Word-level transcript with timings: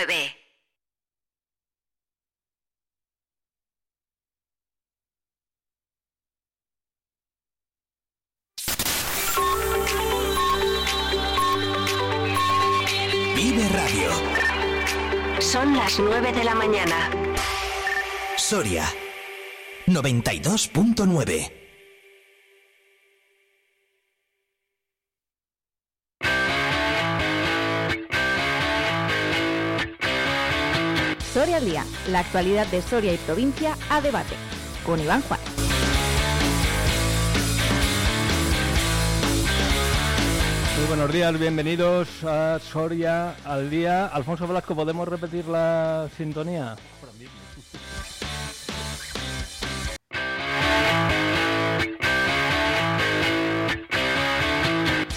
106.9. 0.00 0.34
Vive 13.34 13.68
Radio. 13.68 14.10
Son 15.40 15.76
las 15.76 15.98
9 15.98 16.32
de 16.32 16.44
la 16.44 16.54
mañana. 16.54 17.10
Soria 18.36 18.84
92.9. 19.86 21.59
Soria 31.40 31.56
al 31.56 31.64
día, 31.64 31.86
la 32.10 32.18
actualidad 32.18 32.66
de 32.66 32.82
Soria 32.82 33.14
y 33.14 33.16
provincia 33.16 33.74
a 33.88 34.02
debate, 34.02 34.34
con 34.84 35.00
Iván 35.00 35.22
Juan. 35.22 35.40
Muy 40.76 40.86
buenos 40.86 41.10
días, 41.10 41.38
bienvenidos 41.38 42.08
a 42.24 42.58
Soria 42.58 43.36
al 43.46 43.70
día. 43.70 44.08
Alfonso 44.08 44.46
Blasco, 44.46 44.74
¿podemos 44.74 45.08
repetir 45.08 45.46
la 45.46 46.10
sintonía? 46.14 46.76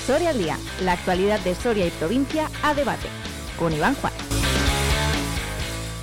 Soria 0.08 0.30
al 0.30 0.38
día, 0.38 0.58
la 0.84 0.94
actualidad 0.94 1.41
de 1.41 1.54
Soria 1.54 1.85
y 1.85 1.90
provincia 1.90 2.49
a 2.63 2.74
debate, 2.74 3.10
con 3.60 3.74
Iván 3.74 3.96
Juan. 3.96 4.13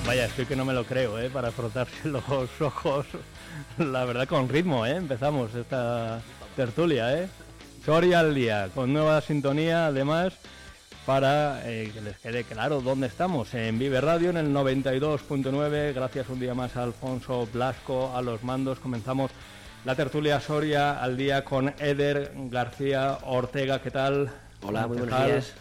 Vaya, 0.07 0.25
estoy 0.25 0.47
que 0.47 0.57
no 0.57 0.65
me 0.65 0.73
lo 0.73 0.85
creo, 0.85 1.19
¿eh? 1.19 1.31
Para 1.31 1.51
frotarse 1.53 2.09
los 2.09 2.25
ojos. 2.61 3.07
La 3.79 4.05
verdad, 4.05 4.27
con 4.27 4.49
ritmo, 4.49 4.87
¿eh? 4.87 4.97
Empezamos 4.97 5.55
esta 5.55 6.21
tertulia, 6.57 7.17
¿eh? 7.17 7.29
Soria 7.85 8.21
al 8.21 8.35
día, 8.35 8.69
con 8.75 8.93
nueva 8.93 9.21
sintonía, 9.21 9.87
además, 9.87 10.35
para 11.07 11.63
eh, 11.69 11.91
que 11.95 12.01
les 12.01 12.19
quede 12.19 12.45
claro 12.45 12.81
dónde 12.81 13.07
estamos. 13.07 13.55
En 13.55 13.79
Vive 13.79 14.01
Radio, 14.01 14.31
en 14.31 14.37
el 14.39 14.53
92.9. 14.53 15.95
Gracias 15.95 16.29
un 16.29 16.41
día 16.41 16.55
más 16.55 16.77
a 16.77 16.83
Alfonso 16.83 17.49
Blasco, 17.53 18.15
a 18.15 18.23
los 18.23 18.43
mandos. 18.43 18.79
Comenzamos 18.81 19.31
la 19.85 19.95
tertulia 19.95 20.41
Soria 20.41 21.01
al 21.01 21.17
día 21.17 21.45
con 21.45 21.73
Eder 21.79 22.33
García 22.51 23.19
Ortega. 23.25 23.81
¿Qué 23.81 23.91
tal? 23.91 24.31
Hola, 24.63 24.87
muy 24.87 24.99
buenos 24.99 25.25
días. 25.25 25.53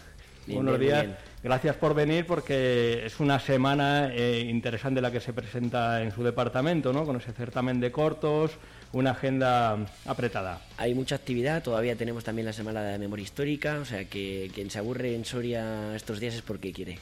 Bien, 0.46 0.62
buenos 0.64 0.78
bien, 0.78 0.90
días. 0.92 1.06
bien. 1.06 1.29
Gracias 1.42 1.74
por 1.76 1.94
venir 1.94 2.26
porque 2.26 3.06
es 3.06 3.18
una 3.18 3.40
semana 3.40 4.10
eh, 4.12 4.40
interesante 4.40 5.00
la 5.00 5.10
que 5.10 5.20
se 5.20 5.32
presenta 5.32 6.02
en 6.02 6.12
su 6.12 6.22
departamento, 6.22 6.92
¿no? 6.92 7.06
Con 7.06 7.16
ese 7.16 7.32
certamen 7.32 7.80
de 7.80 7.90
cortos, 7.90 8.50
una 8.92 9.12
agenda 9.12 9.78
apretada. 10.04 10.60
Hay 10.76 10.92
mucha 10.94 11.14
actividad, 11.14 11.62
todavía 11.62 11.96
tenemos 11.96 12.24
también 12.24 12.44
la 12.44 12.52
semana 12.52 12.82
de 12.82 12.98
memoria 12.98 13.22
histórica, 13.22 13.78
o 13.80 13.86
sea 13.86 14.04
que 14.04 14.50
quien 14.54 14.70
se 14.70 14.80
aburre 14.80 15.14
en 15.14 15.24
Soria 15.24 15.96
estos 15.96 16.20
días 16.20 16.34
es 16.34 16.42
porque 16.42 16.74
quiere. 16.74 16.98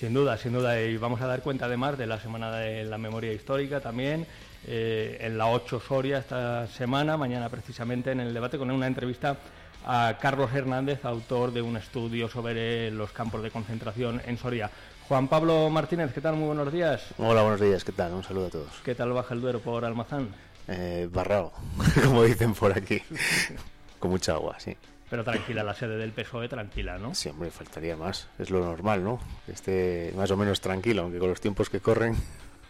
Sin 0.00 0.14
duda, 0.14 0.38
sin 0.38 0.54
duda. 0.54 0.80
Y 0.80 0.96
vamos 0.96 1.20
a 1.20 1.26
dar 1.26 1.42
cuenta 1.42 1.66
además 1.66 1.98
de 1.98 2.06
la 2.06 2.18
Semana 2.18 2.52
de 2.52 2.84
la 2.84 2.96
Memoria 2.96 3.32
Histórica 3.34 3.80
también, 3.80 4.26
eh, 4.66 5.18
en 5.20 5.36
la 5.36 5.48
8 5.48 5.80
Soria 5.86 6.18
esta 6.18 6.66
semana, 6.66 7.18
mañana 7.18 7.50
precisamente 7.50 8.10
en 8.10 8.20
el 8.20 8.32
debate 8.32 8.56
con 8.56 8.70
una 8.70 8.86
entrevista 8.86 9.36
a 9.84 10.16
Carlos 10.20 10.52
Hernández, 10.52 11.04
autor 11.04 11.52
de 11.52 11.62
un 11.62 11.76
estudio 11.76 12.28
sobre 12.28 12.90
los 12.90 13.12
campos 13.12 13.42
de 13.42 13.50
concentración 13.50 14.20
en 14.24 14.38
Soria. 14.38 14.70
Juan 15.08 15.28
Pablo 15.28 15.70
Martínez, 15.70 16.12
¿qué 16.12 16.20
tal? 16.20 16.34
Muy 16.36 16.46
buenos 16.46 16.72
días. 16.72 17.04
Hola, 17.18 17.42
buenos 17.42 17.60
días, 17.60 17.84
¿qué 17.84 17.92
tal? 17.92 18.12
Un 18.12 18.24
saludo 18.24 18.46
a 18.46 18.50
todos. 18.50 18.70
¿Qué 18.84 18.94
tal 18.94 19.12
baja 19.12 19.34
el 19.34 19.40
Duero 19.40 19.60
por 19.60 19.84
Almazán? 19.84 20.28
Eh, 20.68 21.08
barrao, 21.12 21.52
como 22.04 22.24
dicen 22.24 22.54
por 22.54 22.76
aquí. 22.76 23.00
Con 24.00 24.10
mucha 24.10 24.32
agua, 24.32 24.58
sí. 24.58 24.76
Pero 25.08 25.22
tranquila, 25.22 25.62
la 25.62 25.74
sede 25.74 25.96
del 25.96 26.10
PSOE 26.10 26.48
tranquila, 26.48 26.98
¿no? 26.98 27.14
Sí, 27.14 27.28
hombre, 27.28 27.52
faltaría 27.52 27.96
más. 27.96 28.26
Es 28.38 28.50
lo 28.50 28.58
normal, 28.58 29.04
¿no? 29.04 29.20
Que 29.46 29.52
esté 29.52 30.12
más 30.16 30.30
o 30.32 30.36
menos 30.36 30.60
tranquilo, 30.60 31.02
aunque 31.02 31.20
con 31.20 31.28
los 31.28 31.40
tiempos 31.40 31.70
que 31.70 31.78
corren. 31.78 32.16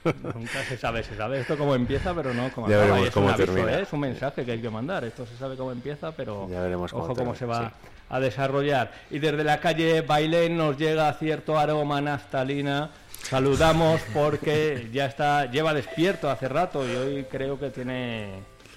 Nunca 0.04 0.62
se 0.68 0.76
sabe, 0.76 1.02
se 1.02 1.16
sabe 1.16 1.40
esto 1.40 1.56
cómo 1.58 1.74
empieza, 1.74 2.14
pero 2.14 2.32
no 2.32 2.48
cómo 2.54 2.68
Ya 2.68 2.76
acaba. 2.76 2.86
veremos 2.96 3.04
Y 3.04 3.08
es 3.08 3.14
cómo 3.14 3.26
un 3.26 3.32
aviso, 3.32 3.52
termina. 3.52 3.78
¿eh? 3.78 3.82
es 3.82 3.92
un 3.92 4.00
mensaje 4.00 4.44
que 4.44 4.52
hay 4.52 4.60
que 4.60 4.70
mandar. 4.70 5.04
Esto 5.04 5.26
se 5.26 5.36
sabe 5.36 5.56
cómo 5.56 5.72
empieza, 5.72 6.12
pero 6.12 6.48
Ya 6.48 6.60
veremos 6.60 6.92
cómo 6.92 7.04
ojo 7.04 7.14
cómo 7.14 7.34
se 7.34 7.44
va 7.46 7.72
a 8.08 8.20
desarrollar. 8.20 8.92
Y 9.10 9.18
desde 9.18 9.42
la 9.42 9.58
calle 9.58 10.02
Bailén 10.02 10.56
nos 10.56 10.76
llega 10.78 11.12
cierto 11.14 11.58
aroma 11.58 12.00
naftalina. 12.00 12.90
Saludamos 13.22 14.00
porque 14.14 14.88
ya 14.92 15.06
está, 15.06 15.46
lleva 15.50 15.74
despierto 15.74 16.30
hace 16.30 16.48
rato 16.48 16.86
y 16.86 16.94
hoy 16.94 17.24
creo 17.24 17.58
que 17.58 17.70
tiene 17.70 18.28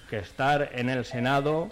que 0.09 0.17
estar 0.17 0.69
en 0.73 0.89
el 0.89 1.05
Senado 1.05 1.69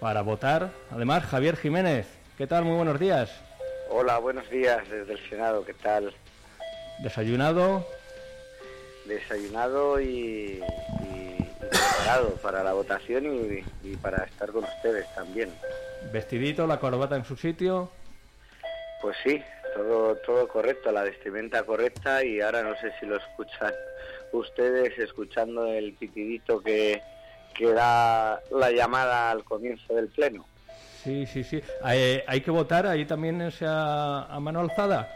para 0.00 0.20
votar. 0.20 0.68
Además, 0.90 1.24
Javier 1.24 1.56
Jiménez, 1.56 2.06
¿qué 2.36 2.46
tal? 2.46 2.64
Muy 2.66 2.76
buenos 2.76 3.00
días. 3.00 3.30
Hola, 3.88 4.18
buenos 4.18 4.50
días 4.50 4.86
desde 4.90 5.14
el 5.14 5.30
Senado, 5.30 5.64
¿qué 5.64 5.72
tal? 5.72 6.12
Desayunado, 6.98 7.86
Desayunado 9.06 10.00
y, 10.00 10.60
y- 11.02 11.36
y 11.38 11.50
preparado 11.60 12.30
para 12.42 12.62
la 12.62 12.72
votación 12.72 13.26
y, 13.26 13.64
y 13.88 13.96
para 13.96 14.24
estar 14.24 14.50
con 14.50 14.64
ustedes 14.64 15.06
también. 15.14 15.50
vestidito, 16.12 16.66
la 16.66 16.78
corbata 16.78 17.16
en 17.16 17.24
su 17.24 17.36
sitio. 17.36 17.90
Pues 19.02 19.16
sí, 19.24 19.42
todo, 19.74 20.16
todo 20.16 20.48
correcto, 20.48 20.90
la 20.92 21.02
vestimenta 21.02 21.62
correcta 21.64 22.24
y 22.24 22.40
ahora 22.40 22.62
no 22.62 22.74
sé 22.80 22.92
si 22.98 23.06
lo 23.06 23.16
escuchan 23.16 23.72
ustedes 24.32 24.98
escuchando 24.98 25.66
el 25.66 25.92
pitidito 25.94 26.60
que, 26.60 27.00
que 27.54 27.72
da 27.72 28.40
la 28.50 28.70
llamada 28.70 29.30
al 29.30 29.44
comienzo 29.44 29.94
del 29.94 30.08
pleno. 30.08 30.44
Sí, 31.02 31.24
sí, 31.26 31.44
sí. 31.44 31.62
Eh, 31.88 32.24
hay 32.26 32.40
que 32.40 32.50
votar 32.50 32.86
ahí 32.86 33.04
también 33.04 33.40
es 33.40 33.62
a, 33.62 34.24
a 34.24 34.40
mano 34.40 34.60
alzada. 34.60 35.08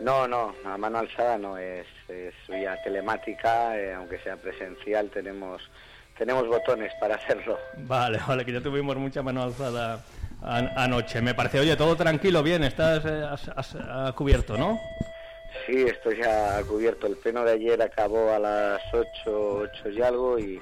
No, 0.00 0.26
no, 0.26 0.54
a 0.64 0.78
mano 0.78 0.98
alzada 0.98 1.36
no, 1.36 1.58
es, 1.58 1.86
es 2.08 2.34
vía 2.48 2.80
telemática, 2.82 3.76
eh, 3.78 3.94
aunque 3.94 4.18
sea 4.20 4.36
presencial, 4.36 5.10
tenemos, 5.10 5.62
tenemos 6.16 6.46
botones 6.48 6.92
para 7.00 7.16
hacerlo. 7.16 7.58
Vale, 7.76 8.18
vale, 8.26 8.44
que 8.44 8.52
ya 8.52 8.60
tuvimos 8.60 8.96
mucha 8.96 9.22
mano 9.22 9.42
alzada 9.42 10.02
an- 10.42 10.70
anoche. 10.76 11.20
Me 11.20 11.34
parece, 11.34 11.60
oye, 11.60 11.76
todo 11.76 11.96
tranquilo, 11.96 12.42
bien, 12.42 12.64
estás 12.64 13.04
eh, 13.04 13.22
has- 13.30 13.48
has- 13.54 13.76
ah, 13.80 14.12
cubierto, 14.16 14.56
¿no? 14.56 14.80
Sí, 15.66 15.82
esto 15.82 16.10
ya 16.12 16.62
cubierto. 16.64 17.06
El 17.06 17.16
pleno 17.16 17.42
de 17.44 17.52
ayer 17.52 17.80
acabó 17.82 18.32
a 18.32 18.38
las 18.38 18.82
8, 18.92 19.58
8 19.62 19.88
y 19.90 20.02
algo 20.02 20.38
y, 20.38 20.58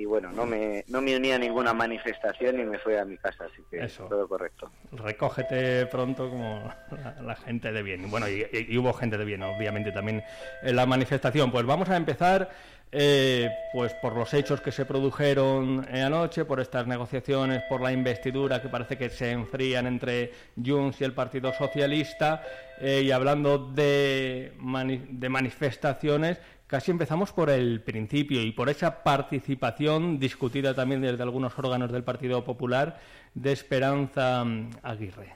y 0.00 0.06
bueno, 0.06 0.32
no 0.32 0.46
me, 0.46 0.82
no 0.88 1.02
me 1.02 1.14
uní 1.14 1.30
a 1.32 1.38
ninguna 1.38 1.74
manifestación 1.74 2.58
y 2.58 2.64
me 2.64 2.78
fui 2.78 2.94
a 2.96 3.04
mi 3.04 3.18
casa, 3.18 3.44
así 3.44 3.62
que 3.70 3.84
Eso. 3.84 4.04
todo 4.04 4.26
correcto. 4.26 4.70
Recógete 4.92 5.84
pronto 5.86 6.30
como 6.30 6.72
la, 6.90 7.20
la 7.20 7.36
gente 7.36 7.70
de 7.70 7.82
bien. 7.82 8.10
Bueno, 8.10 8.26
y, 8.28 8.78
hubo 8.78 8.92
gente 8.94 9.18
de 9.18 9.24
bien, 9.26 9.42
obviamente, 9.42 9.92
también 9.92 10.22
en 10.62 10.76
la 10.76 10.86
manifestación. 10.86 11.50
Pues 11.52 11.66
vamos 11.66 11.90
a 11.90 11.96
empezar 11.96 12.48
eh, 12.92 13.50
pues 13.74 13.92
por 13.94 14.16
los 14.16 14.32
hechos 14.32 14.62
que 14.62 14.72
se 14.72 14.86
produjeron 14.86 15.86
eh, 15.92 16.00
anoche, 16.02 16.46
por 16.46 16.60
estas 16.60 16.86
negociaciones, 16.86 17.62
por 17.68 17.82
la 17.82 17.92
investidura 17.92 18.62
que 18.62 18.68
parece 18.70 18.96
que 18.96 19.10
se 19.10 19.30
enfrían 19.32 19.86
entre 19.86 20.32
Junts 20.56 21.00
y 21.02 21.04
el 21.04 21.12
Partido 21.12 21.52
Socialista. 21.52 22.42
eh, 22.80 23.02
y 23.04 23.10
hablando 23.10 23.58
de, 23.58 24.54
mani- 24.58 25.04
de 25.10 25.28
manifestaciones, 25.28 26.40
casi 26.70 26.92
empezamos 26.92 27.32
por 27.32 27.50
el 27.50 27.82
principio 27.82 28.40
y 28.40 28.52
por 28.52 28.68
esa 28.68 29.02
participación 29.02 30.20
discutida 30.20 30.72
también 30.72 31.00
desde 31.00 31.24
algunos 31.24 31.58
órganos 31.58 31.90
del 31.90 32.04
Partido 32.04 32.44
Popular 32.44 33.00
de 33.34 33.50
Esperanza 33.50 34.44
mm, 34.44 34.70
Aguirre. 34.84 35.34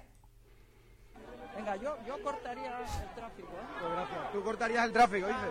Venga, 1.57 1.75
yo, 1.77 1.97
yo 2.07 2.23
cortaría 2.23 2.79
el 2.79 3.15
tráfico, 3.17 3.49
¿eh? 3.49 3.67
Pues 3.81 3.93
gracias. 3.93 4.33
Tú 4.33 4.43
cortarías 4.45 4.85
el 4.87 4.93
tráfico, 4.93 5.27
dices. 5.27 5.43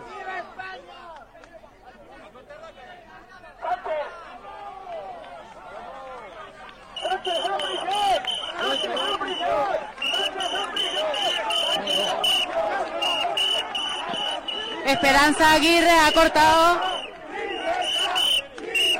Esperanza 14.86 15.52
Aguirre 15.54 15.90
ha 15.90 16.12
cortado 16.12 16.80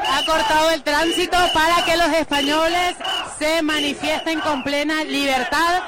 ha 0.07 0.25
cortado 0.27 0.71
el 0.71 0.83
tránsito 0.83 1.37
para 1.53 1.85
que 1.85 1.97
los 1.97 2.09
españoles 2.09 2.97
se 3.39 3.63
manifiesten 3.63 4.41
con 4.41 4.63
plena 4.63 5.03
libertad. 5.05 5.83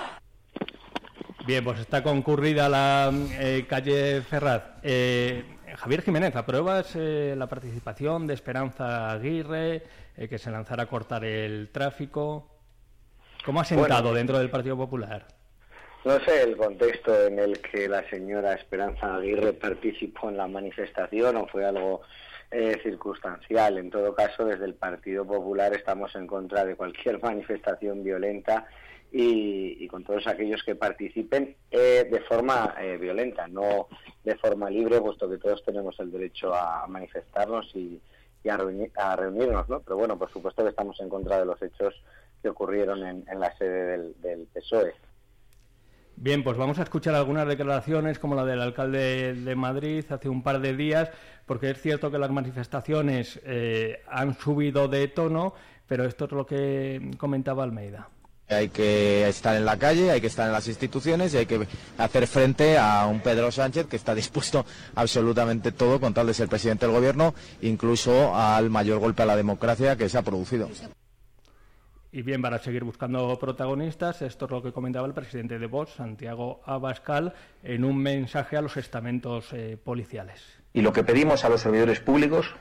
Bien, 1.47 1.63
pues 1.63 1.79
está 1.79 2.03
concurrida 2.03 2.69
la 2.69 3.13
eh, 3.39 3.67
calle 3.69 4.23
Ferraz. 4.23 4.63
Eh, 4.83 5.45
Javier 5.77 6.03
Jiménez, 6.03 6.35
¿apruebas 6.35 6.97
eh, 6.97 7.35
la 7.37 7.47
participación 7.49 8.27
de 8.27 8.35
Esperanza 8.35 9.11
Aguirre, 9.13 9.85
eh, 10.17 10.29
que 10.29 10.39
se 10.39 10.51
lanzara 10.51 10.85
a 10.85 10.87
cortar 10.87 11.25
el 11.25 11.71
tráfico? 11.71 12.51
¿Cómo 13.45 13.61
ha 13.61 13.65
sentado 13.65 14.03
Bueno. 14.05 14.17
dentro 14.17 14.39
del 14.39 14.51
Partido 14.51 14.77
Popular? 14.77 15.36
No 16.07 16.21
sé 16.21 16.45
el 16.45 16.57
contexto 16.57 17.27
en 17.27 17.41
el 17.41 17.61
que 17.61 17.89
la 17.89 18.09
señora 18.09 18.55
Esperanza 18.55 19.17
Aguirre 19.17 19.53
participó 19.55 20.29
en 20.29 20.37
la 20.37 20.47
manifestación 20.47 21.37
o 21.37 21.49
fue 21.49 21.65
algo 21.65 22.03
eh, 22.53 22.79
circunstancial. 22.81 23.77
En 23.77 23.91
todo 23.91 24.15
caso, 24.15 24.45
desde 24.45 24.67
el 24.67 24.75
Partido 24.75 25.27
Popular 25.27 25.75
estamos 25.75 26.15
en 26.15 26.29
contra 26.29 26.65
de 26.65 26.77
cualquier 26.77 27.21
manifestación 27.25 28.05
violenta 28.05 28.69
y, 29.11 29.89
con 29.89 30.05
todos 30.05 30.29
aquellos 30.29 30.63
que 30.63 30.77
participen 30.77 31.57
eh, 31.73 32.07
de 32.09 32.21
forma 32.21 32.77
eh, 32.81 32.97
violenta, 32.99 33.49
no 33.49 33.89
de 34.23 34.37
forma 34.37 34.71
libre, 34.71 35.01
puesto 35.01 35.29
que 35.29 35.39
todos 35.39 35.65
tenemos 35.65 35.99
el 35.99 36.13
derecho 36.13 36.55
a 36.55 36.87
manifestarnos 36.87 37.75
y, 37.75 38.01
a, 38.49 39.17
reunirnos, 39.17 39.69
¿no? 39.69 39.81
Pero 39.81 39.97
bueno, 39.97 40.17
por 40.17 40.31
supuesto 40.31 40.63
que 40.63 40.71
estamos 40.71 41.01
en 41.01 41.09
contra 41.09 41.41
de 41.41 41.47
los 41.47 41.61
hechos 41.61 42.01
que 42.41 42.49
ocurrieron 42.49 43.05
en, 43.05 43.41
la 43.41 43.53
sede 43.59 44.15
del, 44.21 44.47
PSOE. 44.55 44.95
Bien, 46.19 46.43
pues 46.43 46.57
vamos 46.57 46.79
a 46.79 46.83
escuchar 46.83 47.15
algunas 47.15 47.47
declaraciones 47.47 48.19
como 48.19 48.35
la 48.35 48.45
del 48.47 48.63
alcalde 48.63 49.35
de 49.35 49.55
Madrid 49.55 50.03
hace 50.09 50.31
un 50.31 50.43
par 50.43 50.61
de 50.61 50.75
días, 50.75 51.11
porque 51.45 51.71
es 51.71 51.81
cierto 51.81 52.11
que 52.11 52.19
las 52.19 52.31
manifestaciones 52.31 53.39
eh, 53.45 54.01
han 54.09 54.37
subido 54.39 54.89
de 54.89 55.09
tono, 55.09 55.53
pero 55.87 56.07
esto 56.07 56.25
es 56.25 56.33
lo 56.33 56.47
que 56.47 57.11
comentaba 57.19 57.65
Almeida. 57.65 58.09
Hay 58.49 58.71
que 58.71 59.29
estar 59.29 59.57
en 59.57 59.67
la 59.67 59.77
calle, 59.77 60.11
hay 60.11 60.21
que 60.21 60.29
estar 60.29 60.47
en 60.47 60.53
las 60.53 60.69
instituciones 60.69 61.35
y 61.35 61.39
hay 61.39 61.47
que 61.47 61.67
hacer 61.99 62.27
frente 62.27 62.79
a 62.79 63.05
un 63.07 63.21
Pedro 63.21 63.51
Sánchez 63.53 63.87
que 63.87 63.97
está 63.97 64.15
dispuesto 64.15 64.65
absolutamente 64.95 65.71
todo 65.71 66.01
con 66.01 66.15
tal 66.15 66.29
de 66.29 66.35
ser 66.35 66.49
presidente 66.49 66.87
del 66.87 66.95
gobierno, 66.95 67.35
incluso 67.61 68.35
al 68.35 68.71
mayor 68.71 69.01
golpe 69.01 69.23
a 69.23 69.27
la 69.27 69.37
democracia 69.37 69.97
que 69.97 70.09
se 70.09 70.17
ha 70.17 70.23
producido. 70.23 70.71
Y 72.17 72.23
bien, 72.23 72.41
para 72.41 72.59
seguir 72.59 72.83
buscando 72.83 73.39
protagonistas, 73.39 74.23
esto 74.23 74.47
es 74.47 74.51
lo 74.51 74.63
que 74.63 74.73
comentaba 74.73 75.07
el 75.07 75.13
presidente 75.13 75.59
de 75.59 75.67
Vox, 75.67 75.97
Santiago 75.97 76.63
Abascal, 76.65 77.35
en 77.63 77.85
un 77.85 77.99
mensaje 77.99 78.57
a 78.57 78.63
los 78.63 78.79
estamentos 78.79 79.53
eh, 79.53 79.77
policiales. 79.77 80.43
Y 80.73 80.81
lo 80.81 80.95
que 80.95 81.05
pedimos 81.05 81.45
a 81.45 81.51
los 81.51 81.61
servidores 81.61 82.01
públicos 82.01 82.55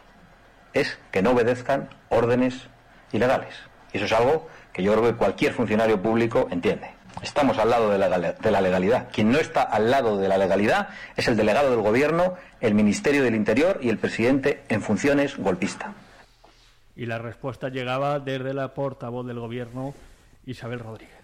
es 0.74 1.00
que 1.10 1.22
no 1.22 1.32
obedezcan 1.32 1.88
órdenes 2.10 2.68
ilegales. 3.14 3.56
Y 3.94 3.98
eso 3.98 4.08
es 4.08 4.12
algo 4.12 4.46
que 4.74 4.84
yo 4.84 4.92
creo 4.92 5.06
que 5.06 5.16
cualquier 5.18 5.54
funcionario 5.54 6.02
público 6.02 6.50
entiende. 6.52 6.90
Estamos 7.22 7.58
al 7.58 7.70
lado 7.70 7.90
de 7.92 7.98
la, 7.98 8.62
legalidad. 8.62 9.08
Quien 9.14 9.32
no 9.32 9.38
está 9.38 9.62
al 9.62 9.90
lado 9.90 10.18
de 10.18 10.28
la 10.28 10.38
legalidad 10.38 10.90
es 11.16 11.30
el 11.30 11.38
delegado 11.38 11.72
del 11.72 11.80
Gobierno, 11.80 12.34
el 12.60 12.74
Ministerio 12.74 13.24
del 13.24 13.36
Interior 13.36 13.80
y 13.82 13.88
el 13.88 14.00
presidente 14.00 14.64
en 14.68 14.82
funciones 14.82 15.38
golpista. 15.38 15.94
Y 16.96 17.06
la 17.06 17.18
respuesta 17.18 17.70
llegaba 17.70 18.20
desde 18.20 18.54
la 18.54 18.74
portavoz 18.74 19.26
del 19.26 19.40
Gobierno, 19.40 19.94
Isabel 20.46 20.80
Rodríguez. 20.80 21.16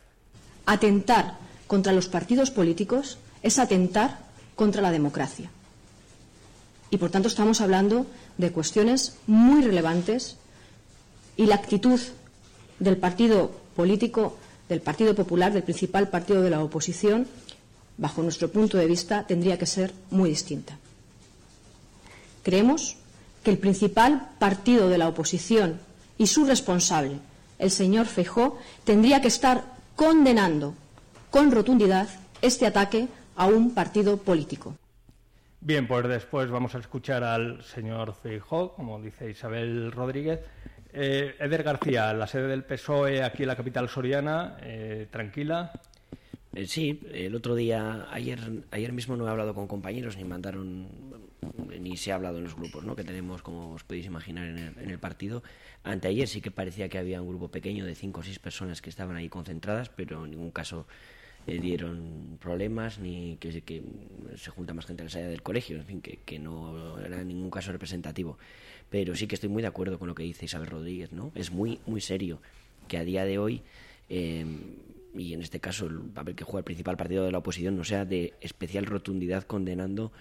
Atentar 0.66 1.38
contra 1.68 1.94
los 1.94 2.08
partidos 2.08 2.52
políticos 2.52 3.18
es 3.42 3.58
atentar 3.58 4.20
contra 4.56 4.82
la 4.82 4.92
democracia. 4.92 5.50
Y 6.90 6.98
por 6.98 7.10
tanto 7.10 7.30
estamos 7.30 7.62
hablando 7.62 8.06
de 8.38 8.52
cuestiones 8.52 9.18
muy 9.28 9.62
relevantes 9.62 10.38
y 11.38 11.46
la 11.46 11.56
actitud 11.56 12.00
del 12.80 12.98
partido 12.98 13.52
político, 13.76 14.38
del 14.68 14.82
Partido 14.82 15.16
Popular, 15.16 15.54
del 15.54 15.64
principal 15.64 16.10
partido 16.10 16.42
de 16.42 16.50
la 16.50 16.62
oposición, 16.62 17.28
bajo 17.98 18.22
nuestro 18.22 18.52
punto 18.52 18.78
de 18.78 18.88
vista, 18.88 19.26
tendría 19.26 19.58
que 19.58 19.66
ser 19.66 19.94
muy 20.10 20.30
distinta. 20.30 20.78
Creemos 22.44 22.98
que 23.44 23.52
el 23.52 23.58
principal 23.58 24.30
partido 24.40 24.90
de 24.90 24.98
la 24.98 25.08
oposición 25.08 25.80
y 26.18 26.28
su 26.28 26.46
responsable, 26.46 27.20
el 27.60 27.72
señor 27.72 28.06
Feijó, 28.06 28.60
tendría 28.84 29.22
que 29.22 29.28
estar 29.28 29.64
condenando 29.96 30.76
con 31.30 31.52
rotundidad 31.52 32.08
este 32.42 32.66
ataque 32.66 33.08
a 33.36 33.48
un 33.48 33.74
partido 33.74 34.18
político. 34.18 34.76
Bien, 35.60 35.88
pues 35.88 36.08
después 36.08 36.50
vamos 36.50 36.74
a 36.74 36.80
escuchar 36.80 37.24
al 37.24 37.64
señor 37.64 38.16
Feijó, 38.22 38.74
como 38.74 39.00
dice 39.00 39.30
Isabel 39.30 39.92
Rodríguez, 39.92 40.40
eh, 40.94 41.36
Eder 41.40 41.64
García, 41.64 42.14
la 42.14 42.28
sede 42.28 42.48
del 42.48 42.64
PSOE 42.64 43.24
aquí 43.24 43.44
en 43.44 43.48
la 43.48 43.56
capital 43.56 43.88
soriana, 43.88 44.58
eh, 44.62 45.08
tranquila. 45.10 45.72
Eh, 46.54 46.66
sí, 46.66 47.00
el 47.14 47.34
otro 47.36 47.56
día, 47.56 48.08
ayer, 48.12 48.40
ayer 48.72 48.92
mismo 48.92 49.16
no 49.16 49.28
he 49.28 49.30
hablado 49.30 49.54
con 49.54 49.68
compañeros 49.68 50.18
ni 50.18 50.26
mandaron, 50.26 50.90
ni 51.80 51.98
se 51.98 52.12
ha 52.12 52.16
hablado 52.16 52.38
en 52.38 52.44
los 52.44 52.56
grupos 52.56 52.84
¿no? 52.86 52.96
que 52.96 53.04
tenemos, 53.04 53.42
como 53.42 53.74
os 53.74 53.84
podéis 53.84 54.06
imaginar, 54.06 54.48
en 54.48 54.58
el, 54.58 54.78
en 54.78 54.90
el 54.90 55.00
partido. 55.00 55.44
Anteayer 55.84 56.28
sí 56.28 56.42
que 56.42 56.52
parecía 56.52 56.90
que 56.90 56.98
había 56.98 57.22
un 57.22 57.30
grupo 57.30 57.50
pequeño 57.50 57.86
de 57.86 57.96
cinco 57.96 58.22
o 58.22 58.24
seis 58.24 58.40
personas 58.40 58.82
que 58.82 58.90
estaban 58.90 59.16
ahí 59.16 59.30
concentradas, 59.30 59.90
pero 59.90 60.26
en 60.26 60.32
ningún 60.32 60.52
caso 60.52 60.88
dieron 61.48 62.38
problemas 62.40 63.00
ni 63.00 63.38
que, 63.38 63.62
que, 63.64 63.82
se 64.36 64.52
junta 64.52 64.76
más 64.76 64.86
gente 64.86 65.02
a 65.02 65.06
la 65.06 65.10
salida 65.10 65.30
del 65.30 65.42
colegio, 65.42 65.78
en 65.78 65.86
fin, 65.86 66.02
que, 66.02 66.40
no 66.40 67.00
era 67.00 67.22
en 67.22 67.28
ningún 67.28 67.50
caso 67.50 67.72
representativo 67.72 68.38
pero 68.92 69.16
sí 69.16 69.26
que 69.26 69.36
estoy 69.36 69.50
muy 69.50 69.62
de 69.62 69.70
acuerdo 69.70 69.98
con 69.98 70.10
lo 70.10 70.14
que 70.14 70.24
dice 70.24 70.46
Isabel 70.46 70.68
Rodríguez, 70.68 71.14
¿no? 71.14 71.32
Es 71.34 71.50
muy, 71.50 71.80
muy 71.88 72.02
serio 72.02 72.42
que 72.90 72.98
a 72.98 73.06
día 73.06 73.24
de 73.24 73.40
hoy, 73.40 73.62
eh, 74.10 74.46
y 75.16 75.34
en 75.34 75.42
este 75.42 75.62
caso 75.62 75.86
el 75.86 76.00
papel 76.00 76.36
que 76.36 76.44
juega 76.44 76.60
el 76.60 76.66
principal 76.66 76.98
partido 76.98 77.24
de 77.24 77.32
la 77.32 77.38
oposición, 77.38 77.78
no 77.78 77.86
sea 77.86 78.04
de 78.04 78.34
especial 78.42 78.86
rotundidad 78.86 79.44
condenando 79.44 80.12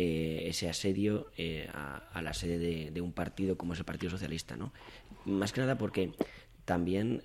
eh, 0.00 0.48
ese 0.48 0.68
asedio 0.68 1.26
eh, 1.36 1.68
a, 1.74 2.22
la 2.22 2.32
sede 2.32 2.92
de, 2.92 3.00
un 3.00 3.12
partido 3.12 3.58
como 3.58 3.72
es 3.72 3.80
el 3.80 3.84
Partido 3.84 4.10
Socialista, 4.10 4.56
¿no? 4.56 4.72
Más 5.24 5.52
que 5.52 5.60
nada 5.60 5.76
porque 5.76 6.12
también 6.64 7.24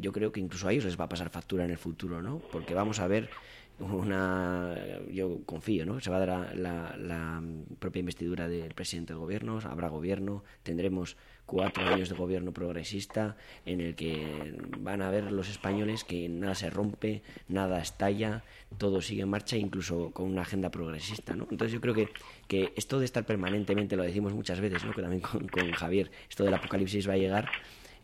yo 0.00 0.10
creo 0.10 0.32
que 0.32 0.40
incluso 0.40 0.66
a 0.66 0.72
ellos 0.72 0.86
les 0.86 0.98
va 0.98 1.04
a 1.04 1.08
pasar 1.08 1.30
factura 1.30 1.64
en 1.64 1.70
el 1.70 1.78
futuro, 1.78 2.20
¿no? 2.20 2.40
Porque 2.50 2.74
vamos 2.74 2.98
a 2.98 3.06
ver 3.06 3.30
una 3.78 4.74
yo 5.08 5.40
confío 5.46 5.86
no 5.86 6.00
se 6.00 6.10
va 6.10 6.16
a 6.16 6.26
dar 6.26 6.56
la, 6.56 7.42
propia 7.78 8.00
investidura 8.00 8.48
del 8.48 8.74
presidente 8.74 9.12
del 9.12 9.20
gobierno 9.20 9.60
habrá 9.62 9.88
gobierno 9.88 10.42
tendremos 10.64 11.16
cuatro 11.50 11.84
años 11.84 12.08
de 12.08 12.14
gobierno 12.14 12.52
progresista 12.52 13.36
en 13.66 13.80
el 13.80 13.96
que 13.96 14.54
van 14.78 15.02
a 15.02 15.10
ver 15.10 15.32
los 15.32 15.48
españoles 15.48 16.04
que 16.04 16.28
nada 16.28 16.54
se 16.54 16.70
rompe 16.70 17.22
nada 17.48 17.80
estalla 17.80 18.44
todo 18.78 19.00
sigue 19.00 19.22
en 19.22 19.30
marcha 19.30 19.56
incluso 19.56 20.12
con 20.12 20.26
una 20.26 20.42
agenda 20.42 20.70
progresista 20.70 21.34
no 21.34 21.48
entonces 21.50 21.72
yo 21.72 21.80
creo 21.80 21.94
que 21.94 22.08
que 22.46 22.72
esto 22.76 23.00
de 23.00 23.04
estar 23.04 23.26
permanentemente 23.26 23.96
lo 23.96 24.04
decimos 24.04 24.32
muchas 24.32 24.60
veces 24.60 24.84
no 24.84 24.92
que 24.92 25.02
también 25.02 25.22
con, 25.22 25.48
con 25.48 25.72
Javier 25.72 26.12
esto 26.28 26.44
del 26.44 26.54
apocalipsis 26.54 27.08
va 27.08 27.14
a 27.14 27.18
llegar 27.18 27.50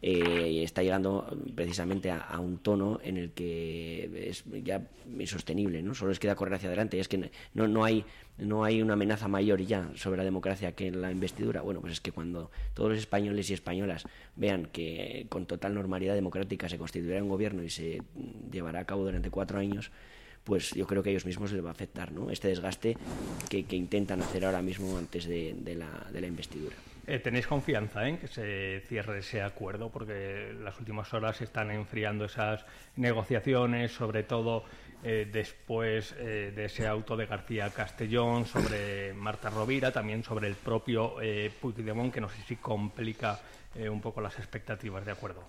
eh, 0.08 0.62
está 0.62 0.84
llegando 0.84 1.26
precisamente 1.56 2.12
a, 2.12 2.38
un 2.38 2.58
tono 2.58 3.00
en 3.02 3.16
el 3.16 3.32
que 3.32 4.28
es 4.28 4.44
ya 4.62 4.80
insostenible, 5.18 5.82
¿no? 5.82 5.96
Solo 5.96 6.10
les 6.10 6.20
queda 6.20 6.36
correr 6.36 6.54
hacia 6.54 6.68
adelante. 6.68 7.00
Es 7.00 7.08
que 7.08 7.18
no, 7.54 7.66
no, 7.66 7.82
hay, 7.82 8.04
no 8.38 8.62
hay 8.62 8.80
una 8.80 8.92
amenaza 8.92 9.26
mayor 9.26 9.60
ya 9.62 9.90
sobre 9.96 10.18
la 10.18 10.22
democracia 10.22 10.76
que 10.76 10.92
la 10.92 11.10
investidura. 11.10 11.60
Bueno, 11.62 11.80
pues 11.80 11.94
es 11.94 12.00
que 12.00 12.12
cuando 12.12 12.52
todos 12.74 12.90
los 12.90 13.00
españoles 13.00 13.50
y 13.50 13.54
españolas 13.54 14.04
vean 14.36 14.66
que 14.66 15.26
con 15.28 15.44
total 15.46 15.74
normalidad 15.74 16.14
democrática 16.14 16.68
se 16.68 16.78
constituirá 16.78 17.20
un 17.20 17.28
gobierno 17.28 17.64
y 17.64 17.70
se 17.70 18.00
llevará 18.52 18.78
a 18.78 18.84
cabo 18.84 19.02
durante 19.02 19.30
cuatro 19.30 19.58
años, 19.58 19.90
pues 20.44 20.70
yo 20.70 20.86
creo 20.86 21.02
que 21.02 21.08
a 21.08 21.12
ellos 21.14 21.26
mismos 21.26 21.50
les 21.50 21.64
va 21.64 21.70
a 21.70 21.72
afectar, 21.72 22.12
¿no? 22.12 22.30
Este 22.30 22.46
desgaste 22.46 22.96
que, 23.48 23.66
intentan 23.70 24.22
hacer 24.22 24.44
ahora 24.44 24.62
mismo 24.62 24.96
antes 24.96 25.26
de, 25.26 25.74
la, 25.76 26.06
de 26.12 26.20
la 26.20 26.28
investidura. 26.28 26.76
Eh, 27.08 27.20
¿Tenéis 27.20 27.46
confianza 27.46 28.08
en 28.08 28.18
que 28.18 28.26
se 28.26 28.82
cierre 28.88 29.20
ese 29.20 29.40
acuerdo? 29.40 29.90
Porque 29.90 30.52
las 30.60 30.76
últimas 30.80 31.14
horas 31.14 31.36
se 31.36 31.44
están 31.44 31.70
enfriando 31.70 32.24
esas 32.24 32.66
negociaciones, 32.96 33.92
sobre 33.92 34.24
todo 34.24 34.64
eh, 35.04 35.28
después 35.30 36.16
eh, 36.18 36.52
de 36.54 36.64
ese 36.64 36.88
auto 36.88 37.16
de 37.16 37.26
García 37.26 37.70
Castellón, 37.70 38.44
sobre 38.44 39.14
Marta 39.14 39.50
Rovira, 39.50 39.92
también 39.92 40.24
sobre 40.24 40.48
el 40.48 40.54
propio 40.54 41.14
Puigdemont, 41.60 42.12
que 42.12 42.20
no 42.20 42.28
sé 42.28 42.42
si 42.48 42.56
complica 42.56 43.38
un 43.88 44.00
poco 44.00 44.20
las 44.20 44.38
expectativas 44.38 45.04
de 45.04 45.12
acuerdo. 45.12 45.44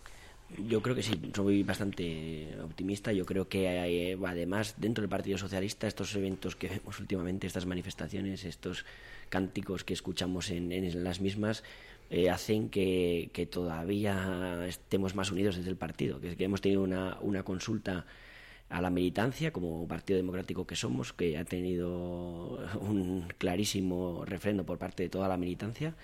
Yo 0.58 0.82
creo 0.82 0.96
que 0.96 1.04
sí, 1.04 1.32
soy 1.34 1.64
bastante 1.64 2.56
optimista. 2.62 3.12
Yo 3.12 3.26
creo 3.26 3.48
que 3.48 3.68
hay, 3.68 4.18
además 4.26 4.76
dentro 4.78 5.02
del 5.02 5.10
Partido 5.10 5.38
Socialista 5.38 5.88
estos 5.88 6.14
eventos 6.16 6.56
que 6.56 6.70
vemos 6.70 7.00
últimamente, 7.00 7.48
estas 7.48 7.66
manifestaciones, 7.66 8.44
estos 8.44 8.86
cánticos 9.27 9.84
que 9.84 9.93
escuchamos 9.93 10.50
en, 10.50 11.03
las 11.03 11.22
mismas 11.22 11.63
eh, 12.10 12.29
hacen 12.29 12.69
que, 12.69 13.50
todavía 13.51 14.65
estemos 14.67 15.15
más 15.15 15.31
unidos 15.31 15.57
desde 15.57 15.69
el 15.69 15.75
partido, 15.75 16.19
que, 16.19 16.36
que 16.36 16.46
hemos 16.46 16.62
tenido 16.62 16.81
una, 16.84 17.43
consulta 17.43 18.05
a 18.69 18.81
la 18.81 18.89
militancia 18.89 19.51
como 19.51 19.88
partido 19.88 20.17
democrático 20.17 20.67
que 20.67 20.75
somos, 20.75 21.13
que 21.13 21.38
ha 21.38 21.46
tenido 21.46 22.60
un 22.81 23.27
clarísimo 23.38 24.25
refrendo 24.25 24.65
por 24.65 24.77
parte 24.77 25.03
de 25.03 25.10
toda 25.10 25.27
la 25.27 25.38
militancia 25.38 25.96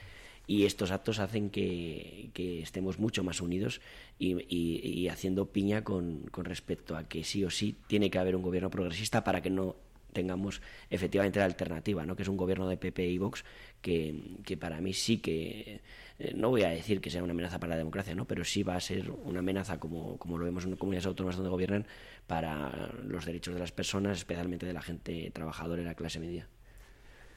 y 0.46 0.66
estos 0.66 0.92
actos 0.92 1.20
hacen 1.20 1.50
que, 1.50 2.32
estemos 2.62 3.00
mucho 3.00 3.24
más 3.24 3.42
unidos 3.42 3.82
y, 4.20 4.46
y 4.50 5.08
haciendo 5.08 5.46
piña 5.46 5.84
con, 5.84 6.24
con 6.32 6.46
respecto 6.46 6.96
a 6.98 7.08
que 7.08 7.24
sí 7.24 7.44
o 7.46 7.50
sí 7.50 7.76
tiene 7.88 8.10
que 8.10 8.20
haber 8.20 8.36
un 8.36 8.42
gobierno 8.42 8.70
progresista 8.70 9.24
para 9.24 9.42
que 9.42 9.50
no 9.50 9.76
tengamos 10.14 10.62
efectivamente 10.90 11.40
la 11.40 11.46
alternativa, 11.46 12.06
¿no? 12.06 12.16
que 12.16 12.24
es 12.24 12.30
un 12.30 12.38
gobierno 12.38 12.68
de 12.68 12.78
PP 12.78 13.06
y 13.06 13.18
Vox 13.18 13.44
que, 13.82 14.38
que 14.46 14.56
para 14.56 14.80
mí 14.80 14.94
sí 14.94 15.18
que, 15.18 15.82
eh, 16.20 16.34
no 16.36 16.50
voy 16.50 16.64
a 16.64 16.70
decir 16.70 17.02
que 17.02 17.10
sea 17.10 17.24
una 17.24 17.34
amenaza 17.34 17.60
para 17.60 17.72
la 17.72 17.78
democracia, 17.78 18.16
¿no? 18.16 18.26
pero 18.26 18.46
sí 18.46 18.64
va 18.64 18.76
a 18.76 18.80
ser 18.80 19.12
una 19.12 19.40
amenaza, 19.40 19.80
como, 19.80 20.18
como 20.18 20.38
lo 20.38 20.46
vemos 20.46 20.66
en 20.66 20.76
comunidades 20.76 21.08
autónomas 21.08 21.36
donde 21.36 21.50
gobiernan, 21.50 21.86
para 22.28 22.92
los 23.04 23.26
derechos 23.26 23.54
de 23.54 23.60
las 23.60 23.72
personas, 23.72 24.20
especialmente 24.20 24.66
de 24.66 24.74
la 24.74 24.82
gente 24.82 25.32
trabajadora 25.32 25.82
y 25.82 25.86
la 25.86 25.96
clase 25.96 26.20
media. 26.20 26.48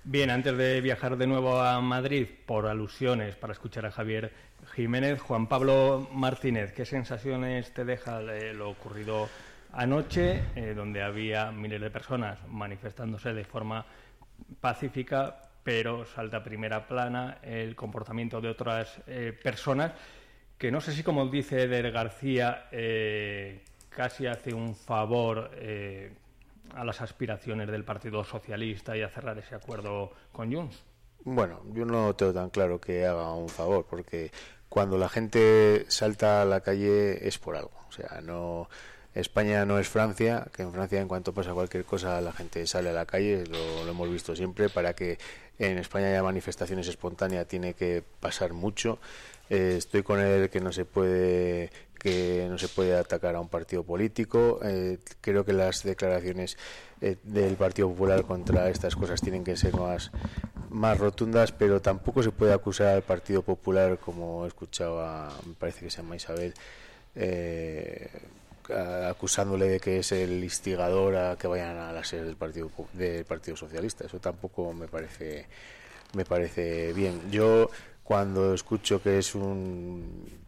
Bien, 0.09 0.31
antes 0.31 0.57
de 0.57 0.81
viajar 0.81 1.17
de 1.17 1.27
nuevo 1.27 1.61
a 1.61 1.81
Madrid, 1.81 2.29
por 2.47 2.69
alusiones, 2.69 3.35
para 3.35 3.53
escuchar 3.53 3.87
a 3.87 3.91
Javier 3.91 4.31
Jiménez, 4.73 5.21
Juan 5.21 5.49
Pablo 5.49 6.09
Martínez, 6.13 6.73
¿qué 6.73 6.85
sensaciones 6.85 7.75
te 7.75 7.85
deja 7.85 8.21
lo 8.21 8.71
ocurrido 8.71 9.29
anoche, 9.77 10.43
eh, 10.57 10.73
donde 10.75 11.03
había 11.03 11.53
miles 11.53 11.81
de 11.81 11.91
personas 11.91 12.39
manifestándose 12.49 13.35
de 13.35 13.45
forma 13.45 13.85
pacífica, 14.61 15.43
pero 15.63 16.05
salta 16.05 16.39
a 16.39 16.43
primera 16.43 16.87
plana 16.87 17.39
el 17.43 17.77
comportamiento 17.77 18.41
de 18.41 18.49
otras 18.49 19.01
eh, 19.07 19.39
personas 19.43 19.93
que 20.57 20.71
no 20.71 20.81
sé 20.81 20.93
si, 20.93 21.03
como 21.03 21.27
dice 21.27 21.65
Eder 21.65 21.93
García, 21.93 22.69
eh, 22.73 23.63
casi 23.91 24.27
hace 24.27 24.55
un 24.55 24.75
favor 24.75 25.51
a 26.75 26.85
las 26.85 27.03
aspiraciones 27.03 27.69
del 27.69 27.85
Partido 27.85 28.25
Socialista 28.25 28.97
y 28.97 29.03
a 29.03 29.11
cerrar 29.11 29.37
ese 29.39 29.55
acuerdo 29.55 30.13
con 30.33 30.51
Junts? 30.51 30.83
Bueno, 31.25 31.61
yo 31.75 31.85
no 31.85 32.15
tengo 32.15 32.33
tan 32.33 32.49
claro 32.49 32.81
que 32.81 33.05
haga 33.05 33.35
un 33.35 33.51
favor, 33.51 33.85
porque 33.85 34.31
cuando 34.71 34.97
la 34.97 35.11
gente 35.11 35.85
salta 35.89 36.41
a 36.41 36.45
la 36.47 36.61
calle 36.61 37.27
es 37.27 37.37
por 37.39 37.57
algo. 37.57 37.73
O 37.89 37.93
sea, 37.93 38.21
no. 38.23 38.69
España 39.17 39.65
no 39.65 39.79
es 39.79 39.89
Francia, 39.89 40.47
que 40.55 40.63
en 40.63 40.73
Francia 40.73 41.01
en 41.01 41.09
cuanto 41.09 41.33
pasa 41.33 41.55
cualquier 41.55 41.87
cosa 41.87 42.21
la 42.21 42.33
gente 42.33 42.67
sale 42.67 42.91
a 42.91 42.93
la 42.93 43.07
calle, 43.07 43.45
lo, 43.47 43.89
hemos 43.89 44.11
visto 44.11 44.37
siempre, 44.37 44.69
para 44.69 44.95
que 44.95 45.19
en 45.59 45.79
España 45.79 46.09
haya 46.09 46.23
manifestaciones 46.23 46.87
espontáneas 46.87 47.49
tiene 47.49 47.73
que 47.73 48.05
pasar 48.21 48.53
mucho. 48.53 48.99
Eh, 49.49 49.77
estoy 49.79 50.03
con 50.03 50.21
él 50.21 50.51
que 50.51 50.61
no 50.61 50.71
se 50.71 50.85
puede 50.85 51.71
que 51.99 52.47
no 52.51 52.59
se 52.59 52.69
puede 52.69 52.95
atacar 52.95 53.37
a 53.37 53.41
un 53.41 53.49
partido 53.49 53.83
político. 53.83 54.61
Eh, 54.63 54.99
creo 55.23 55.47
que 55.47 55.55
las 55.55 55.83
declaraciones 55.83 56.59
eh, 57.01 57.17
del 57.23 57.57
Partido 57.57 57.89
Popular 57.89 58.23
contra 58.25 58.69
estas 58.69 58.95
cosas 58.95 59.23
tienen 59.23 59.45
que 59.45 59.57
ser 59.57 59.75
más, 59.75 60.11
más 60.69 60.99
rotundas, 60.99 61.53
pero 61.53 61.81
tampoco 61.81 62.23
se 62.23 62.33
puede 62.33 62.53
acusar 62.53 62.89
al 62.89 63.03
Partido 63.03 63.41
Popular, 63.41 63.99
como 63.99 64.45
he 64.45 64.49
escuchado 64.49 65.01
a, 65.01 65.33
me 65.47 65.55
parece 65.55 65.87
que 65.87 65.91
se 65.91 66.03
llama 66.03 66.17
Isabel, 66.17 66.53
acusándole 68.71 69.69
de 69.69 69.81
que 69.81 69.99
es 69.99 70.13
el 70.13 70.43
instigador 70.43 71.17
a 71.17 71.37
que 71.37 71.47
vayan 71.47 71.77
a 71.77 71.93
la 71.93 72.05
sede 72.05 72.25
del 72.25 72.37
Partido, 72.37 73.57
Socialista. 73.57 74.07
Eso 74.07 74.19
tampoco 74.19 74.73
me 74.73 74.89
parece, 74.89 75.47
me 76.15 76.25
parece 76.25 76.93
bien. 76.93 77.31
Yo 77.31 77.71
cuando 78.03 78.55
escucho 78.55 79.03
que 79.03 79.19
es 79.19 79.35
un, 79.35 80.45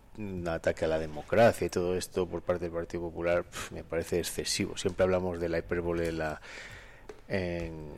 ataque 0.48 0.84
a 0.84 0.88
la 0.88 0.98
democracia 0.98 1.66
y 1.66 1.70
todo 1.70 1.96
esto 1.96 2.26
por 2.26 2.42
parte 2.42 2.64
del 2.64 2.72
Partido 2.72 3.04
Popular, 3.04 3.44
me 3.70 3.84
parece 3.84 4.18
excesivo. 4.18 4.76
Siempre 4.76 5.04
hablamos 5.04 5.38
de 5.40 5.48
la 5.48 5.58
hipérbole 5.58 6.10
la, 6.12 6.40
en, 7.28 7.94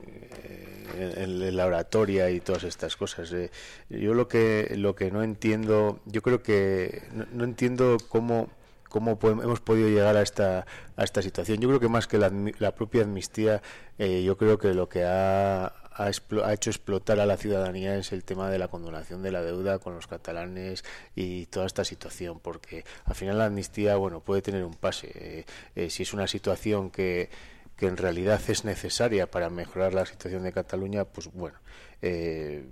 la 1.57 1.67
oratoria 1.67 2.31
y 2.31 2.41
todas 2.41 2.65
estas 2.65 2.97
cosas. 2.97 3.33
Eh, 3.33 3.51
yo 3.89 4.15
lo 4.15 4.29
que 4.29 4.73
lo 4.77 4.95
que 4.95 5.11
no 5.11 5.23
entiendo, 5.23 6.01
yo 6.07 6.23
creo 6.23 6.43
que 6.43 7.03
no, 7.33 7.45
entiendo 7.45 7.97
cómo 8.09 8.49
cómo 8.91 9.19
hemos 9.23 9.61
podido 9.61 9.89
llegar 9.89 10.17
a 10.17 10.23
esta 10.23 10.67
a 10.97 11.05
esta 11.05 11.23
situación. 11.23 11.59
Yo 11.61 11.69
creo 11.69 11.81
que 11.81 11.89
más 11.89 12.07
que 12.07 12.19
la, 12.19 12.75
propia 12.75 13.05
amnistía, 13.05 13.63
eh, 13.99 14.23
yo 14.23 14.37
creo 14.37 14.59
que 14.59 14.75
lo 14.75 14.91
que 14.91 15.05
ha 15.05 15.73
ha, 16.01 16.53
hecho 16.53 16.71
explotar 16.71 17.21
a 17.21 17.27
la 17.27 17.37
ciudadanía 17.37 17.97
es 17.97 18.13
el 18.13 18.25
tema 18.25 18.51
de 18.51 18.59
la 18.59 18.69
condonación 18.69 19.23
de 19.23 19.33
la 19.33 19.43
deuda 19.43 19.79
con 19.79 19.95
los 19.95 20.07
catalanes 20.07 20.85
y 21.15 21.47
toda 21.47 21.67
esta 21.67 21.85
situación, 21.85 22.41
porque 22.41 22.85
al 23.05 23.15
final 23.15 23.39
la 23.39 23.47
amnistía, 23.47 23.97
bueno, 23.97 24.21
puede 24.21 24.43
tener 24.43 24.65
un 24.65 24.75
pase. 24.75 25.11
Eh, 25.15 25.45
eh, 25.77 25.91
si 25.91 26.03
es 26.03 26.15
una 26.15 26.27
situación 26.27 26.91
que, 26.91 27.31
que 27.77 27.87
en 27.87 27.97
realidad 27.97 28.41
es 28.49 28.65
necesaria 28.65 29.31
para 29.31 29.51
mejorar 29.51 29.95
la 29.95 30.07
situación 30.07 30.43
de 30.43 30.53
Cataluña, 30.53 31.05
pues 31.05 31.31
bueno, 31.33 31.59
eh, 32.03 32.65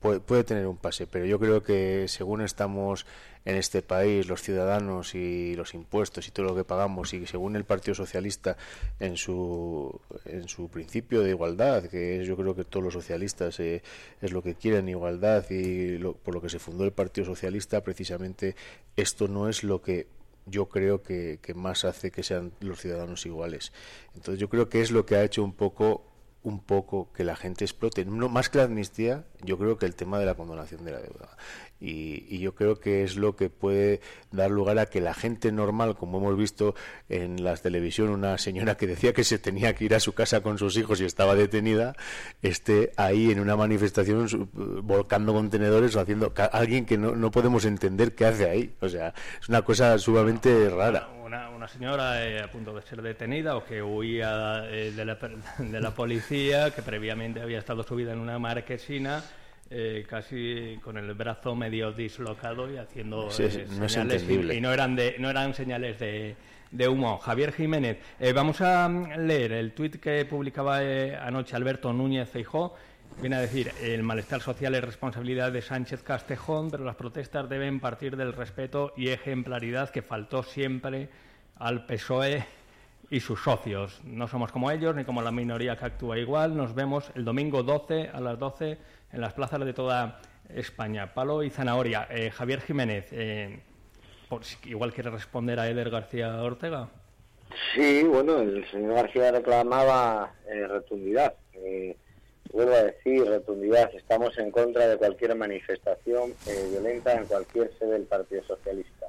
puede 0.00 0.44
tener 0.44 0.66
un 0.66 0.76
pase, 0.76 1.06
pero 1.06 1.24
yo 1.26 1.38
creo 1.38 1.62
que 1.62 2.06
según 2.08 2.42
estamos 2.42 3.06
en 3.44 3.56
este 3.56 3.82
país, 3.82 4.26
los 4.28 4.42
ciudadanos 4.42 5.14
y 5.14 5.54
los 5.56 5.74
impuestos 5.74 6.28
y 6.28 6.30
todo 6.30 6.46
lo 6.46 6.54
que 6.54 6.64
pagamos, 6.64 7.12
y 7.14 7.26
según 7.26 7.56
el 7.56 7.64
Partido 7.64 7.94
Socialista 7.94 8.56
en 9.00 9.16
su, 9.16 10.00
en 10.24 10.48
su 10.48 10.68
principio 10.68 11.22
de 11.22 11.30
igualdad, 11.30 11.84
que 11.84 12.24
yo 12.24 12.36
creo 12.36 12.54
que 12.54 12.64
todos 12.64 12.84
los 12.84 12.94
socialistas 12.94 13.58
eh, 13.60 13.82
es 14.20 14.32
lo 14.32 14.42
que 14.42 14.54
quieren, 14.54 14.88
igualdad, 14.88 15.44
y 15.50 15.98
por 15.98 16.34
lo 16.34 16.40
que 16.40 16.48
se 16.48 16.58
fundó 16.58 16.84
el 16.84 16.92
Partido 16.92 17.24
Socialista, 17.26 17.82
precisamente 17.82 18.54
esto 18.96 19.28
no 19.28 19.48
es 19.48 19.64
lo 19.64 19.82
que 19.82 20.06
yo 20.46 20.66
creo 20.68 21.02
que, 21.02 21.38
más 21.54 21.84
hace 21.84 22.10
que 22.10 22.22
sean 22.22 22.52
los 22.60 22.80
ciudadanos 22.80 23.26
iguales. 23.26 23.72
Entonces 24.14 24.40
yo 24.40 24.48
creo 24.48 24.68
que 24.68 24.80
es 24.80 24.90
lo 24.90 25.06
que 25.06 25.16
ha 25.16 25.24
hecho 25.24 25.44
un 25.44 25.52
poco 25.52 26.04
un 26.42 26.60
poco 26.60 27.12
que 27.12 27.24
la 27.24 27.36
gente 27.36 27.64
explote. 27.64 28.04
No, 28.04 28.28
más 28.28 28.48
que 28.48 28.58
la 28.58 28.64
amnistía, 28.64 29.24
yo 29.42 29.58
creo 29.58 29.78
que 29.78 29.86
el 29.86 29.94
tema 29.94 30.18
de 30.18 30.26
la 30.26 30.34
condonación 30.34 30.84
de 30.84 30.92
la 30.92 30.98
deuda. 30.98 31.36
Y, 31.80 32.38
yo 32.38 32.54
creo 32.54 32.78
que 32.78 33.02
es 33.02 33.16
lo 33.16 33.36
que 33.36 33.50
puede 33.50 34.00
dar 34.30 34.50
lugar 34.50 34.78
a 34.78 34.86
que 34.86 35.00
la 35.00 35.14
gente 35.14 35.52
normal, 35.52 35.96
como 35.96 36.18
hemos 36.18 36.36
visto 36.36 36.74
en 37.08 37.42
la 37.42 37.56
televisión, 37.56 38.08
una 38.08 38.38
señora 38.38 38.76
que 38.76 38.86
decía 38.86 39.12
que 39.12 39.24
se 39.24 39.38
tenía 39.38 39.74
que 39.74 39.84
ir 39.84 39.94
a 39.94 40.00
su 40.00 40.12
casa 40.12 40.42
con 40.42 40.58
sus 40.58 40.76
hijos 40.76 41.00
y 41.00 41.04
estaba 41.04 41.34
detenida, 41.34 41.94
esté 42.40 42.92
ahí 42.96 43.30
en 43.30 43.40
una 43.40 43.56
manifestación 43.56 44.50
volcando 44.82 45.32
contenedores 45.32 45.94
o 45.96 46.00
haciendo 46.00 46.32
alguien 46.52 46.86
que 46.86 46.98
no, 46.98 47.14
no 47.16 47.30
podemos 47.30 47.64
entender 47.64 48.14
qué 48.14 48.26
hace 48.26 48.48
ahí. 48.48 48.74
O 48.80 48.88
sea, 48.88 49.14
es 49.40 49.48
una 49.48 49.62
cosa 49.62 49.98
sumamente 49.98 50.68
rara 50.70 51.08
una, 51.62 51.68
señora 51.68 52.26
eh, 52.26 52.40
a 52.40 52.50
punto 52.50 52.74
de 52.74 52.82
ser 52.82 53.00
detenida 53.02 53.56
o 53.56 53.64
que 53.64 53.80
huía 53.80 54.64
eh, 54.68 54.90
de, 54.90 55.04
la, 55.04 55.14
de, 55.58 55.80
la, 55.80 55.94
policía, 55.94 56.72
que 56.72 56.82
previamente 56.82 57.40
había 57.40 57.60
estado 57.60 57.84
subida 57.84 58.12
en 58.12 58.18
una 58.18 58.36
marquesina, 58.40 59.22
eh, 59.70 60.04
casi 60.08 60.80
con 60.82 60.98
el 60.98 61.14
brazo 61.14 61.54
medio 61.54 61.92
dislocado 61.92 62.68
y 62.68 62.78
haciendo 62.78 63.30
señales. 63.30 64.28
y, 64.28 64.60
no 64.60 64.72
eran, 64.72 64.96
de, 64.96 65.14
no 65.20 65.30
eran 65.30 65.54
señales 65.54 66.00
de, 66.00 66.34
de 66.72 66.88
humo. 66.88 67.18
Javier 67.18 67.52
Jiménez, 67.52 67.98
vamos 68.34 68.60
a 68.60 68.88
mm, 68.88 69.24
leer 69.24 69.52
el 69.52 69.72
tuit 69.72 70.00
que 70.00 70.24
publicaba 70.24 70.78
anoche 71.24 71.54
Alberto 71.54 71.92
Núñez 71.92 72.28
Feijó. 72.28 72.74
Viene 73.20 73.36
a 73.36 73.40
decir, 73.40 73.70
el 73.82 74.02
malestar 74.02 74.40
social 74.40 74.74
es 74.74 74.82
responsabilidad 74.82 75.52
de 75.52 75.62
Sánchez 75.62 76.02
Castejón, 76.02 76.72
pero 76.72 76.82
las 76.82 76.96
protestas 76.96 77.48
deben 77.48 77.78
partir 77.78 78.16
del 78.16 78.32
respeto 78.32 78.94
y 78.96 79.10
ejemplaridad 79.10 79.90
que 79.90 80.02
faltó 80.02 80.42
siempre 80.42 81.08
al 81.62 81.86
PSOE 81.86 82.44
y 83.08 83.20
sus 83.20 83.40
socios. 83.40 84.00
No 84.04 84.26
somos 84.26 84.50
como 84.50 84.70
ellos 84.70 84.96
ni 84.96 85.04
como 85.04 85.22
la 85.22 85.30
minoría 85.30 85.76
que 85.76 85.84
actúa 85.84 86.18
igual. 86.18 86.56
Nos 86.56 86.74
vemos 86.74 87.12
el 87.14 87.24
domingo 87.24 87.62
12 87.62 88.10
a 88.12 88.20
las 88.20 88.38
12 88.38 88.78
en 89.12 89.20
las 89.20 89.32
plazas 89.32 89.64
de 89.64 89.72
toda 89.72 90.20
España. 90.52 91.14
Palo 91.14 91.42
y 91.44 91.50
zanahoria. 91.50 92.08
Eh, 92.10 92.30
Javier 92.30 92.62
Jiménez, 92.62 93.06
eh, 93.12 93.60
por, 94.28 94.42
igual 94.64 94.92
quiere 94.92 95.10
responder 95.10 95.60
a 95.60 95.68
Eder 95.68 95.88
García 95.88 96.42
Ortega. 96.42 96.88
Sí, 97.74 98.02
bueno, 98.02 98.40
el 98.40 98.68
señor 98.68 98.94
García 98.94 99.30
reclamaba 99.30 100.32
eh. 100.48 100.66
Eh, 101.54 101.96
vuelvo 102.52 102.74
a 102.74 102.82
decir, 102.82 103.24
rotundidad. 103.24 103.94
Estamos 103.94 104.36
en 104.38 104.50
contra 104.50 104.88
de 104.88 104.96
cualquier 104.96 105.36
manifestación 105.36 106.34
violenta 106.72 107.12
en 107.12 107.26
cualquier 107.26 107.72
sede 107.78 107.92
del 107.92 108.06
Partido 108.06 108.42
Socialista 108.42 109.01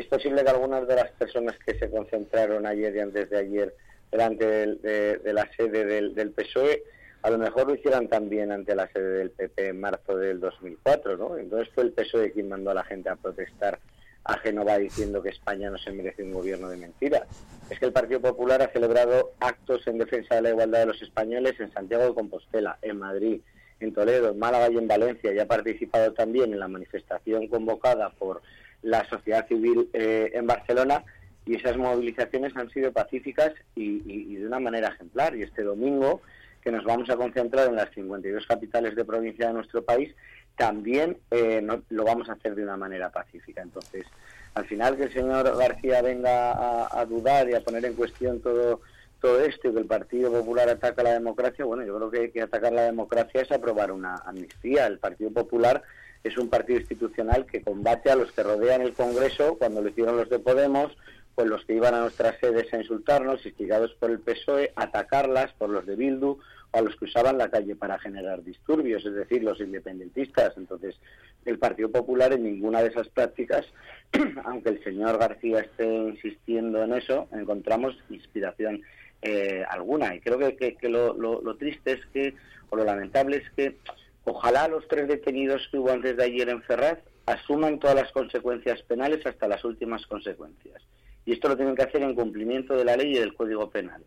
es 0.00 0.06
posible 0.06 0.42
que 0.42 0.50
algunas 0.50 0.86
de 0.86 0.96
las 0.96 1.10
personas 1.12 1.56
que 1.64 1.78
se 1.78 1.90
concentraron 1.90 2.66
ayer 2.66 2.94
y 2.96 3.00
antes 3.00 3.30
de 3.30 3.38
ayer 3.38 3.74
delante 4.10 4.46
de, 4.46 5.32
la 5.32 5.48
sede 5.56 5.84
del, 5.84 6.30
PSOE, 6.30 6.84
a 7.22 7.30
lo 7.30 7.38
mejor 7.38 7.66
lo 7.66 7.74
hicieran 7.74 8.08
también 8.08 8.52
ante 8.52 8.74
la 8.74 8.86
sede 8.92 9.18
del 9.18 9.30
PP 9.30 9.68
en 9.68 9.80
marzo 9.80 10.16
del 10.16 10.40
2004, 10.40 11.16
¿no? 11.16 11.36
Entonces 11.36 11.68
fue 11.74 11.84
el 11.84 11.92
PSOE 11.92 12.32
quien 12.32 12.48
mandó 12.48 12.70
a 12.70 12.74
la 12.74 12.84
gente 12.84 13.08
a 13.08 13.16
protestar 13.16 13.78
a 14.24 14.38
Génova 14.38 14.78
diciendo 14.78 15.22
que 15.22 15.30
España 15.30 15.70
no 15.70 15.78
se 15.78 15.90
merece 15.92 16.22
un 16.22 16.32
gobierno 16.32 16.68
de 16.68 16.76
mentiras. 16.76 17.22
Es 17.68 17.78
que 17.78 17.86
el 17.86 17.92
Partido 17.92 18.20
Popular 18.20 18.62
ha 18.62 18.72
celebrado 18.72 19.32
actos 19.40 19.86
en 19.86 19.98
defensa 19.98 20.36
de 20.36 20.42
la 20.42 20.50
igualdad 20.50 20.80
de 20.80 20.86
los 20.86 21.02
españoles 21.02 21.58
en 21.60 21.72
Santiago 21.72 22.04
de 22.04 22.14
Compostela, 22.14 22.78
en 22.82 22.98
Madrid, 22.98 23.40
en 23.80 23.92
Toledo, 23.92 24.30
en 24.30 24.38
Málaga 24.38 24.70
y 24.70 24.78
en 24.78 24.88
Valencia 24.88 25.32
y 25.32 25.38
ha 25.38 25.46
participado 25.46 26.12
también 26.12 26.52
en 26.52 26.60
la 26.60 26.68
manifestación 26.68 27.48
convocada 27.48 28.10
por 28.10 28.42
la 28.84 29.08
sociedad 29.08 29.48
civil 29.48 29.88
eh, 29.92 30.30
en 30.34 30.46
Barcelona 30.46 31.02
y 31.46 31.56
esas 31.56 31.76
movilizaciones 31.76 32.54
han 32.56 32.70
sido 32.70 32.92
pacíficas 32.92 33.52
y, 33.74 34.36
de 34.36 34.46
una 34.46 34.60
manera 34.60 34.88
ejemplar. 34.88 35.34
Y 35.36 35.42
este 35.42 35.62
domingo, 35.62 36.20
que 36.62 36.70
nos 36.70 36.84
vamos 36.84 37.10
a 37.10 37.16
concentrar 37.16 37.68
en 37.68 37.76
las 37.76 37.90
52 37.94 38.46
capitales 38.46 38.94
de 38.94 39.04
provincia 39.04 39.48
de 39.48 39.54
nuestro 39.54 39.82
país, 39.82 40.14
también 40.56 41.18
eh, 41.30 41.66
lo 41.88 42.04
vamos 42.04 42.28
a 42.28 42.34
hacer 42.34 42.54
de 42.54 42.62
una 42.62 42.76
manera 42.76 43.10
pacífica. 43.10 43.62
Entonces, 43.62 44.06
al 44.54 44.66
final 44.66 44.96
que 44.96 45.04
el 45.04 45.12
señor 45.12 45.56
García 45.56 46.00
venga 46.02 46.86
a, 46.86 47.04
dudar 47.06 47.48
y 47.48 47.54
a 47.54 47.60
poner 47.60 47.84
en 47.84 47.94
cuestión 47.94 48.40
todo 48.40 48.80
todo 49.20 49.40
esto 49.40 49.70
y 49.70 49.72
que 49.72 49.78
el 49.78 49.86
Partido 49.86 50.30
Popular 50.30 50.68
ataca 50.68 51.02
la 51.02 51.14
democracia, 51.14 51.64
bueno, 51.64 51.82
yo 51.82 51.96
creo 51.96 52.10
que, 52.10 52.30
que 52.30 52.42
atacar 52.42 52.74
la 52.74 52.82
democracia 52.82 53.40
es 53.40 53.50
aprobar 53.50 53.90
una 53.90 54.16
amnistía. 54.16 54.86
El 54.86 54.98
Partido 54.98 55.30
Popular 55.30 55.82
es 56.24 56.38
un 56.38 56.48
partido 56.48 56.80
institucional 56.80 57.44
que 57.44 57.62
combate 57.62 58.10
a 58.10 58.16
los 58.16 58.32
que 58.32 58.42
rodean 58.42 58.80
el 58.80 58.94
Congreso, 58.94 59.56
cuando 59.58 59.82
lo 59.82 59.90
hicieron 59.90 60.16
los 60.16 60.30
de 60.30 60.38
Podemos, 60.38 60.96
pues 61.34 61.48
los 61.48 61.64
que 61.66 61.74
iban 61.74 61.94
a 61.94 62.00
nuestras 62.00 62.38
sedes 62.40 62.72
a 62.72 62.78
insultarnos, 62.78 63.44
instigados 63.44 63.92
por 63.94 64.10
el 64.10 64.20
PSOE, 64.20 64.72
atacarlas 64.74 65.52
por 65.52 65.68
los 65.68 65.84
de 65.84 65.96
Bildu 65.96 66.38
o 66.70 66.78
a 66.78 66.80
los 66.80 66.96
que 66.96 67.04
usaban 67.04 67.38
la 67.38 67.50
calle 67.50 67.76
para 67.76 67.98
generar 67.98 68.42
disturbios, 68.42 69.04
es 69.04 69.14
decir, 69.14 69.42
los 69.42 69.60
independentistas. 69.60 70.54
Entonces, 70.56 70.96
el 71.44 71.58
Partido 71.58 71.90
Popular 71.90 72.32
en 72.32 72.44
ninguna 72.44 72.82
de 72.82 72.88
esas 72.88 73.08
prácticas, 73.08 73.66
aunque 74.44 74.70
el 74.70 74.82
señor 74.82 75.18
García 75.18 75.60
esté 75.60 75.84
insistiendo 75.86 76.82
en 76.82 76.94
eso, 76.94 77.28
encontramos 77.32 77.98
inspiración 78.08 78.80
eh, 79.20 79.62
alguna. 79.68 80.14
Y 80.14 80.20
creo 80.20 80.38
que, 80.38 80.76
lo, 80.88 81.14
lo 81.14 81.56
triste 81.56 81.92
es 81.92 82.06
que, 82.12 82.34
o 82.70 82.76
lo 82.76 82.84
lamentable 82.84 83.38
es 83.38 83.50
que, 83.56 83.76
ojalá 84.24 84.68
los 84.68 84.86
tres 84.88 85.08
detenidos 85.08 85.66
que 85.70 85.78
hubo 85.78 85.90
antes 85.90 86.16
de 86.16 86.24
ayer 86.24 86.48
en 86.48 86.62
Ferraz 86.62 86.98
asuman 87.26 87.78
todas 87.78 87.96
las 87.96 88.12
consecuencias 88.12 88.82
penales 88.82 89.24
hasta 89.26 89.48
las 89.48 89.64
últimas 89.64 90.06
consecuencias. 90.06 90.82
Y 91.26 91.32
esto 91.32 91.48
lo 91.48 91.56
tienen 91.56 91.74
que 91.74 91.82
hacer 91.82 92.02
en 92.02 92.14
cumplimiento 92.14 92.76
de 92.76 92.84
la 92.84 92.96
ley 92.96 93.12
y 93.12 93.18
del 93.18 93.34
Código 93.34 93.70
Penal. 93.70 94.02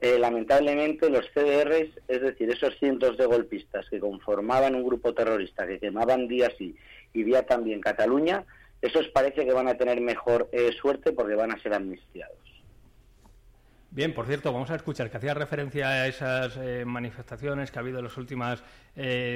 Eh, 0.00 0.18
lamentablemente 0.18 1.10
los 1.10 1.26
CDRs, 1.34 1.90
es 2.08 2.20
decir, 2.22 2.48
esos 2.50 2.78
cientos 2.78 3.18
de 3.18 3.26
golpistas 3.26 3.88
que 3.90 4.00
conformaban 4.00 4.74
un 4.74 4.84
grupo 4.84 5.12
terrorista, 5.12 5.66
que 5.66 5.78
quemaban 5.78 6.26
día 6.26 6.50
sí 6.56 6.74
y 7.12 7.22
día 7.22 7.44
también 7.44 7.80
Cataluña, 7.80 8.44
esos 8.80 9.08
parece 9.08 9.44
que 9.44 9.52
van 9.52 9.68
a 9.68 9.76
tener 9.76 10.00
mejor 10.00 10.48
eh, 10.52 10.70
suerte 10.80 11.12
porque 11.12 11.34
van 11.34 11.52
a 11.52 11.60
ser 11.60 11.74
amnistiados. 11.74 12.38
Bien, 13.90 14.14
por 14.14 14.26
cierto, 14.26 14.52
vamos 14.52 14.70
a 14.70 14.76
escuchar 14.76 15.10
que 15.10 15.16
hacía 15.16 15.34
referencia 15.34 15.88
a 15.88 16.06
esas 16.06 16.56
eh, 16.56 16.84
manifestaciones 16.86 17.70
que 17.70 17.78
ha 17.78 17.82
habido 17.82 17.98
en 17.98 18.04
las 18.04 18.16
últimas 18.16 18.62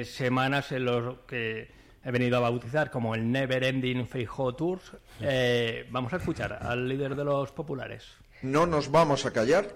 semanas 0.05 0.71
en 0.71 0.85
los 0.85 1.19
que 1.27 1.69
he 2.05 2.11
venido 2.11 2.37
a 2.37 2.41
bautizar 2.41 2.91
como 2.91 3.15
el 3.15 3.31
Never 3.31 3.63
Ending 3.63 4.07
Feijóo 4.07 4.53
Tours. 4.53 4.91
Eh, 5.19 5.87
vamos 5.89 6.13
a 6.13 6.17
escuchar 6.17 6.53
al 6.61 6.87
líder 6.87 7.15
de 7.15 7.23
los 7.25 7.51
populares. 7.51 8.05
No 8.43 8.67
nos 8.67 8.91
vamos 8.91 9.25
a 9.25 9.33
callar 9.33 9.73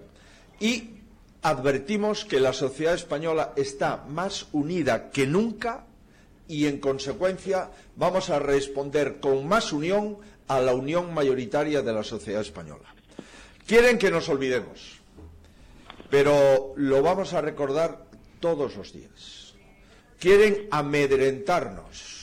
y 0.60 0.92
advertimos 1.42 2.26
que 2.26 2.40
la 2.40 2.54
sociedad 2.54 2.94
española 2.94 3.54
está 3.56 4.06
más 4.08 4.48
unida 4.52 5.10
que 5.10 5.26
nunca 5.26 5.86
y 6.48 6.68
en 6.68 6.80
consecuencia 6.80 7.72
vamos 7.96 8.30
a 8.30 8.38
responder 8.38 9.20
con 9.20 9.48
más 9.48 9.74
unión 9.74 10.18
a 10.48 10.60
la 10.60 10.76
unión 10.76 11.14
mayoritaria 11.14 11.82
de 11.82 11.94
la 11.94 12.04
sociedad 12.04 12.42
española. 12.42 12.94
Quieren 13.70 14.00
que 14.00 14.10
nos 14.10 14.28
olvidemos, 14.28 15.00
pero 16.10 16.74
lo 16.76 17.04
vamos 17.04 17.34
a 17.34 17.42
recordar 17.42 18.06
todos 18.42 18.76
los 18.76 18.92
días. 18.92 19.54
Quieren 20.20 20.68
amedrentarnos 20.72 22.20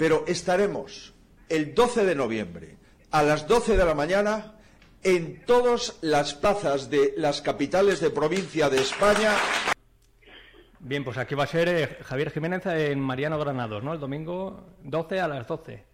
pero 0.00 0.24
estaremos 0.26 1.12
el 1.50 1.74
12 1.74 2.06
de 2.06 2.14
noviembre 2.14 2.76
a 3.10 3.22
las 3.22 3.46
12 3.46 3.76
de 3.76 3.84
la 3.84 3.94
mañana 3.94 4.54
en 5.02 5.44
todas 5.44 5.98
las 6.00 6.32
plazas 6.32 6.88
de 6.88 7.12
las 7.18 7.42
capitales 7.42 8.00
de 8.00 8.08
provincia 8.08 8.70
de 8.70 8.78
España. 8.78 9.34
Bien, 10.78 11.04
pues 11.04 11.18
aquí 11.18 11.34
va 11.34 11.44
a 11.44 11.46
ser 11.46 11.68
eh, 11.68 11.98
Javier 12.02 12.30
Jiménez 12.30 12.64
en 12.64 12.98
Mariano 12.98 13.38
Granados, 13.38 13.84
¿no? 13.84 13.92
El 13.92 14.00
domingo 14.00 14.74
12 14.84 15.20
a 15.20 15.28
las 15.28 15.46
12. 15.46 15.89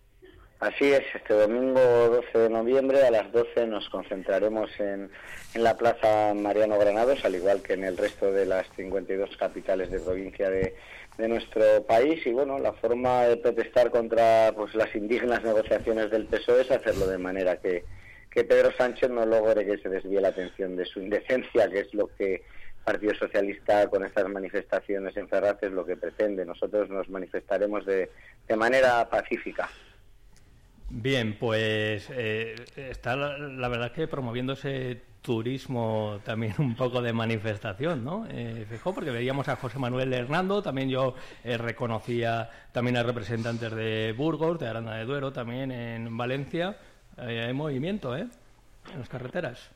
Así 0.59 0.91
es, 0.91 1.03
este 1.15 1.35
domingo 1.35 1.81
12 1.81 2.39
de 2.39 2.49
noviembre 2.49 3.05
a 3.05 3.11
las 3.11 3.31
12 3.31 3.67
nos 3.67 3.91
concentraremos 3.91 4.71
en, 4.81 5.11
en, 5.55 5.63
la 5.63 5.77
Plaza 5.77 6.33
Mariano 6.33 6.79
Granados, 6.79 7.23
al 7.27 7.35
igual 7.35 7.61
que 7.61 7.75
en 7.75 7.85
el 7.85 7.99
resto 7.99 8.33
de 8.33 8.47
las 8.47 8.67
52 8.75 9.37
capitales 9.37 9.91
de 9.91 10.01
provincia 10.01 10.49
de, 10.49 10.75
de 11.19 11.29
nuestro 11.29 11.85
país 11.87 12.27
y 12.27 12.33
bueno, 12.33 12.59
la 12.59 12.73
forma 12.73 13.25
de 13.25 13.37
protestar 13.37 13.91
contra 13.91 14.51
pues 14.57 14.75
las 14.75 14.95
indignas 14.95 15.43
negociaciones 15.45 16.11
del 16.11 16.25
PSOE 16.25 16.63
es 16.63 16.71
hacerlo 16.71 17.07
de 17.07 17.19
manera 17.19 17.59
que, 17.59 17.85
que 18.31 18.45
Pedro 18.45 18.73
Sánchez 18.73 19.11
no 19.11 19.27
logre 19.27 19.67
que 19.67 19.77
se 19.77 19.91
desvíe 19.91 20.23
la 20.23 20.29
atención 20.29 20.75
de 20.75 20.87
su 20.87 21.01
indecencia, 21.01 21.69
que 21.69 21.81
es 21.81 21.93
lo 21.93 22.09
que 22.17 22.37
el 22.37 22.43
Partido 22.83 23.15
Socialista 23.15 23.91
con 23.91 24.07
estas 24.07 24.27
manifestaciones 24.29 25.15
en 25.19 25.29
Ferraz 25.29 25.63
es 25.63 25.73
lo 25.73 25.85
que 25.85 25.99
pretende. 25.99 26.47
Nosotros 26.47 26.89
nos 26.89 27.11
manifestaremos 27.11 27.85
de, 27.85 28.11
de 28.49 28.57
manera 28.57 29.07
pacífica. 29.11 29.69
Bien, 30.89 31.37
pues 31.39 32.09
eh, 32.11 32.55
está 32.77 33.17
la, 33.17 33.69
verdad 33.69 33.91
que 33.91 34.07
promoviendo 34.07 34.53
ese 34.53 35.03
turismo 35.21 36.21
también 36.25 36.55
un 36.59 36.77
poco 36.77 37.03
de 37.03 37.13
manifestación, 37.13 38.05
¿no? 38.05 38.27
Eh, 38.31 38.67
fijó, 38.69 38.95
porque 38.95 39.11
veíamos 39.11 39.49
a 39.49 39.57
José 39.57 39.79
Manuel 39.79 40.13
Hernando, 40.13 40.63
también 40.63 40.89
yo 40.89 41.15
eh, 41.43 41.59
reconocía 41.59 42.49
también 42.73 42.97
a 42.97 43.03
representantes 43.03 43.73
de 43.75 44.15
Burgos, 44.17 44.61
de 44.61 44.69
Aranda 44.69 44.95
de 44.95 45.05
Duero, 45.05 45.33
también 45.33 45.73
en 45.73 46.17
Valencia. 46.17 46.79
hay 47.17 47.53
movimiento, 47.53 48.17
¿eh? 48.17 48.29
En 48.93 48.99
las 49.01 49.09
carreteras. 49.09 49.75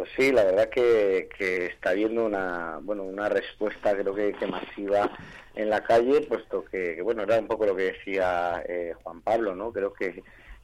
Pues 0.00 0.12
sí, 0.16 0.32
la 0.32 0.44
verdad 0.44 0.70
que, 0.70 1.28
está 1.66 1.90
habiendo 1.90 2.24
una, 2.24 2.78
bueno, 2.80 3.02
una 3.02 3.28
respuesta 3.28 3.94
creo 3.94 4.14
que, 4.14 4.46
masiva 4.46 5.10
en 5.54 5.68
la 5.68 5.82
calle, 5.82 6.22
puesto 6.22 6.64
que, 6.64 7.02
bueno, 7.02 7.24
era 7.24 7.38
un 7.38 7.46
poco 7.46 7.66
lo 7.66 7.76
que 7.76 7.92
decía 7.92 8.64
eh, 8.66 8.94
Juan 9.02 9.20
Pablo, 9.20 9.54
¿no? 9.54 9.70
Creo 9.70 9.92
que, 9.92 10.22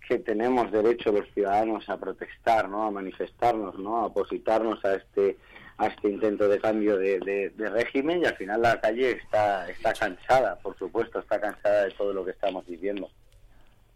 que 0.09 0.21
tenemos 0.21 0.73
derecho 0.73 1.13
los 1.13 1.29
ciudadanos 1.35 1.87
a 1.91 1.99
protestar, 1.99 2.71
¿no? 2.71 2.85
A 2.85 2.91
manifestarnos, 2.91 3.79
¿no? 3.79 3.99
A 3.99 4.07
opositarnos 4.07 4.83
a 4.87 4.95
este 4.95 5.37
a 5.77 5.89
este 5.89 6.09
intento 6.09 6.49
de 6.49 6.59
cambio 6.59 6.97
de, 6.97 7.53
régimen 7.59 8.23
y 8.23 8.25
al 8.25 8.37
final 8.39 8.63
la 8.63 8.81
calle 8.81 9.11
está, 9.23 9.69
está 9.69 9.93
cansada, 9.93 10.59
por 10.61 10.79
supuesto, 10.79 11.19
está 11.19 11.39
cansada 11.39 11.85
de 11.85 11.91
todo 11.91 12.15
lo 12.15 12.25
que 12.25 12.31
estamos 12.31 12.67
viviendo. 12.67 13.11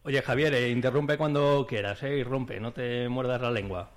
Oye, 0.02 0.20
Javier, 0.20 0.52
eh, 0.52 0.68
interrumpe 0.68 1.16
cuando 1.16 1.66
quieras, 1.66 2.02
¿eh? 2.02 2.18
Y 2.18 2.24
rompe, 2.24 2.60
no 2.60 2.74
te 2.74 3.08
muerdas 3.08 3.40
la 3.40 3.50
lengua. 3.50 3.90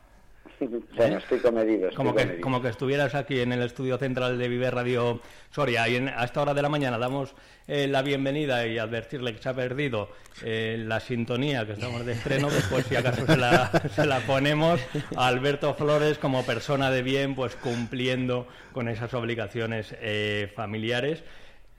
bueno, 0.95 1.17
estoy 1.17 1.39
comedido. 1.39 1.89
como, 1.95 2.15
Que, 2.15 2.39
como 2.39 2.61
que 2.61 2.69
estuvieras 2.69 3.15
aquí 3.15 3.39
en 3.39 3.51
el 3.53 3.61
estudio 3.61 3.97
central 3.97 4.37
de 4.37 4.47
Vive 4.47 4.71
Radio 4.71 5.21
Soria 5.51 5.87
y 5.87 5.97
a 5.97 6.23
esta 6.23 6.41
hora 6.41 6.53
de 6.53 6.61
la 6.61 6.69
mañana 6.69 6.97
damos 6.97 7.35
eh, 7.67 7.87
la 7.87 8.01
bienvenida 8.01 8.65
y 8.67 8.77
advertirle 8.77 9.33
que 9.33 9.41
se 9.41 9.49
ha 9.49 9.53
perdido 9.53 10.09
eh, 10.43 10.83
la 10.85 10.99
sintonía 10.99 11.65
que 11.65 11.73
estamos 11.73 12.05
de 12.05 12.13
estreno, 12.13 12.49
después 12.49 12.85
si 12.85 12.95
acaso 12.95 13.25
se 13.25 13.37
la, 13.37 13.71
se 13.95 14.05
la 14.05 14.19
ponemos 14.21 14.81
a 15.15 15.27
Alberto 15.27 15.73
Flores 15.75 16.17
como 16.17 16.45
persona 16.45 16.91
de 16.91 17.03
bien, 17.03 17.35
pues 17.35 17.55
cumpliendo 17.55 18.47
con 18.73 18.89
esas 18.89 19.13
obligaciones 19.13 19.95
eh, 20.01 20.51
familiares. 20.55 21.23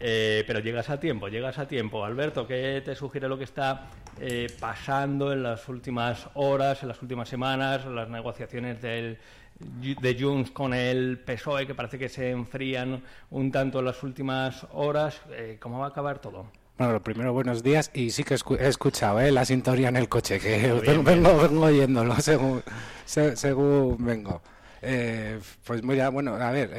Eh, 0.06 0.44
pero 0.46 0.60
llegas 0.60 0.90
a 0.90 1.00
tiempo, 1.00 1.28
llegas 1.28 1.58
a 1.58 1.66
tiempo. 1.66 2.04
Alberto, 2.04 2.46
¿qué 2.46 2.82
te 2.84 2.94
sugiere 2.94 3.26
lo 3.26 3.38
que 3.38 3.44
está 3.44 3.86
eh, 4.20 4.48
pasando 4.60 5.32
en 5.32 5.42
las 5.42 5.66
últimas 5.66 6.28
horas, 6.34 6.82
en 6.82 6.88
las 6.88 7.00
últimas 7.00 7.26
semanas, 7.26 7.86
las 7.86 8.10
negociaciones 8.10 8.82
del, 8.82 9.16
de 9.58 10.16
Junts 10.20 10.50
con 10.50 10.74
el 10.74 11.18
PSOE, 11.20 11.66
que 11.66 11.74
parece 11.74 11.98
que 11.98 12.10
se 12.10 12.32
enfrían 12.32 13.02
un 13.30 13.50
tanto 13.50 13.78
en 13.78 13.86
las 13.86 14.02
últimas 14.02 14.66
horas? 14.72 15.22
Eh, 15.30 15.56
¿Cómo 15.58 15.78
va 15.78 15.86
a 15.86 15.88
acabar 15.88 16.18
todo? 16.18 16.52
Bueno, 16.76 16.92
lo 16.92 17.02
primero, 17.02 17.32
buenos 17.32 17.62
días. 17.62 17.90
Y 17.94 18.10
sí 18.10 18.24
que 18.24 18.34
he 18.34 18.68
escuchado 18.68 19.22
la 19.30 19.44
sintonía 19.46 19.88
en 19.88 19.96
el 19.96 20.10
coche, 20.10 20.38
que 20.38 20.70
vengo, 21.02 21.38
vengo 21.38 21.62
oyéndolo 21.64 22.14
según, 22.16 22.62
según 23.06 24.04
vengo. 24.04 24.42
Eh, 24.86 25.40
pues 25.64 25.82
mira, 25.82 26.10
bueno, 26.10 26.34
a 26.34 26.50
ver, 26.50 26.70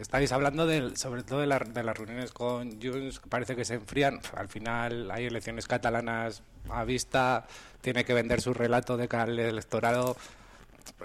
estáis 0.00 0.32
hablando 0.32 0.66
del, 0.66 0.96
sobre 0.96 1.22
todo 1.22 1.40
de, 1.40 1.46
de, 1.46 1.82
las 1.84 1.96
reuniones 1.96 2.32
con 2.32 2.82
Junts, 2.82 3.20
parece 3.28 3.54
que 3.54 3.64
se 3.64 3.74
enfrían. 3.74 4.20
Al 4.36 4.48
final 4.48 5.10
hay 5.12 5.26
elecciones 5.26 5.68
catalanas 5.68 6.42
a 6.68 6.82
vista, 6.84 7.46
tiene 7.80 8.04
que 8.04 8.14
vender 8.14 8.40
su 8.40 8.52
relato 8.52 8.96
de 8.96 9.06
cara 9.06 9.24
al 9.24 9.38
electorado. 9.38 10.16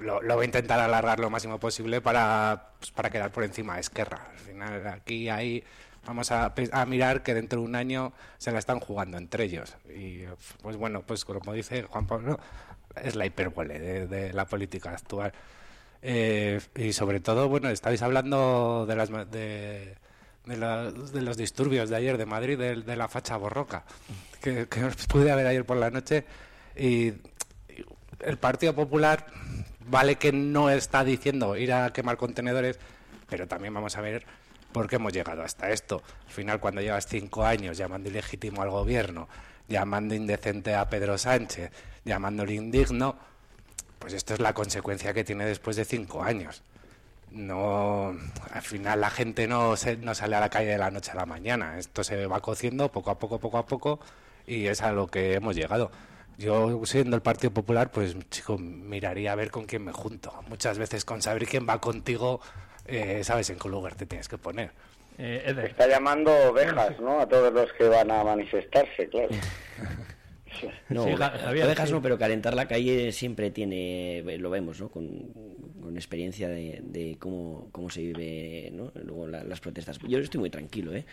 Lo, 0.02 0.20
voy 0.22 0.42
a 0.42 0.46
intentar 0.46 0.80
alargar 0.80 1.20
lo 1.20 1.30
máximo 1.30 1.60
posible 1.60 2.02
para, 2.02 2.72
pues, 2.80 2.90
para 2.92 3.12
quedar 3.12 3.32
por 3.32 3.44
encima 3.44 3.76
de 3.76 3.82
Esquerra. 3.82 4.28
Al 4.32 4.40
final, 4.40 4.88
aquí 4.88 5.30
hay 5.30 5.64
vamos 6.08 6.32
a, 6.32 6.52
mirar 6.88 7.22
que 7.22 7.36
dentro 7.36 7.60
de 7.60 7.66
un 7.66 7.76
año 7.76 8.14
se 8.40 8.52
la 8.52 8.58
están 8.58 8.80
jugando 8.80 9.20
entre 9.20 9.44
ellos. 9.44 9.76
Y 9.96 10.24
pues 10.64 10.76
bueno, 10.76 11.04
pues 11.04 11.24
como 11.24 11.54
dice 11.54 11.84
Juan 11.84 12.08
Pablo, 12.08 12.40
es 12.96 13.16
la 13.16 13.28
hipérbole 13.28 14.08
de 14.08 14.34
la 14.34 14.46
política 14.46 14.90
actual. 14.90 15.34
Eh, 16.02 16.60
y 16.76 16.94
sobre 16.94 17.20
todo, 17.20 17.48
bueno, 17.48 17.70
estáis 17.70 18.02
hablando 18.02 18.86
de, 18.88 18.96
las, 18.96 19.10
de, 19.32 19.96
de, 20.46 21.22
los 21.22 21.38
disturbios 21.38 21.90
de 21.90 21.96
ayer 21.96 22.18
de 22.18 22.26
Madrid, 22.26 22.58
de, 22.58 22.96
la 22.96 23.08
facha 23.08 23.38
borroca, 23.38 23.84
que, 24.42 24.68
que 24.68 24.90
pude 25.08 25.36
ver 25.36 25.48
ayer 25.48 25.66
por 25.66 25.78
la 25.78 25.92
noche. 25.92 26.26
Y, 26.76 27.14
el 28.24 28.38
Partido 28.38 28.74
Popular, 28.74 29.26
vale 29.88 30.16
que 30.16 30.32
no 30.32 30.70
está 30.70 31.04
diciendo 31.04 31.56
ir 31.58 31.74
a 31.74 31.92
quemar 31.92 32.18
contenedores, 32.18 32.80
pero 33.30 33.48
también 33.48 33.74
vamos 33.74 33.98
a 33.98 34.02
ver 34.02 34.26
por 34.72 34.88
qué 34.88 34.98
hemos 34.98 35.14
llegado 35.14 35.44
hasta 35.44 35.70
esto. 35.72 36.02
Al 36.28 36.32
final, 36.32 36.60
cuando 36.60 36.82
llevas 36.82 37.08
cinco 37.08 37.44
años 37.46 37.78
llamando 37.78 38.10
ilegítimo 38.10 38.62
al 38.62 38.70
gobierno, 38.70 39.28
llamando 39.68 40.16
indecente 40.16 40.76
a 40.76 40.90
Pedro 40.90 41.18
Sánchez, 41.18 41.72
llamándole 42.06 42.54
indigno, 42.54 43.18
pues 44.02 44.14
esto 44.14 44.34
es 44.34 44.40
la 44.42 44.54
consecuencia 44.54 45.14
que 45.14 45.24
tiene 45.24 45.46
después 45.46 45.78
de 45.78 45.86
cinco 45.86 46.24
años. 46.24 46.64
No, 47.32 48.14
al 48.52 48.62
final 48.62 49.00
la 49.00 49.10
gente 49.10 49.48
no, 49.48 49.76
no 50.02 50.16
sale 50.16 50.36
a 50.36 50.40
la 50.42 50.50
calle 50.50 50.72
de 50.72 50.78
la 50.78 50.92
noche 50.92 51.12
a 51.12 51.16
la 51.16 51.26
mañana. 51.26 51.78
Esto 51.78 52.04
se 52.04 52.26
va 52.26 52.42
cociendo 52.42 52.92
poco 52.92 53.12
a 53.12 53.20
poco, 53.20 53.40
poco 53.40 53.58
a 53.58 53.66
poco, 53.66 54.00
y 54.46 54.66
es 54.68 54.82
a 54.82 54.92
lo 54.92 55.08
que 55.08 55.36
hemos 55.36 55.56
llegado. 55.56 55.92
yo 56.38 56.82
siendo 56.86 57.16
el 57.16 57.22
Partido 57.22 57.52
Popular, 57.54 57.92
pues 57.92 58.18
chico, 58.30 58.58
miraría 58.58 59.32
a 59.32 59.36
ver 59.36 59.52
con 59.52 59.66
quién 59.66 59.86
me 59.86 59.94
junto. 59.94 60.34
Muchas 60.50 60.78
veces 60.78 61.06
con 61.06 61.22
saber 61.22 61.46
quién 61.46 61.66
va 61.70 61.80
contigo, 61.80 62.42
eh, 62.86 63.24
sabes 63.24 63.50
en 63.52 63.60
qué 63.60 63.70
lugar 63.70 63.96
te 63.96 64.06
tienes 64.06 64.28
que 64.28 64.38
poner. 64.38 64.72
Eh, 65.18 65.54
Está 65.68 65.88
llamando 65.88 66.34
ovejas, 66.50 67.00
¿no? 67.00 67.22
A 67.22 67.28
todos 67.30 67.54
los 67.54 67.72
que 67.74 67.88
van 67.88 68.10
a 68.12 68.24
manifestarse, 68.24 69.08
claro. 69.10 69.30
No, 70.90 71.04
ovejas 71.04 71.92
no, 71.92 72.02
pero 72.02 72.18
calentar 72.18 72.54
la 72.54 72.68
calle 72.68 73.12
siempre 73.12 73.52
tiene, 73.52 74.24
lo 74.38 74.50
vemos, 74.50 74.80
¿no? 74.80 74.90
Con, 74.90 75.34
con 75.82 75.96
experiencia 75.96 76.50
de, 76.50 76.82
de, 76.84 77.18
cómo, 77.20 77.70
cómo 77.72 77.90
se 77.90 78.02
vive, 78.02 78.70
¿no? 78.74 78.92
Luego 78.96 79.28
las 79.28 79.60
protestas. 79.60 80.00
Yo 80.08 80.20
estoy 80.20 80.40
muy 80.40 80.50
tranquilo, 80.50 80.94
¿eh? 80.94 81.06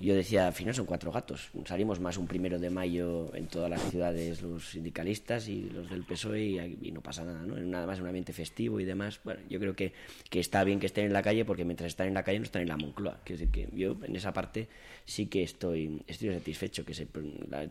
Yo 0.00 0.14
decía, 0.14 0.46
al 0.46 0.52
final 0.54 0.74
son 0.74 0.86
cuatro 0.86 1.12
gatos. 1.12 1.50
Salimos 1.66 2.00
más 2.00 2.16
un 2.16 2.26
primero 2.26 2.58
de 2.58 2.70
mayo 2.70 3.34
en 3.34 3.46
todas 3.48 3.68
las 3.68 3.82
ciudades 3.90 4.40
los 4.40 4.70
sindicalistas 4.70 5.46
y 5.48 5.68
los 5.68 5.90
del 5.90 6.04
PSOE 6.04 6.78
y, 6.80 6.90
no 6.90 7.02
pasa 7.02 7.22
nada, 7.22 7.42
¿no? 7.44 7.56
Nada 7.56 7.86
más 7.86 8.00
un 8.00 8.06
ambiente 8.06 8.32
festivo 8.32 8.80
y 8.80 8.86
demás. 8.86 9.20
Bueno, 9.24 9.40
yo 9.50 9.60
creo 9.60 9.76
que, 9.76 9.92
que 10.30 10.40
está 10.40 10.64
bien 10.64 10.80
que 10.80 10.86
estén 10.86 11.04
en 11.04 11.12
la 11.12 11.22
calle 11.22 11.44
porque 11.44 11.66
mientras 11.66 11.88
están 11.88 12.08
en 12.08 12.14
la 12.14 12.22
calle 12.22 12.38
no 12.38 12.44
están 12.44 12.62
en 12.62 12.68
la 12.68 12.78
Moncloa. 12.78 13.20
Quiero 13.24 13.40
decir 13.40 13.52
que 13.52 13.76
yo 13.76 13.96
en 14.02 14.16
esa 14.16 14.32
parte 14.32 14.68
sí 15.04 15.26
que 15.26 15.42
estoy, 15.42 16.02
estoy 16.06 16.32
satisfecho, 16.32 16.84
que 16.84 16.94
se, 16.94 17.06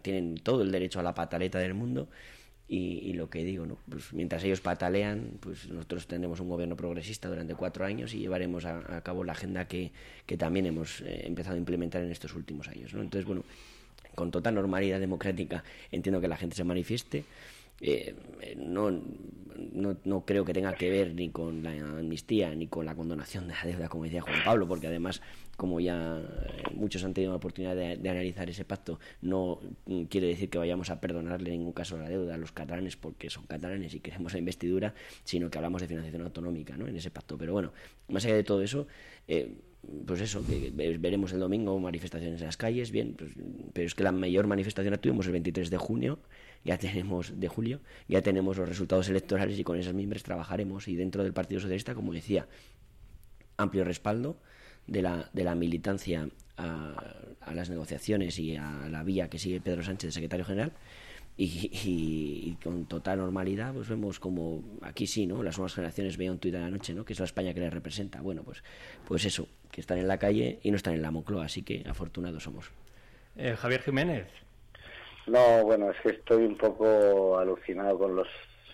tienen 0.01 0.35
todo 0.35 0.61
el 0.61 0.71
derecho 0.71 0.99
a 0.99 1.03
la 1.03 1.15
pataleta 1.15 1.57
del 1.57 1.73
mundo 1.73 2.09
y, 2.71 3.13
lo 3.13 3.31
que 3.31 3.43
digo, 3.43 3.65
¿no? 3.65 3.77
pues 3.89 4.13
mientras 4.13 4.43
ellos 4.43 4.61
patalean, 4.61 5.31
pues 5.39 5.67
nosotros 5.69 6.05
tendremos 6.05 6.39
un 6.39 6.49
gobierno 6.49 6.75
progresista 6.75 7.27
durante 7.27 7.55
cuatro 7.55 7.83
años 7.83 8.13
y 8.13 8.19
llevaremos 8.19 8.65
a, 8.65 9.01
cabo 9.01 9.23
la 9.23 9.31
agenda 9.31 9.67
que, 9.67 9.91
que 10.27 10.37
también 10.37 10.67
hemos 10.67 11.01
eh, 11.01 11.23
empezado 11.25 11.55
a 11.55 11.59
implementar 11.59 12.03
en 12.03 12.11
estos 12.11 12.35
últimos 12.35 12.67
años. 12.67 12.93
¿no? 12.93 13.01
Entonces, 13.01 13.25
bueno, 13.25 13.43
con 14.13 14.29
total 14.29 14.53
normalidad 14.53 14.99
democrática 14.99 15.63
entiendo 15.91 16.21
que 16.21 16.27
la 16.27 16.37
gente 16.37 16.55
se 16.55 16.63
manifieste. 16.63 17.25
Eh, 17.81 18.15
no, 18.57 18.91
no, 18.91 19.97
no, 20.03 20.25
creo 20.25 20.45
que 20.45 20.53
tenga 20.53 20.73
que 20.73 20.89
ver 20.89 21.13
ni 21.13 21.29
con 21.29 21.63
la 21.63 21.71
amnistía 21.71 22.53
ni 22.55 22.67
con 22.67 22.85
la 22.85 22.95
condonación 22.95 23.47
de 23.47 23.53
la 23.53 23.65
deuda, 23.65 23.89
como 23.89 24.05
decía 24.05 24.21
Juan 24.21 24.43
Pablo, 24.43 24.67
porque 24.67 24.87
además 24.87 25.21
como 25.57 25.81
ya 25.81 26.19
eh, 26.19 26.63
muchos 26.73 27.03
han 27.03 27.13
tenido 27.13 27.33
la 27.33 27.37
oportunidad 27.37 27.75
de, 27.75 28.09
analizar 28.09 28.49
ese 28.49 28.63
pacto, 28.63 28.99
no 29.21 29.59
mm, 29.85 30.03
quiere 30.03 30.27
decir 30.27 30.49
que 30.49 30.57
vayamos 30.57 30.89
a 30.89 31.01
perdonarle 31.01 31.51
en 31.51 31.59
ningún 31.59 31.73
caso 31.73 31.97
la 31.97 32.07
deuda 32.07 32.35
a 32.35 32.37
los 32.37 32.53
catalanes 32.53 32.95
porque 32.95 33.29
son 33.29 33.45
catalanes 33.45 33.93
y 33.93 33.99
queremos 33.99 34.31
la 34.31 34.39
investidura, 34.39 34.93
sino 35.25 35.49
que 35.49 35.57
hablamos 35.57 35.81
de 35.81 35.87
financiación 35.89 36.23
autonómica 36.23 36.77
¿no? 36.77 36.87
en 36.87 36.95
ese 36.95 37.11
pacto. 37.11 37.37
Pero 37.37 37.51
bueno, 37.51 37.73
más 38.07 38.23
allá 38.23 38.35
de 38.35 38.43
todo 38.43 38.61
eso, 38.61 38.87
eh, 39.27 39.53
pues 40.05 40.21
eso, 40.21 40.43
veremos 40.73 41.33
el 41.33 41.39
domingo 41.39 41.77
manifestaciones 41.79 42.39
en 42.39 42.45
las 42.45 42.57
calles, 42.57 42.91
bien, 42.91 43.15
pues, 43.17 43.31
pero 43.73 43.85
es 43.85 43.95
que 43.95 44.03
la 44.03 44.11
mayor 44.11 44.47
manifestación 44.47 44.91
la 44.91 44.97
tuvimos 44.97 45.25
el 45.25 45.33
23 45.33 45.69
de 45.69 45.77
junio, 45.77 46.19
ya 46.63 46.77
tenemos, 46.77 47.39
de 47.39 47.47
julio, 47.47 47.79
ya 48.07 48.21
tenemos 48.21 48.57
los 48.57 48.67
resultados 48.67 49.09
electorales 49.09 49.57
y 49.57 49.63
con 49.63 49.79
esas 49.79 49.93
miembros 49.93 50.23
trabajaremos 50.23 50.87
y 50.87 50.95
dentro 50.95 51.23
del 51.23 51.33
Partido 51.33 51.61
Socialista, 51.61 51.95
como 51.95 52.13
decía, 52.13 52.47
amplio 53.57 53.83
respaldo, 53.83 54.37
de 54.87 55.01
la, 55.01 55.29
de 55.33 55.43
la 55.43 55.55
militancia 55.55 56.27
a, 56.57 57.53
las 57.53 57.69
negociaciones 57.69 58.37
y 58.39 58.55
a 58.55 58.87
la 58.89 59.03
vía 59.03 59.29
que 59.29 59.39
sigue 59.39 59.61
Pedro 59.61 59.83
Sánchez, 59.83 60.13
secretario 60.13 60.45
general, 60.45 60.73
y, 61.41 62.57
con 62.61 62.85
total 62.85 63.19
normalidad 63.19 63.73
pues 63.73 63.87
vemos 63.87 64.19
como 64.19 64.61
aquí 64.81 65.07
sí, 65.07 65.25
¿no? 65.25 65.41
Las 65.41 65.57
nuevas 65.57 65.73
generaciones 65.73 66.17
veían 66.17 66.33
un 66.33 66.39
tuit 66.39 66.53
de 66.53 66.59
la 66.59 66.69
noche, 66.69 66.93
¿no? 66.93 67.05
Que 67.05 67.13
es 67.13 67.19
la 67.19 67.25
España 67.25 67.53
que 67.53 67.61
les 67.61 67.73
representa. 67.73 68.19
Bueno, 68.19 68.43
pues, 68.43 68.61
pues 69.07 69.23
eso, 69.23 69.47
que 69.71 69.79
están 69.79 69.99
en 69.99 70.09
la 70.09 70.17
calle 70.17 70.59
y 70.63 70.69
no 70.69 70.75
están 70.75 70.95
en 70.95 71.01
la 71.01 71.11
Moncloa, 71.11 71.45
así 71.45 71.61
que 71.61 71.85
afortunados 71.87 72.43
somos. 72.43 72.71
Eh, 73.37 73.55
Javier 73.57 73.81
Jiménez. 73.81 74.27
No, 75.27 75.63
bueno, 75.63 75.91
es 75.91 75.97
que 76.01 76.09
estoy 76.09 76.43
un 76.45 76.57
poco 76.57 77.37
alucinado 77.37 77.97
con 77.97 78.15
los 78.15 78.27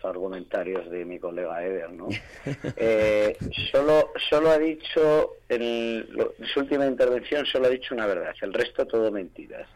argumentarios 0.06 0.90
de 0.90 1.06
mi 1.06 1.20
colega 1.20 1.64
Eder, 1.64 1.92
¿no? 1.92 2.08
Eh, 2.78 3.38
solo, 3.72 4.12
solo 4.30 4.52
ha 4.52 4.60
dicho, 4.60 5.38
en, 5.50 6.06
su 6.54 6.60
última 6.60 6.86
intervención, 6.86 7.46
solo 7.46 7.68
ha 7.68 7.70
dicho 7.70 7.94
una 7.94 8.06
verdad, 8.06 8.34
el 8.42 8.54
resto 8.54 8.86
todo 8.86 9.12
mentiras. 9.12 9.68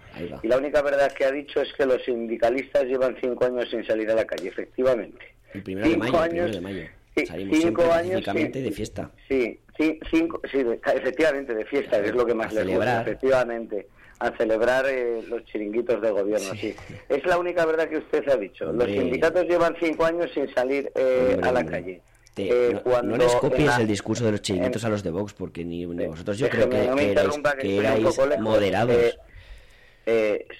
Y 0.44 0.48
la 0.48 0.58
única 0.58 0.82
verdad 0.82 1.12
que 1.12 1.26
ha 1.26 1.32
dicho 1.32 1.62
es 1.62 1.72
que 1.74 1.86
los 1.86 2.04
sindicalistas 2.04 2.84
llevan 2.86 3.18
cinco 3.22 3.46
años 3.46 3.70
sin 3.70 3.86
salir 3.86 4.10
a 4.12 4.16
la 4.16 4.26
calle, 4.26 4.50
efectivamente. 4.50 5.34
El 5.54 5.64
primero 5.64 5.90
de 5.90 5.98
mayo, 5.98 6.20
años, 6.20 6.52
de 6.52 6.62
mayo. 6.62 6.84
Salimos 7.26 7.60
cinco 7.60 7.92
años 7.92 8.24
de 8.26 8.72
fiesta. 8.72 9.12
Sí, 9.28 9.60
cinco, 10.12 10.42
sí, 10.52 10.66
efectivamente 10.94 11.54
de 11.54 11.66
fiesta, 11.66 12.00
es 12.00 12.14
lo 12.14 12.26
que 12.26 12.34
más 12.34 12.54
le 12.54 12.64
gusta, 12.66 13.02
efectivamente 13.02 13.88
a 14.20 14.32
celebrar 14.32 14.86
eh, 14.88 15.24
los 15.28 15.46
chiringuitos 15.46 16.02
de 16.02 16.12
gobierno. 16.12 16.54
Sí. 16.56 16.76
Es 17.08 17.26
la 17.26 17.38
única 17.38 17.66
verdad 17.66 17.88
que 17.88 17.98
usted 17.98 18.28
ha 18.28 18.36
dicho. 18.36 18.72
Los 18.72 18.88
sindicatos 18.88 19.46
llevan 19.46 19.76
cinco 19.80 20.06
años 20.06 20.30
sin 20.34 20.54
salir 20.54 20.92
eh, 20.96 21.40
a 21.42 21.52
la 21.52 21.66
calle. 21.66 22.02
Eh, 22.36 22.72
no, 22.74 22.84
cuando 22.84 23.18
les 23.18 23.36
copies 23.36 23.78
el 23.80 23.88
discurso 23.88 24.26
de 24.26 24.32
los 24.32 24.42
chiringuitos 24.42 24.84
a 24.86 24.90
los 24.90 25.04
de 25.04 25.12
Vox, 25.12 25.34
porque 25.34 25.66
ni, 25.66 25.86
vosotros 25.86 26.38
yo 26.38 26.50
creo 26.50 26.70
que, 26.70 26.78
que, 27.60 27.78
erais, 27.78 28.40
moderados. 28.40 29.18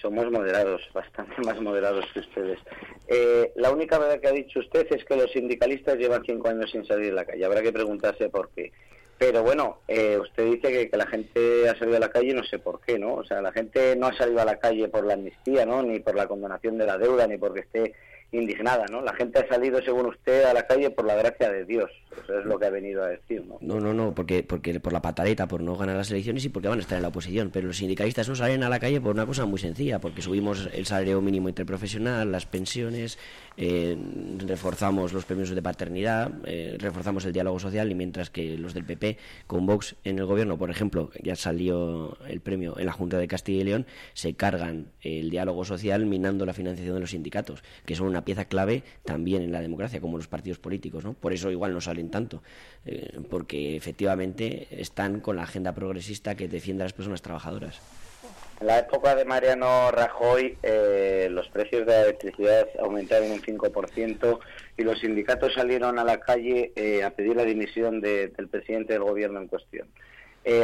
somos 0.02 0.32
moderados, 0.32 0.82
bastante 0.94 1.42
más 1.42 1.62
moderados 1.62 2.06
que 2.14 2.20
ustedes. 2.20 2.60
la 3.56 3.72
única 3.72 3.98
verdad 3.98 4.20
que 4.20 4.28
ha 4.28 4.34
dicho 4.34 4.60
usted 4.60 4.88
es 4.90 5.06
que 5.06 5.16
los 5.16 5.32
sindicalistas 5.32 5.98
llevan 5.98 6.24
cinco 6.26 6.50
años 6.50 6.70
sin 6.72 6.86
salir 6.86 7.12
a 7.12 7.16
la 7.16 7.26
calle. 7.26 7.46
Habrá 7.46 7.62
que 7.62 7.72
preguntarse 7.72 8.30
por 8.30 8.50
qué. 8.50 8.72
Pero 9.20 9.44
bueno, 9.44 9.80
eh, 9.90 10.18
usted 10.18 10.46
dice 10.46 10.90
que, 10.90 10.98
la 10.98 11.06
gente 11.06 11.68
ha 11.68 11.78
salido 11.78 11.98
a 11.98 12.00
la 12.00 12.10
calle, 12.10 12.34
no 12.34 12.44
sé 12.46 12.58
por 12.58 12.80
qué, 12.80 12.98
¿no? 12.98 13.16
O 13.16 13.26
sea, 13.26 13.42
la 13.42 13.52
gente 13.52 13.98
no 13.98 14.08
ha 14.08 14.14
salido 14.14 14.40
a 14.40 14.46
la 14.46 14.60
calle 14.60 14.88
por 14.88 15.06
la 15.06 15.16
amnistía, 15.16 15.66
¿no? 15.66 15.84
Ni 15.84 16.00
por 16.00 16.16
la 16.16 16.26
condonación 16.26 16.78
de 16.78 16.86
la 16.86 16.98
deuda, 16.98 17.28
ni 17.28 17.38
porque 17.38 17.60
esté 17.60 17.94
indignada, 18.32 18.86
¿no? 18.92 19.02
La 19.02 19.14
gente 19.14 19.40
ha 19.40 19.48
salido, 19.48 19.82
según 19.82 20.08
usted, 20.08 20.44
a 20.44 20.54
la 20.54 20.68
calle 20.68 20.90
por 20.92 21.06
la 21.06 21.16
gracia 21.16 21.52
de 21.52 21.66
Dios. 21.66 21.90
Eso 22.24 22.40
es 22.40 22.46
lo 22.46 22.60
que 22.60 22.66
ha 22.66 22.70
venido 22.70 23.04
a 23.04 23.08
decir, 23.08 23.44
¿no? 23.46 23.58
No, 23.62 23.80
no, 23.80 23.94
no, 23.94 24.14
porque, 24.14 24.44
porque 24.44 24.80
por 24.80 24.94
la 24.94 25.02
pataleta, 25.02 25.48
por 25.48 25.62
no 25.62 25.76
ganar 25.76 25.96
las 25.96 26.12
elecciones 26.12 26.46
y 26.46 26.50
porque 26.50 26.68
van 26.68 26.80
a 26.80 26.82
estar 26.82 26.98
en 26.98 27.04
la 27.04 27.10
oposición. 27.10 27.50
Pero 27.52 27.68
los 27.68 27.78
sindicalistas 27.78 28.28
no 28.30 28.36
salen 28.36 28.64
a 28.64 28.70
la 28.70 28.80
calle 28.80 29.02
por 29.02 29.14
una 29.14 29.26
cosa 29.26 29.46
muy 29.46 29.60
sencilla, 29.60 30.00
porque 30.00 30.22
subimos 30.22 30.70
el 30.74 30.86
salario 30.86 31.22
mínimo 31.22 31.50
interprofesional, 31.50 32.32
las 32.32 32.46
pensiones, 32.46 33.18
eh, 33.58 33.98
reforzamos 34.46 35.12
los 35.14 35.26
premios 35.26 35.50
de 35.50 35.62
paternidad, 35.62 36.32
eh, 36.46 36.78
reforzamos 36.80 37.26
el 37.26 37.34
diálogo 37.34 37.60
social 37.60 37.92
y 37.92 37.96
mientras 37.96 38.30
que 38.30 38.58
los 38.58 38.74
del 38.74 38.86
PP 38.86 39.18
con 39.48 39.66
Vox 39.66 39.96
en 40.04 40.20
el 40.20 40.26
gobierno, 40.26 40.58
por 40.58 40.70
ejemplo, 40.70 41.12
ya 41.22 41.36
salió 41.36 42.18
el 42.28 42.42
premio 42.42 42.78
en 42.80 42.86
la 42.86 42.92
Junta 42.92 43.18
de 43.18 43.28
Castilla 43.28 43.62
y 43.62 43.64
León, 43.66 43.86
se 44.14 44.34
cargan 44.34 44.88
el 45.02 45.30
diálogo 45.30 45.66
social 45.66 46.06
minando 46.06 46.46
la 46.46 46.54
financiación 46.54 46.96
de 46.96 47.02
los 47.02 47.12
sindicatos, 47.12 47.64
que 47.86 47.96
son 47.96 48.08
una 48.08 48.19
pieza 48.24 48.46
clave 48.46 48.84
también 49.04 49.44
en 49.44 49.52
la 49.52 49.62
democracia, 49.62 50.02
como 50.02 50.18
los 50.18 50.28
partidos 50.28 50.60
políticos, 50.60 51.04
¿no? 51.04 51.14
Por 51.14 51.34
eso 51.34 51.52
igual 51.52 51.74
no 51.74 51.82
salen 51.82 52.10
tanto, 52.10 52.42
eh, 52.86 53.20
porque 53.30 53.76
efectivamente 53.76 54.68
están 54.72 55.20
con 55.20 55.36
la 55.36 55.44
agenda 55.44 55.74
progresista 55.74 56.36
que 56.36 56.48
defiende 56.48 56.84
a 56.84 56.86
las 56.86 56.94
personas 56.94 57.22
trabajadoras. 57.22 57.82
En 58.60 58.68
la 58.68 58.80
época 58.80 59.16
de 59.16 59.24
Mariano 59.24 59.90
Rajoy, 59.92 60.58
eh, 60.64 61.30
los 61.32 61.48
precios 61.48 61.86
de 61.86 61.94
la 61.94 62.02
electricidad 62.02 62.68
aumentaron 62.82 63.32
un 63.32 63.42
5% 63.42 64.40
y 64.78 64.84
los 64.84 65.00
sindicatos 65.00 65.54
salieron 65.54 65.98
a 65.98 66.04
la 66.04 66.20
calle 66.20 66.74
eh, 66.76 67.04
a 67.04 67.12
pedir 67.12 67.38
la 67.38 67.46
dimisión 67.46 68.02
del 68.02 68.50
presidente 68.50 68.94
del 68.94 69.04
gobierno 69.04 69.40
en 69.40 69.48
cuestión. 69.48 69.88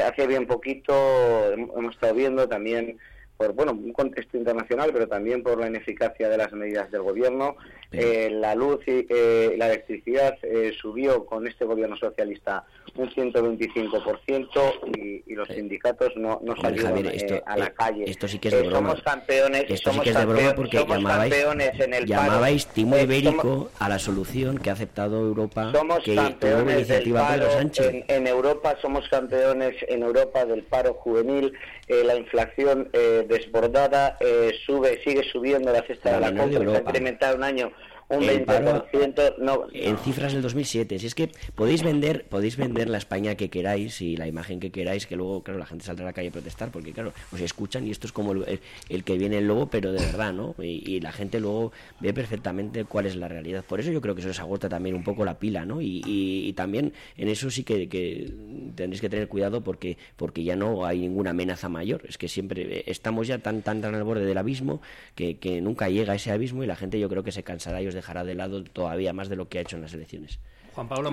hace 0.03 0.27
bien 0.27 0.47
poquito 0.47 1.53
hemos 1.53 1.93
estado 1.93 2.15
viendo 2.15 2.49
también 2.49 2.97
por 3.37 3.53
bueno 3.53 3.71
un 3.73 3.93
contexto 3.93 4.37
internacional, 4.37 4.91
pero 4.93 5.07
también 5.07 5.43
por 5.43 5.59
la 5.59 5.67
ineficacia 5.67 6.29
de 6.29 6.37
las 6.37 6.51
medidas 6.53 6.91
del 6.91 7.01
gobierno. 7.01 7.55
Eh, 7.91 8.29
la 8.29 8.55
luz 8.55 8.79
y 8.87 9.05
eh, 9.09 9.55
la 9.57 9.67
electricidad 9.67 10.37
eh, 10.41 10.73
subió 10.79 11.25
con 11.25 11.47
este 11.47 11.65
gobierno 11.65 11.95
socialista 11.95 12.65
un 12.95 13.09
125% 13.09 14.97
y, 14.97 15.23
y 15.31 15.35
los 15.35 15.47
sindicatos 15.47 16.15
no, 16.17 16.41
no 16.43 16.55
salieron 16.57 17.03
a 17.45 17.57
la 17.57 17.69
calle. 17.71 18.03
Esto 18.07 18.27
sí 18.27 18.39
que 18.39 18.49
es 18.49 18.53
de 18.53 18.63
broma. 18.63 18.89
Somos 18.89 19.03
campeones, 19.03 19.65
esto 19.69 19.93
sí 19.93 19.99
que 19.99 20.09
es 20.09 20.17
de 20.17 20.25
broma 20.25 20.55
porque 20.55 20.77
llamabais, 20.77 21.33
en 21.79 21.93
el 21.93 22.05
llamabais 22.05 22.67
timo 22.67 22.97
ibérico 22.97 23.69
a 23.79 23.87
la 23.87 23.99
solución 23.99 24.57
que 24.57 24.69
ha 24.69 24.73
aceptado 24.73 25.19
Europa 25.19 25.71
somos 25.73 26.03
que 26.03 26.15
campeones 26.15 26.87
del 26.87 27.13
paro 27.13 27.47
en, 27.59 28.05
en, 28.07 28.27
Europa 28.27 28.75
somos 28.81 29.07
campeones 29.09 29.75
en 29.87 30.03
Europa 30.03 30.45
del 30.45 30.63
paro 30.63 30.93
juvenil 30.93 31.53
la 31.87 32.15
inflación 32.15 32.89
desbordada, 33.27 34.17
eh, 34.19 34.51
sube, 34.65 35.01
sigue 35.03 35.23
subiendo 35.31 35.71
la 35.71 35.81
cesta 35.83 36.13
de 36.13 36.19
la 36.19 36.35
compra, 36.35 36.59
se 36.59 36.77
ha 36.77 36.79
incrementado 36.79 37.35
un 37.35 37.43
año 37.43 37.71
un 38.09 38.23
el 38.23 38.43
paro 38.43 38.85
20%, 38.91 39.37
no, 39.39 39.67
en 39.73 39.97
cifras 39.97 40.33
del 40.33 40.41
2007. 40.41 40.99
Si 40.99 41.07
es 41.07 41.15
que 41.15 41.29
podéis 41.55 41.83
vender, 41.83 42.25
podéis 42.25 42.57
vender 42.57 42.89
la 42.89 42.97
España 42.97 43.35
que 43.35 43.49
queráis 43.49 44.01
y 44.01 44.15
la 44.15 44.27
imagen 44.27 44.59
que 44.59 44.71
queráis, 44.71 45.07
que 45.07 45.15
luego, 45.15 45.43
claro, 45.43 45.59
la 45.59 45.65
gente 45.65 45.85
saldrá 45.85 46.05
a 46.05 46.09
la 46.09 46.13
calle 46.13 46.29
a 46.29 46.31
protestar, 46.31 46.71
porque 46.71 46.91
claro, 46.91 47.13
os 47.31 47.41
escuchan 47.41 47.87
y 47.87 47.91
esto 47.91 48.07
es 48.07 48.13
como 48.13 48.33
el, 48.33 48.59
el 48.89 49.03
que 49.03 49.17
viene 49.17 49.39
el 49.39 49.47
lobo, 49.47 49.67
pero 49.67 49.91
de 49.91 49.99
verdad, 50.05 50.33
¿no? 50.33 50.55
Y, 50.59 50.83
y, 50.85 50.99
la 50.99 51.11
gente 51.11 51.39
luego 51.39 51.71
ve 51.99 52.13
perfectamente 52.13 52.85
cuál 52.85 53.05
es 53.05 53.15
la 53.15 53.27
realidad. 53.27 53.63
Por 53.67 53.79
eso 53.79 53.91
yo 53.91 54.01
creo 54.01 54.15
que 54.15 54.21
eso 54.21 54.27
les 54.27 54.39
agota 54.39 54.69
también 54.69 54.95
un 54.95 55.03
poco 55.03 55.25
la 55.25 55.39
pila, 55.39 55.65
¿no? 55.65 55.81
Y, 55.81 56.03
y, 56.05 56.47
y 56.47 56.53
también 56.53 56.93
en 57.17 57.27
eso 57.27 57.49
sí 57.49 57.63
que, 57.63 57.89
que, 57.89 58.31
tendréis 58.75 59.01
que 59.01 59.09
tener 59.09 59.27
cuidado 59.27 59.63
porque, 59.63 59.97
porque 60.15 60.43
ya 60.43 60.55
no 60.55 60.85
hay 60.85 60.99
ninguna 60.99 61.31
amenaza 61.31 61.69
mayor. 61.69 62.03
Es 62.07 62.17
que 62.17 62.27
siempre 62.27 62.83
estamos 62.87 63.27
ya 63.27 63.39
tan, 63.39 63.61
tan, 63.61 63.81
tan 63.81 63.95
al 63.95 64.03
borde 64.03 64.25
del 64.25 64.37
abismo 64.37 64.81
que, 65.15 65.37
que 65.37 65.61
nunca 65.61 65.89
llega 65.89 66.13
ese 66.13 66.31
abismo 66.31 66.63
y 66.63 66.67
la 66.67 66.75
gente 66.75 66.99
yo 66.99 67.09
creo 67.09 67.23
que 67.23 67.31
se 67.31 67.43
cansará 67.43 67.81
y 67.81 67.87
os 67.87 67.94
dejará 67.95 68.23
de 68.23 68.36
lado 68.36 68.63
todavía 68.63 69.13
más 69.13 69.29
de 69.29 69.36
lo 69.36 69.49
que 69.49 69.58
ha 69.58 69.62
hecho 69.62 69.75
en 69.75 69.81
las 69.81 69.93
elecciones. 69.93 70.39
Juan 70.73 70.88
Pablo 70.88 71.12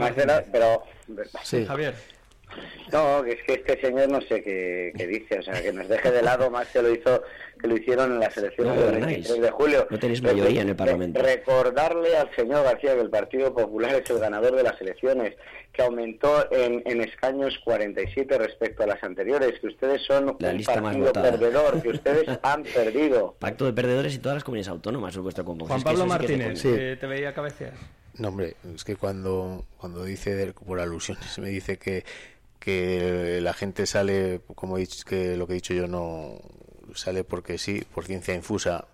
pero 0.50 0.82
Sí, 1.42 1.64
Javier. 1.64 1.94
No, 2.92 3.22
que 3.22 3.32
es 3.32 3.42
que 3.46 3.54
este 3.54 3.80
señor 3.80 4.08
no 4.10 4.20
sé 4.22 4.42
qué, 4.42 4.92
qué 4.96 5.06
dice, 5.06 5.38
o 5.38 5.42
sea, 5.42 5.62
que 5.62 5.72
nos 5.72 5.88
deje 5.88 6.10
de 6.10 6.22
lado 6.22 6.50
más 6.50 6.68
que 6.68 6.82
lo 6.82 6.92
hizo 6.92 7.22
que 7.60 7.68
lo 7.68 7.76
hicieron 7.76 8.12
en 8.12 8.18
las 8.20 8.36
elecciones 8.36 8.74
No 8.74 8.80
del 8.80 8.90
gobernáis. 8.90 9.16
23 9.28 9.40
de 9.42 9.50
julio. 9.52 9.86
No 9.88 9.98
tenéis 9.98 10.20
mayoría 10.22 10.62
en 10.62 10.68
el 10.70 10.76
Parlamento. 10.76 11.22
Recordarle 11.22 12.16
al 12.16 12.34
señor 12.34 12.64
García 12.64 12.94
que 12.94 13.00
el 13.02 13.10
Partido 13.10 13.54
Popular 13.54 13.94
es 13.94 14.10
el 14.10 14.18
ganador 14.18 14.56
de 14.56 14.64
las 14.64 14.80
elecciones, 14.80 15.36
que 15.72 15.82
aumentó 15.82 16.50
en, 16.50 16.82
en 16.86 17.00
escaños 17.02 17.54
47 17.64 18.36
respecto 18.38 18.82
a 18.82 18.86
las 18.88 19.02
anteriores, 19.04 19.60
que 19.60 19.68
ustedes 19.68 20.02
son 20.02 20.36
La 20.40 20.50
un 20.50 20.56
lista 20.56 20.74
más 20.80 20.82
partido 20.96 21.06
votada. 21.06 21.30
perdedor, 21.30 21.82
que 21.82 21.88
ustedes 21.90 22.24
han 22.42 22.62
perdido. 22.64 23.36
Pacto 23.38 23.64
de 23.64 23.72
perdedores 23.72 24.14
y 24.14 24.18
todas 24.18 24.36
las 24.36 24.44
comunidades 24.44 24.68
autónomas, 24.68 25.14
por 25.14 25.22
vuestro 25.22 25.44
combo. 25.44 25.66
Juan 25.66 25.78
Es 25.78 25.84
que 25.84 25.88
Pablo 25.88 26.04
eso 26.04 26.12
sí 26.12 26.18
Martínez, 26.18 26.62
coña. 26.62 26.74
eh, 26.76 26.96
te 26.98 27.06
veía 27.06 27.32
cabecear. 27.32 27.72
No, 28.18 28.28
hombre, 28.28 28.56
es 28.74 28.84
que 28.84 28.96
cuando, 28.96 29.64
cuando 29.78 30.04
dice, 30.04 30.52
por 30.66 30.80
alusiones, 30.80 31.38
me 31.38 31.48
dice 31.48 31.78
que, 31.78 32.04
que 32.62 33.40
la 33.42 33.54
gente 33.54 33.86
sale, 33.86 34.40
como 34.54 34.76
he 34.76 34.80
dicho, 34.82 35.04
que 35.04 35.36
lo 35.36 35.48
que 35.48 35.54
he 35.54 35.56
dicho 35.56 35.74
yo 35.74 35.88
no 35.88 36.40
sale 36.94 37.24
porque 37.24 37.58
sí, 37.58 37.84
por 37.92 38.04
ciencia 38.04 38.34
infusa, 38.34 38.86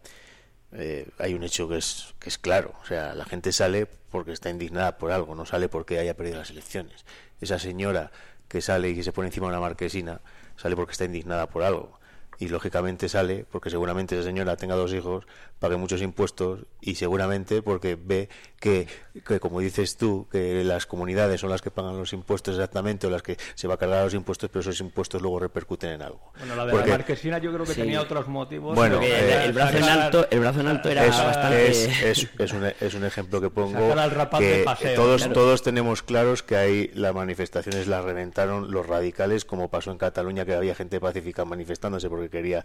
eh, 0.73 1.07
hay 1.19 1.35
un 1.35 1.43
hecho 1.45 1.69
que 1.69 1.77
es, 1.77 2.15
que 2.19 2.31
es 2.31 2.39
claro. 2.39 2.73
O 2.83 2.87
sea, 2.87 3.15
la 3.15 3.27
gente 3.27 3.53
sale 3.53 3.87
porque 4.11 4.33
está 4.33 4.49
indignada 4.49 4.97
por 4.97 5.13
algo, 5.13 5.35
no 5.35 5.45
sale 5.45 5.69
porque 5.69 5.99
haya 5.99 6.17
perdido 6.17 6.39
las 6.39 6.49
elecciones. 6.49 7.05
Esa 7.43 7.59
señora 7.59 8.11
que 8.49 8.63
sale 8.63 8.89
y 8.89 8.95
que 8.95 9.03
se 9.03 9.13
pone 9.13 9.29
encima 9.29 9.49
de 9.49 9.53
una 9.53 9.61
marquesina, 9.61 10.23
sale 10.57 10.75
porque 10.75 10.93
está 10.93 11.05
indignada 11.05 11.51
por 11.51 11.63
algo. 11.63 12.01
Y 12.39 12.49
lógicamente 12.49 13.11
sale 13.11 13.45
porque 13.51 13.69
seguramente 13.69 14.15
esa 14.15 14.25
señora 14.25 14.57
tenga 14.57 14.77
dos 14.77 14.95
hijos, 14.95 15.27
pague 15.59 15.77
muchos 15.77 16.01
impuestos 16.03 16.61
y 16.81 16.95
seguramente 16.95 17.63
porque 17.63 17.97
ve 18.01 18.29
que, 18.61 18.87
que, 19.27 19.41
como 19.41 19.61
dices 19.61 19.97
tú, 19.97 20.27
que 20.31 20.63
las 20.65 20.87
comunidades 20.87 21.41
son 21.41 21.51
las 21.51 21.63
que 21.63 21.71
pagan 21.71 21.97
los 21.97 22.13
impuestos 22.13 22.55
exactamente 22.57 23.07
o 23.07 23.11
las 23.11 23.23
que 23.23 23.37
se 23.55 23.69
va 23.69 23.75
a 23.75 23.77
cargar 23.77 24.05
los 24.05 24.15
impuestos, 24.15 24.49
pero 24.51 24.61
esos 24.61 24.81
impuestos 24.81 25.21
luego 25.23 25.39
repercuten 25.41 25.91
en 25.91 26.03
algo. 26.03 26.33
Bueno, 26.39 26.57
la 26.57 26.67
de 26.67 26.73
Porque- 26.73 26.91
la 26.91 26.97
marquesina 26.99 27.39
yo 27.39 27.53
creo 27.53 27.65
que 27.65 27.75
Sí. 27.75 27.81
tenía 27.81 28.01
otros 28.01 28.27
motivos. 28.29 28.75
Bueno, 28.75 29.01
que 29.01 29.45
el, 29.45 29.53
brazo 29.53 29.77
en 29.79 29.85
alto, 29.85 30.27
el 30.31 30.41
brazo 30.41 30.61
en 30.61 30.67
alto 30.69 30.89
era 30.89 31.07
es, 31.07 31.17
bastante. 31.17 31.69
es, 31.71 32.03
es- 32.03 32.29
es 32.39 32.53
un, 32.53 32.65
es 32.81 32.95
un 32.95 33.05
ejemplo 33.05 33.41
que 33.41 33.51
pongo 33.51 33.79
Sacar 33.81 33.99
al 33.99 34.11
rapaz 34.11 34.41
de 34.41 34.59
que 34.59 34.65
paseo, 34.65 34.95
todos 34.95 35.23
claro. 35.23 35.35
todos 35.35 35.63
tenemos 35.63 36.03
claros 36.03 36.43
que 36.43 36.57
ahí 36.57 36.91
las 36.95 37.15
manifestaciones 37.15 37.87
las 37.87 38.05
reventaron 38.05 38.71
los 38.71 38.87
radicales 38.87 39.45
como 39.45 39.69
pasó 39.69 39.91
en 39.93 39.99
Cataluña 39.99 40.45
que 40.45 40.55
había 40.55 40.75
gente 40.75 41.01
pacífica 41.01 41.45
manifestándose 41.45 42.09
porque 42.09 42.29
quería 42.31 42.65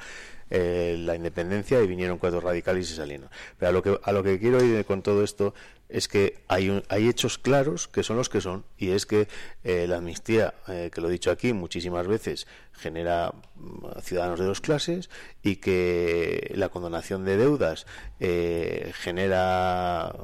eh, 0.49 0.95
la 0.99 1.15
independencia 1.15 1.81
y 1.81 1.87
vinieron 1.87 2.17
cuatro 2.17 2.39
radicales 2.41 2.82
y 2.91 3.19
pero 3.57 3.69
a 3.69 3.71
lo 3.71 3.81
que 3.83 3.99
a 4.03 4.11
lo 4.11 4.23
que 4.23 4.39
quiero 4.39 4.63
ir 4.63 4.83
con 4.85 5.01
todo 5.01 5.23
esto 5.23 5.53
es 5.89 6.07
que 6.07 6.39
hay 6.47 6.69
un- 6.69 6.83
hay 6.89 7.07
hechos 7.07 7.37
claros 7.37 7.87
que 7.87 8.03
son 8.03 8.17
los 8.17 8.29
que 8.29 8.41
son 8.41 8.63
y 8.77 8.89
es 8.91 9.05
que 9.05 9.27
eh, 9.63 9.85
la 9.87 9.97
amnistía 9.97 10.53
eh, 10.67 10.89
que 10.93 11.01
lo 11.01 11.09
he 11.09 11.11
dicho 11.11 11.29
aquí 11.31 11.53
muchísimas 11.53 12.07
veces 12.07 12.47
genera 12.73 13.33
mm, 13.55 13.99
ciudadanos 14.01 14.39
de 14.39 14.45
dos 14.45 14.61
clases 14.61 15.09
y 15.43 15.57
que 15.57 16.51
la 16.55 16.69
condonación 16.69 17.25
de 17.25 17.37
deudas 17.37 17.85
eh, 18.19 18.91
genera 18.95 20.15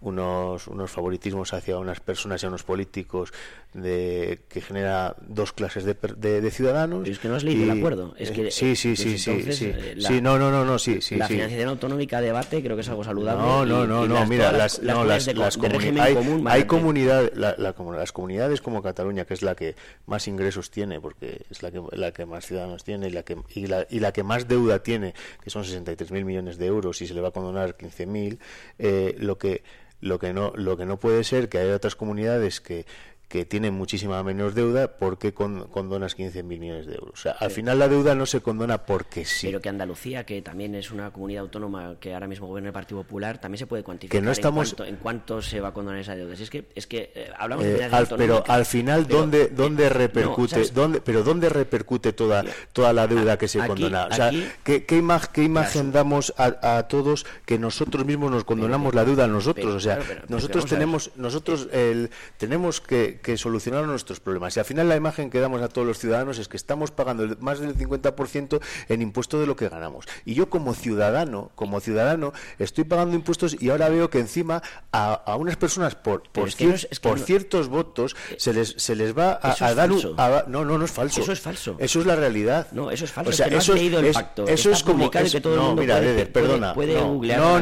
unos, 0.00 0.66
unos 0.66 0.90
favoritismos 0.90 1.52
hacia 1.52 1.78
unas 1.78 2.00
personas 2.00 2.42
y 2.42 2.46
a 2.46 2.48
unos 2.48 2.64
políticos 2.64 3.32
de, 3.74 4.40
que 4.48 4.60
genera 4.60 5.16
dos 5.26 5.52
clases 5.52 5.84
de, 5.84 5.96
de, 6.16 6.40
de 6.40 6.50
ciudadanos. 6.50 7.00
Pero 7.02 7.12
es 7.12 7.18
que 7.18 7.28
no 7.28 7.36
has 7.36 7.44
leído 7.44 7.64
el 7.70 7.76
y- 7.76 7.78
acuerdo. 7.80 8.14
Es 8.18 8.30
que, 8.30 8.48
eh, 8.48 8.50
sí, 8.50 8.76
sí, 8.76 8.88
pues 8.90 9.00
sí, 9.00 9.18
sí, 9.18 9.30
entonces, 9.30 9.56
sí. 9.56 9.64
eh, 9.74 9.94
la- 9.96 10.08
Sí, 10.08 10.20
no, 10.20 10.38
no, 10.38 10.50
no, 10.50 10.64
no, 10.64 10.78
sí, 10.78 11.00
sí. 11.00 11.16
la 11.16 11.26
sí. 11.26 11.34
financiación 11.34 11.68
autonómica 11.70 12.20
debate 12.20 12.62
creo 12.62 12.76
que 12.76 12.82
es 12.82 12.88
algo 12.88 13.02
saludable. 13.04 13.42
No, 13.42 13.64
no, 13.64 13.86
no, 13.86 14.04
y 14.04 14.08
no, 14.08 14.14
las- 14.14 14.28
mira, 14.28 14.52
las, 14.52 14.82
no, 14.82 14.92
comunidades 14.94 15.26
las, 15.28 15.36
las 15.36 15.54
de 15.60 15.60
comuni- 15.68 15.72
régimen 15.78 16.00
hay, 16.02 16.14
común 16.14 16.48
hay 16.48 16.60
a- 16.62 16.66
comunidad, 16.66 17.32
la- 17.34 17.54
la 17.58 17.74
comu- 17.74 17.96
las 17.96 18.12
comunidades 18.12 18.60
como 18.60 18.82
Cataluña, 18.82 19.24
que 19.24 19.34
es 19.34 19.42
la 19.42 19.54
que 19.54 19.74
más 20.06 20.28
ingresos 20.28 20.70
tiene, 20.70 21.00
porque 21.00 21.40
es 21.50 21.62
la 21.62 21.70
que, 21.70 21.80
la 21.92 22.12
que 22.12 22.26
más 22.26 22.46
ciudadanos 22.46 22.84
tiene 22.84 23.08
y 23.08 23.10
la 23.12 23.22
que, 23.22 23.36
y 23.54 23.66
la, 23.66 23.86
y 23.88 24.00
la 24.00 24.12
que 24.12 24.22
más 24.22 24.48
deuda 24.48 24.82
tiene, 24.82 25.14
que 25.42 25.50
son 25.50 25.64
63.000 25.64 26.24
millones 26.24 26.58
de 26.58 26.66
euros 26.66 27.00
y 27.00 27.06
se 27.06 27.14
le 27.14 27.20
va 27.22 27.28
a 27.28 27.32
condonar 27.32 27.76
15.000, 27.76 28.38
eh, 28.78 29.14
lo 29.18 29.38
que 29.38 29.62
lo 30.00 30.18
que 30.18 30.32
no 30.32 30.52
lo 30.56 30.76
que 30.76 30.84
no 30.84 30.98
puede 30.98 31.22
ser 31.22 31.48
que 31.48 31.58
haya 31.58 31.76
otras 31.76 31.94
comunidades 31.94 32.60
que 32.60 32.86
que 33.32 33.46
tienen 33.46 33.72
muchísima 33.72 34.22
menos 34.22 34.54
deuda 34.54 34.88
porque 34.98 35.32
con, 35.32 35.66
condonas 35.68 36.18
15.000 36.18 36.44
millones 36.44 36.84
de 36.86 36.96
euros. 36.96 37.12
O 37.14 37.16
sea, 37.16 37.32
al 37.40 37.48
Sí. 37.48 37.54
final 37.56 37.78
la 37.78 37.88
deuda 37.88 38.14
no 38.14 38.26
se 38.26 38.42
condona 38.42 38.84
porque 38.84 39.24
sí. 39.24 39.46
Pero 39.46 39.62
que 39.62 39.70
Andalucía, 39.70 40.26
que 40.26 40.42
también 40.42 40.74
es 40.74 40.90
una 40.90 41.10
comunidad 41.12 41.40
autónoma 41.44 41.94
que 41.98 42.12
ahora 42.12 42.26
mismo 42.28 42.46
gobierna 42.46 42.68
el 42.68 42.74
Partido 42.74 43.00
Popular, 43.02 43.40
también 43.40 43.58
se 43.60 43.66
puede 43.66 43.82
cuantificar 43.84 44.20
Que 44.20 44.22
no 44.22 44.32
estamos- 44.32 44.72
en, 44.72 44.76
cuánto, 44.76 44.84
en 44.92 44.96
cuánto 44.96 45.40
se 45.40 45.60
va 45.62 45.68
a 45.68 45.72
condonar 45.72 45.98
esa 46.02 46.14
deuda. 46.14 46.36
Si 46.36 46.42
es 46.42 46.50
que, 46.50 46.66
es 46.74 46.86
que 46.86 47.10
eh, 47.14 47.30
hablamos 47.38 47.64
de 47.64 47.76
Eh, 47.80 47.84
al- 47.90 48.06
pero 48.18 48.44
al 48.46 48.66
final 48.66 49.06
pero, 49.06 49.20
dónde 49.20 49.42
eh, 49.44 49.50
dónde 49.50 49.88
repercute 49.88 50.64
dónde 50.74 51.00
pero 51.00 51.22
dónde 51.22 51.48
repercute 51.48 52.12
toda 52.12 52.44
toda 52.74 52.92
la 52.92 53.06
deuda 53.06 53.38
que 53.38 53.48
se 53.48 53.60
aquí- 53.60 53.68
condona 53.68 54.08
o 54.08 54.12
sea 54.12 54.26
aquí- 54.26 54.46
qué, 54.62 54.84
qué, 54.84 54.98
ima- 54.98 55.26
qué 55.32 55.42
imagen 55.42 55.90
damos 55.90 56.34
a, 56.36 56.76
a 56.76 56.86
todos 56.86 57.24
que 57.46 57.58
nosotros 57.58 58.04
mismos 58.04 58.30
nos 58.30 58.44
condonamos 58.44 58.94
la 58.94 59.06
deuda 59.06 59.24
a 59.24 59.28
nosotros 59.28 59.64
pero, 59.64 59.76
o 59.76 59.80
sea 59.80 59.96
claro, 60.00 60.22
nosotros 60.28 60.66
tenemos 60.66 61.12
nosotros 61.16 61.68
el- 61.72 62.10
tenemos 62.36 62.82
que, 62.82 63.20
que 63.22 63.36
solucionar 63.38 63.86
nuestros 63.86 64.20
problemas. 64.20 64.56
Y 64.56 64.60
al 64.60 64.66
final 64.66 64.88
la 64.88 64.96
imagen 64.96 65.30
que 65.30 65.40
damos 65.40 65.62
a 65.62 65.68
todos 65.68 65.86
los 65.86 65.98
ciudadanos 65.98 66.38
es 66.38 66.48
que 66.48 66.56
estamos 66.56 66.90
pagando 66.90 67.36
más 67.40 67.60
del 67.60 67.76
50% 67.76 68.60
en 68.88 69.02
impuesto 69.02 69.40
de 69.40 69.46
lo 69.46 69.56
que 69.56 69.68
ganamos. 69.68 70.06
Y 70.24 70.34
yo 70.34 70.50
como 70.50 70.74
ciudadano 70.74 71.50
como 71.54 71.80
ciudadano 71.80 72.32
estoy 72.58 72.84
pagando 72.84 73.14
impuestos 73.16 73.56
y 73.60 73.70
ahora 73.70 73.88
veo 73.88 74.10
que 74.10 74.18
encima 74.18 74.62
a, 74.92 75.14
a 75.14 75.36
unas 75.36 75.56
personas 75.56 75.94
por 75.94 76.22
por, 76.30 76.44
no 76.44 76.50
cier- 76.50 76.74
es- 76.74 76.88
es 76.90 77.00
que 77.00 77.08
por 77.08 77.18
no- 77.20 77.24
ciertos 77.24 77.68
votos 77.68 78.16
se 78.36 78.52
les 78.52 78.74
se 78.76 78.96
les 78.96 79.16
va 79.16 79.38
a, 79.42 79.74
dar 79.74 79.90
un 79.92 80.14
a- 80.18 80.44
no 80.48 80.64
no 80.64 80.76
no 80.78 80.84
es 80.84 80.90
falso. 80.90 81.20
Eso 81.20 81.32
es 81.32 81.40
falso. 81.40 81.76
eso 81.78 82.00
es 82.00 82.06
la 82.06 82.16
realidad. 82.16 82.66
No, 82.72 82.90
eso 82.90 83.04
es 83.04 83.12
falso, 83.12 83.30
o 83.30 83.32
sea 83.32 83.46
no 83.48 83.56
has 83.58 83.64
eso 83.64 83.74
es- 83.74 83.80
leído 83.80 83.98
el 84.00 84.06
es- 84.06 84.14
pacto, 84.14 84.42
eso 84.48 84.70
está 84.70 84.76
es 84.78 84.82
como 84.82 85.10
que 85.10 85.40
todo 85.40 85.54
el 85.54 85.58
no 85.60 85.66
mundo 85.68 85.82
mira 85.82 85.96
puede- 85.98 86.12
Dede, 86.14 86.26
perdona. 86.26 86.74
puede 86.74 86.94
no, 87.00 87.12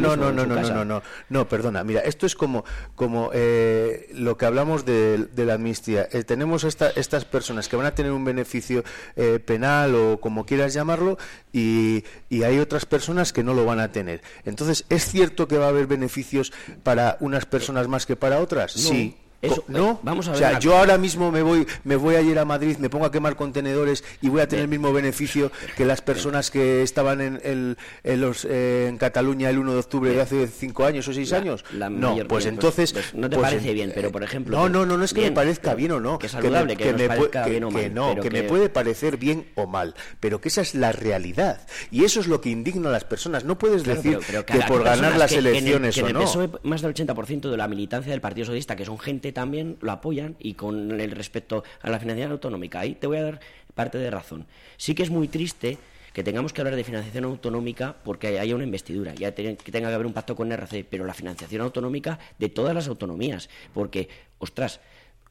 no 0.01 0.17
no 0.17 0.17
no 0.17 0.33
no 0.33 0.47
no 0.47 0.57
no 0.63 0.71
no 0.75 0.85
no 0.85 1.03
no 1.29 1.49
perdona. 1.49 1.85
Mira 1.85 2.01
esto 2.01 2.27
es 2.27 2.35
como 2.35 2.65
como 2.95 3.31
eh, 3.33 4.09
lo 4.15 4.37
que 4.37 4.47
hablamos 4.47 4.85
de, 4.85 5.29
de 5.35 5.45
la 5.45 5.50
amnistía. 5.55 6.09
Eh, 6.13 6.25
tenemos 6.25 6.65
esta, 6.65 6.91
estas 6.91 7.25
personas 7.25 7.69
que 7.69 7.77
van 7.77 7.87
a 7.87 7.95
tener 7.95 8.13
un 8.13 8.25
beneficio 8.25 8.85
eh, 9.17 9.39
penal 9.39 9.95
o 9.95 10.21
como 10.21 10.47
quieras 10.47 10.75
llamarlo 10.75 11.19
y, 11.53 12.05
y 12.29 12.43
hay 12.43 12.59
otras 12.59 12.87
personas 12.87 13.33
que 13.33 13.43
no 13.43 13.55
lo 13.55 13.65
van 13.65 13.81
a 13.81 13.93
tener. 13.93 14.23
Entonces 14.45 14.85
es 14.89 15.05
cierto 15.05 15.49
que 15.49 15.59
va 15.59 15.67
a 15.67 15.71
haber 15.71 15.87
beneficios 15.87 16.53
para 16.83 17.17
unas 17.21 17.47
personas 17.47 17.89
más 17.89 18.07
que 18.07 18.17
para 18.17 18.41
otras 18.41 18.77
No, 18.77 18.91
sí 18.91 19.17
eso- 19.43 19.65
no 19.69 19.99
vamos 20.03 20.27
a 20.29 20.31
o 20.31 20.33
ver 20.33 20.39
sea 20.39 20.51
una 20.51 20.59
yo 20.61 20.77
ahora 20.77 20.99
mismo 20.99 21.31
me 21.33 21.43
voy 21.43 21.67
me 21.85 21.97
voy 21.97 22.15
a 22.17 22.21
ir 22.21 22.39
a 22.39 22.45
Madrid 22.45 22.77
me 22.79 22.91
pongo 22.91 23.07
a 23.07 23.11
quemar 23.13 23.37
contenedores 23.37 24.05
y 24.21 24.29
voy 24.29 24.41
a 24.43 24.49
tener 24.49 24.65
el 24.65 24.69
mismo 24.69 24.93
beneficio 24.93 25.51
que 25.77 25.85
las 25.85 26.03
personas 26.03 26.51
que 26.51 26.83
estaban 26.83 27.21
en, 27.21 27.41
el- 27.45 27.77
en 28.05 28.21
los 28.21 28.45
eh, 28.45 28.87
en 28.89 28.99
Cataluña 28.99 29.49
el 29.51 29.59
1 29.59 29.73
de 29.73 29.79
octubre 29.79 30.11
de 30.13 30.21
hace 30.21 30.47
cinco 30.47 30.85
años 30.85 31.07
o 31.09 31.13
seis 31.13 31.31
La- 31.31 31.37
años. 31.39 31.65
la 31.73 31.89
no 31.91 32.17
pues 32.29 32.47
entonces 32.47 32.93
pues 32.93 33.15
no 33.15 33.31
te 33.31 33.37
pues 33.37 33.49
parece 33.51 33.69
en- 33.71 33.75
bien, 33.75 33.93
pero 33.95 34.13
por 34.13 34.23
ejemplo, 34.23 34.57
no 34.57 34.69
no 34.69 34.85
no 34.87 34.97
no 34.99 35.05
es 35.05 35.15
que 35.15 35.23
me 35.23 35.33
parezca 35.33 35.75
bien 35.75 35.93
o 35.93 36.01
no 36.01 36.19
que 36.19 36.27
es 36.27 36.33
saludable, 36.33 36.77
que 36.77 36.93
me, 36.93 37.09
parezca 37.09 37.45
que- 37.45 37.51
bien 37.51 37.65
o 37.65 37.69
que 37.69 37.75
mal, 37.91 37.95
no 37.95 38.21
que, 38.21 38.31
me 38.31 38.43
puede 38.45 38.69
parecer 38.69 39.17
bien 39.17 39.47
o 39.55 39.67
mal 39.67 39.95
pero 40.21 40.41
que 40.41 40.49
esa 40.49 40.61
es 40.61 40.75
la 40.75 40.93
realidad. 40.93 41.67
Y 41.91 42.05
eso 42.05 42.21
es 42.21 42.27
lo 42.27 42.41
que 42.41 42.51
indigna 42.51 42.89
a 42.89 42.93
las 42.93 43.05
personas. 43.05 43.45
No 43.45 43.57
puedes 43.59 43.83
Claro, 43.83 44.03
decir 44.03 44.19
pero- 44.27 44.45
pero 44.45 44.61
que 44.61 44.67
por 44.67 44.83
ganar 44.85 45.17
las 45.17 45.33
en 45.33 45.39
el- 45.41 45.47
elecciones 45.47 45.97
en 45.99 46.05
o 46.07 46.09
no. 46.13 46.21
PSOE 46.21 46.51
más 46.63 46.83
del 46.83 46.91
80% 46.95 47.51
de 47.51 47.57
la 47.57 47.69
militancia 47.69 48.11
del 48.13 48.21
Partido 48.21 48.47
Socialista, 48.47 48.77
que 48.77 48.85
son 48.85 48.99
gente 48.99 49.30
también, 49.33 49.77
lo 49.81 49.93
apoyan 49.93 50.37
y 50.39 50.55
con 50.55 51.01
el 51.01 51.11
respecto 51.13 51.65
a 51.83 51.91
la 51.91 51.99
financiación 51.99 52.33
autonómica. 52.33 52.81
Ahí 52.81 52.95
te 52.95 53.07
voy 53.07 53.19
a 53.19 53.23
dar 53.23 53.41
parte 53.75 53.99
de 53.99 54.11
razón. 54.11 54.47
Sí 54.77 54.95
que 54.95 55.03
es 55.03 55.11
muy 55.11 55.29
triste 55.29 55.79
que 56.13 56.25
tengamos 56.25 56.53
que 56.53 56.61
hablar 56.61 56.77
de 56.77 56.85
financiación 56.85 57.25
autonómica 57.25 57.97
porque 58.05 58.39
haya 58.39 58.55
una 58.55 58.65
investidura, 58.65 59.15
ya 59.15 59.33
que 59.35 59.55
tenga 59.55 59.89
que 59.89 59.95
haber 59.95 60.07
un 60.07 60.13
pacto 60.13 60.35
con 60.35 60.51
RC, 60.51 60.85
pero 60.85 61.05
la 61.05 61.15
financiación 61.15 61.63
autonómica 61.63 62.19
de 62.39 62.49
todas 62.49 62.75
las 62.75 62.89
autonomías, 62.89 63.49
porque, 63.73 64.09
ostras, 64.39 64.81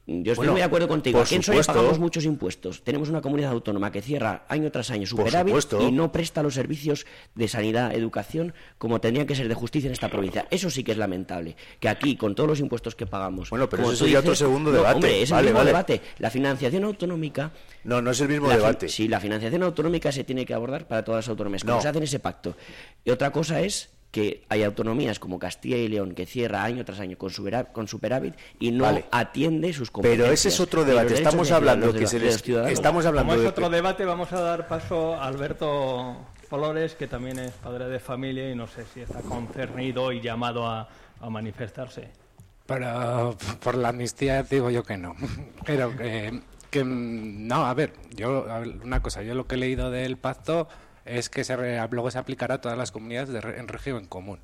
Yo 0.06 0.32
estoy 0.32 0.34
Bueno, 0.36 0.52
muy 0.52 0.60
de 0.60 0.64
acuerdo 0.64 0.88
contigo. 0.88 1.20
Aquí 1.20 1.36
en 1.36 1.42
Soria 1.42 1.62
pagamos 1.62 1.98
muchos 2.00 2.24
impuestos. 2.24 2.82
Tenemos 2.82 3.10
una 3.10 3.20
comunidad 3.20 3.52
autónoma 3.52 3.92
que 3.92 4.02
cierra 4.02 4.44
año 4.48 4.70
tras 4.72 4.90
año 4.90 5.06
superávit 5.06 5.54
y 5.80 5.92
no 5.92 6.10
presta 6.10 6.42
los 6.42 6.54
servicios 6.54 7.06
de 7.36 7.46
sanidad, 7.46 7.94
educación, 7.94 8.52
como 8.78 9.00
tendrían 9.00 9.26
que 9.26 9.36
ser 9.36 9.46
de 9.46 9.54
justicia 9.54 9.86
en 9.86 9.92
esta 9.92 10.08
provincia. 10.08 10.48
Eso 10.50 10.68
sí 10.68 10.82
que 10.82 10.92
es 10.92 10.98
lamentable. 10.98 11.54
Que 11.78 11.88
aquí, 11.88 12.16
con 12.16 12.34
todos 12.34 12.48
los 12.48 12.60
impuestos 12.60 12.96
que 12.96 13.06
pagamos. 13.06 13.50
Bueno, 13.50 13.68
pero 13.68 13.84
eso 13.84 13.94
sería 13.96 14.18
otro 14.18 14.34
segundo 14.34 14.70
no, 14.70 14.78
debate. 14.78 14.94
Hombre, 14.96 15.22
es 15.22 15.30
el 15.30 15.34
Vale, 15.34 15.44
mismo 15.46 15.58
vale. 15.58 15.68
debate. 15.68 16.00
La 16.18 16.30
financiación 16.30 16.84
autonómica. 16.84 17.52
No, 17.84 18.02
no 18.02 18.10
es 18.10 18.20
el 18.20 18.28
mismo 18.28 18.48
debate. 18.48 18.88
Sí, 18.88 19.06
la 19.06 19.20
financiación 19.20 19.62
autonómica 19.62 20.10
se 20.10 20.24
tiene 20.24 20.44
que 20.44 20.54
abordar 20.54 20.88
para 20.88 21.04
todas 21.04 21.18
las 21.24 21.28
autonomías. 21.28 21.62
Como 21.62 21.76
No. 21.76 21.82
se 21.82 21.88
hace 21.88 21.98
en 21.98 22.04
ese 22.04 22.18
pacto. 22.18 22.56
Y 23.04 23.10
otra 23.10 23.30
cosa 23.30 23.60
es 23.60 23.90
que 24.10 24.42
hay 24.48 24.64
autonomías 24.64 25.18
como 25.20 25.38
Castilla 25.38 25.76
y 25.76 25.86
León 25.88 26.14
que 26.14 26.26
cierra 26.26 26.64
año 26.64 26.84
tras 26.84 26.98
año 27.00 27.16
con, 27.16 27.30
superávit 27.86 28.34
y 28.58 28.72
no 28.72 28.84
Vale. 28.84 29.04
atiende 29.12 29.72
sus 29.72 29.90
competencias. 29.90 30.24
Pero 30.26 30.34
ese 30.34 30.48
es 30.48 30.58
otro 30.60 30.84
debate. 30.84 31.14
Estamos 31.14 31.50
hablando 31.52 31.92
que 31.92 32.00
los- 32.00 32.10
se 32.10 32.18
les- 32.18 32.42
estamos 32.70 33.06
hablando 33.06 33.28
Como 33.30 33.36
es 33.38 33.42
de 33.42 33.48
otro 33.48 33.70
debate, 33.70 34.04
vamos 34.04 34.32
a 34.32 34.40
dar 34.40 34.66
paso 34.66 35.14
a 35.14 35.26
Alberto 35.26 36.16
Flores, 36.48 36.94
que 36.96 37.06
también 37.06 37.38
es 37.38 37.52
padre 37.52 37.86
de 37.86 38.00
familia 38.00 38.50
y 38.50 38.56
no 38.56 38.66
sé 38.66 38.84
si 38.92 39.00
está 39.00 39.20
concernido 39.20 40.10
y 40.10 40.20
llamado 40.20 40.66
a, 40.66 40.88
a 41.20 41.30
manifestarse. 41.30 42.08
Pero 42.66 43.36
por 43.62 43.76
la 43.76 43.88
amnistía 43.90 44.42
digo 44.42 44.70
yo 44.70 44.82
que 44.82 44.96
no. 44.96 45.14
Pero 45.66 45.96
que, 45.96 46.40
que, 46.70 46.82
mm, 46.84 47.46
no, 47.46 47.66
a 47.66 47.74
ver, 47.74 47.92
yo 48.14 48.50
a 48.50 48.58
ver, 48.60 48.80
una 48.82 49.00
cosa, 49.00 49.22
yo 49.22 49.34
lo 49.34 49.46
que 49.46 49.54
he 49.54 49.58
leído 49.58 49.90
del 49.92 50.16
pacto 50.16 50.68
es 51.18 51.28
que 51.28 51.44
se 51.44 51.56
re- 51.56 51.80
luego 51.90 52.10
se 52.10 52.18
aplicará 52.18 52.56
a 52.56 52.60
todas 52.60 52.78
las 52.78 52.92
comunidades 52.92 53.28
de 53.28 53.38
en 53.58 53.68
régimen 53.68 54.06
común. 54.06 54.38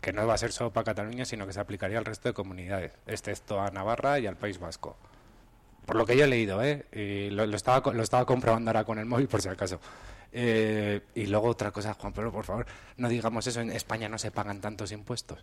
Que 0.00 0.12
no 0.12 0.26
va 0.26 0.34
a 0.34 0.38
ser 0.38 0.52
solo 0.52 0.72
para 0.72 0.84
Cataluña, 0.84 1.24
sino 1.24 1.46
que 1.46 1.52
se 1.52 1.60
aplicaría 1.60 1.98
al 1.98 2.04
resto 2.04 2.28
de 2.28 2.34
comunidades, 2.34 2.92
excepto 3.06 3.60
a 3.60 3.70
Navarra 3.70 4.18
y 4.18 4.26
al 4.26 4.36
País 4.36 4.58
Vasco. 4.58 4.96
Por 5.86 5.96
lo 5.96 6.04
que 6.04 6.16
yo 6.16 6.24
he 6.24 6.28
leído, 6.28 6.62
¿eh? 6.62 6.84
Y 6.92 7.30
lo, 7.30 7.46
lo 7.46 7.56
estaba, 7.56 7.92
lo 7.92 8.02
estaba 8.02 8.24
comprobando 8.26 8.70
ahora 8.70 8.84
con 8.84 8.98
el 8.98 9.06
móvil 9.06 9.28
por 9.28 9.40
si 9.40 9.48
acaso. 9.48 9.80
Eh, 10.32 11.00
y 11.14 11.26
luego 11.26 11.48
otra 11.48 11.70
cosa, 11.70 11.94
Juan 11.94 12.12
Pedro, 12.12 12.30
por 12.30 12.44
favor, 12.44 12.66
no 12.98 13.08
digamos 13.08 13.46
eso, 13.46 13.60
en 13.60 13.70
España 13.70 14.08
no 14.08 14.18
se 14.18 14.30
pagan 14.30 14.60
tantos 14.60 14.92
impuestos. 14.92 15.38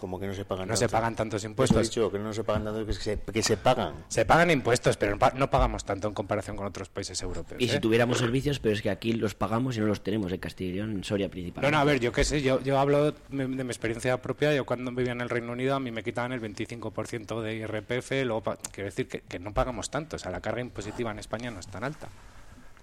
Como 0.00 0.18
que 0.18 0.26
no 0.26 0.34
se 0.34 0.44
pagan 0.44 0.66
No 0.66 0.74
se 0.74 0.80
tantos. 0.86 0.92
pagan 0.92 1.14
tantos 1.14 1.44
he 1.44 1.46
impuestos. 1.46 1.80
dicho, 1.82 2.10
que 2.10 2.18
no 2.18 2.32
se 2.32 2.42
pagan 2.42 2.64
tantos, 2.64 2.84
que 2.84 2.92
se, 2.94 3.18
que 3.20 3.42
se 3.42 3.56
pagan. 3.56 3.94
Se 4.08 4.24
pagan 4.24 4.50
impuestos, 4.50 4.96
pero 4.96 5.16
no 5.36 5.48
pagamos 5.50 5.84
tanto 5.84 6.08
en 6.08 6.14
comparación 6.14 6.56
con 6.56 6.66
otros 6.66 6.88
países 6.88 7.22
europeos. 7.22 7.62
Y 7.62 7.68
si 7.68 7.76
¿eh? 7.76 7.80
tuviéramos 7.80 8.18
servicios, 8.18 8.58
pero 8.58 8.74
es 8.74 8.82
que 8.82 8.90
aquí 8.90 9.12
los 9.12 9.36
pagamos 9.36 9.76
y 9.76 9.80
no 9.80 9.86
los 9.86 10.02
tenemos 10.02 10.32
en 10.32 10.38
Castilla 10.40 10.70
y 10.70 10.74
León, 10.74 10.90
en 10.90 11.04
Soria 11.04 11.26
No, 11.26 11.30
principalmente. 11.30 11.70
no, 11.76 11.80
a 11.80 11.84
ver, 11.84 12.00
yo 12.00 12.10
qué 12.10 12.24
sé, 12.24 12.42
yo, 12.42 12.60
yo 12.62 12.80
hablo 12.80 13.12
de, 13.12 13.14
de 13.30 13.46
mi 13.46 13.62
experiencia 13.70 14.20
propia. 14.20 14.52
Yo 14.52 14.66
cuando 14.66 14.90
vivía 14.90 15.12
en 15.12 15.20
el 15.20 15.30
Reino 15.30 15.52
Unido 15.52 15.76
a 15.76 15.80
mí 15.80 15.92
me 15.92 16.02
quitaban 16.02 16.32
el 16.32 16.40
25% 16.40 17.40
de 17.40 17.54
IRPF, 17.56 18.10
luego, 18.24 18.40
pa- 18.42 18.56
quiero 18.72 18.86
decir 18.86 19.06
que, 19.06 19.20
que 19.20 19.38
no 19.38 19.54
pagamos 19.54 19.88
tanto, 19.90 20.16
o 20.16 20.18
sea, 20.18 20.32
la 20.32 20.40
carga 20.40 20.60
impositiva 20.60 21.12
en 21.12 21.20
España 21.20 21.52
no 21.52 21.60
es 21.60 21.68
tan 21.68 21.84
alta. 21.84 22.08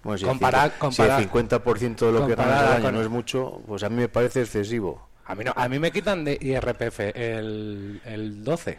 Bueno, 0.02 0.16
si, 0.16 0.24
Compara- 0.24 0.64
el, 0.64 0.72
cincu- 0.72 0.78
compara- 0.78 1.16
si 1.18 1.22
el 1.24 1.30
50% 1.30 1.96
de 2.06 2.12
lo 2.12 2.26
que 2.26 2.34
ganas 2.34 2.36
comparada 2.36 2.68
al 2.68 2.72
año 2.76 2.84
con- 2.84 2.94
no 2.94 3.02
es 3.02 3.08
mucho, 3.10 3.60
pues 3.66 3.82
a 3.82 3.90
mí 3.90 3.96
me 3.96 4.08
parece 4.08 4.40
excesivo. 4.40 5.09
A 5.26 5.34
mí, 5.34 5.44
no, 5.44 5.52
a 5.54 5.68
mí 5.68 5.78
me 5.78 5.90
quitan 5.92 6.24
de 6.24 6.36
IRPF 6.40 7.00
el, 7.14 8.00
el 8.04 8.42
12. 8.44 8.78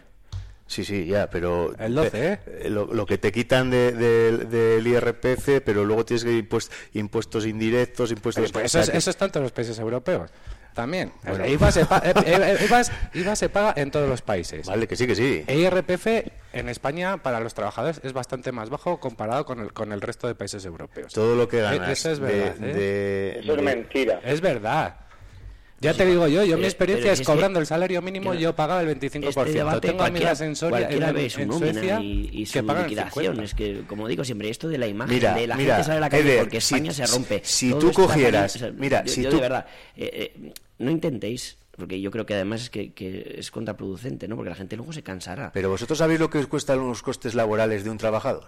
Sí, 0.67 0.85
sí, 0.85 1.05
ya, 1.05 1.29
pero... 1.29 1.73
El 1.77 1.93
12, 1.95 2.39
eh, 2.45 2.69
Lo, 2.69 2.85
lo 2.85 3.05
que 3.05 3.17
te 3.17 3.31
quitan 3.33 3.69
de- 3.69 3.91
de- 3.91 4.37
del 4.45 4.87
IRPF, 4.87 5.61
pero 5.65 5.83
luego 5.83 6.05
tienes 6.05 6.23
que 6.23 6.31
ir 6.31 6.47
impuest- 6.47 6.71
impuestos 6.93 7.45
indirectos, 7.45 8.09
impuestos... 8.11 8.51
Pues 8.53 8.63
o 8.75 8.79
eso, 8.79 8.79
es, 8.79 8.95
eso 8.97 9.09
está 9.09 9.25
en 9.25 9.31
todos 9.31 9.43
los 9.43 9.51
países 9.51 9.77
europeos. 9.79 10.31
También. 10.73 11.11
Bueno. 11.23 11.45
IVA, 11.45 11.69
se 11.73 11.81
eh, 11.81 11.85
eh, 11.91 12.13
eh, 12.25 12.65
IVA 12.65 12.79
es- 12.79 12.91
IVA 13.13 13.35
se 13.35 13.49
paga 13.49 13.73
en 13.75 13.91
todos 13.91 14.07
los 14.07 14.21
países. 14.21 14.65
Vale, 14.67 14.87
que 14.87 14.95
sí, 14.95 15.05
que 15.05 15.15
sí. 15.15 15.43
E 15.45 15.57
IRPF 15.59 16.07
en 16.53 16.69
España 16.69 17.17
para 17.17 17.41
los 17.41 17.53
trabajadores 17.53 17.99
es 18.05 18.13
bastante 18.13 18.53
más 18.53 18.69
bajo 18.69 18.97
comparado 19.01 19.45
con 19.45 19.59
el, 19.59 19.73
con 19.73 19.91
el 19.91 19.99
resto 19.99 20.27
de 20.27 20.35
países 20.35 20.63
europeos. 20.63 21.11
Todo 21.11 21.35
lo 21.35 21.49
que 21.49 21.59
Eh, 21.59 21.63
ganas 21.63 21.89
Eso 21.89 22.11
es 22.11 22.19
de- 22.19 22.25
verdad. 22.27 22.63
¿eh? 22.63 22.73
de- 22.73 23.39
Eso 23.41 23.51
es 23.51 23.57
de- 23.57 23.61
mentira. 23.63 24.21
Es 24.23 24.39
verdad. 24.39 24.95
Ya 25.81 25.93
te 25.95 26.05
digo 26.05 26.27
yo, 26.27 26.43
yo 26.45 26.57
mi 26.59 26.65
experiencia 26.65 27.11
es 27.11 27.19
que- 27.19 27.25
cobrando 27.25 27.59
el 27.59 27.65
salario 27.65 28.01
mínimo, 28.03 28.33
yo 28.35 28.55
pagaba 28.55 28.81
el 28.81 28.87
25%. 28.87 29.47
Este 29.47 29.57
debate 29.57 29.87
Tengo 29.89 30.03
amigas 30.03 30.39
en 30.41 30.55
Soria, 30.55 30.87
en, 30.89 31.13
ve 31.13 31.29
su 31.29 31.41
en 31.41 31.51
Suecia, 31.51 31.99
y, 31.99 32.29
y 32.31 32.45
su 32.45 32.53
que 32.53 32.63
pagan 32.63 32.83
liquidación. 32.83 33.35
50. 33.35 33.43
Es 33.43 33.53
que, 33.55 33.83
como 33.87 34.07
digo 34.07 34.23
siempre, 34.23 34.49
esto 34.49 34.69
de 34.69 34.77
la 34.77 34.87
imagen 34.87 35.15
Mira, 35.15 35.33
de 35.33 35.47
la 35.47 35.55
mira, 35.57 35.75
gente 35.77 35.85
sale 35.87 35.97
a 35.97 36.01
la 36.01 36.09
calle 36.11 36.23
Eder, 36.33 36.39
porque 36.41 36.61
si- 36.61 36.75
España 36.75 36.93
se 36.93 37.05
rompe. 37.07 37.41
si 37.43 37.73
tú 37.73 37.91
cogieras- 37.93 38.59
mira, 38.77 39.03
yo, 39.03 39.11
si 39.11 39.23
yo 39.23 39.29
tú- 39.31 39.37
de 39.37 39.41
verdad, 39.41 39.65
eh, 39.97 40.31
eh, 40.37 40.53
no 40.77 40.91
intentéis, 40.91 41.57
porque 41.75 41.99
yo 41.99 42.11
creo 42.11 42.27
que 42.27 42.35
además 42.35 42.61
es 42.61 42.69
que, 42.69 42.93
que 42.93 43.37
es 43.39 43.49
contraproducente, 43.49 44.27
¿no? 44.27 44.35
Porque 44.35 44.49
la 44.51 44.55
gente 44.55 44.75
luego 44.77 44.93
se 44.93 45.01
cansará. 45.01 45.51
Pero 45.51 45.69
vosotros 45.71 45.97
sabéis 45.97 46.19
lo 46.19 46.29
que 46.29 46.37
os 46.37 46.45
cuestan 46.45 46.77
los 46.77 47.01
costes 47.01 47.33
laborales 47.33 47.83
de 47.83 47.89
un 47.89 47.97
trabajador. 47.97 48.45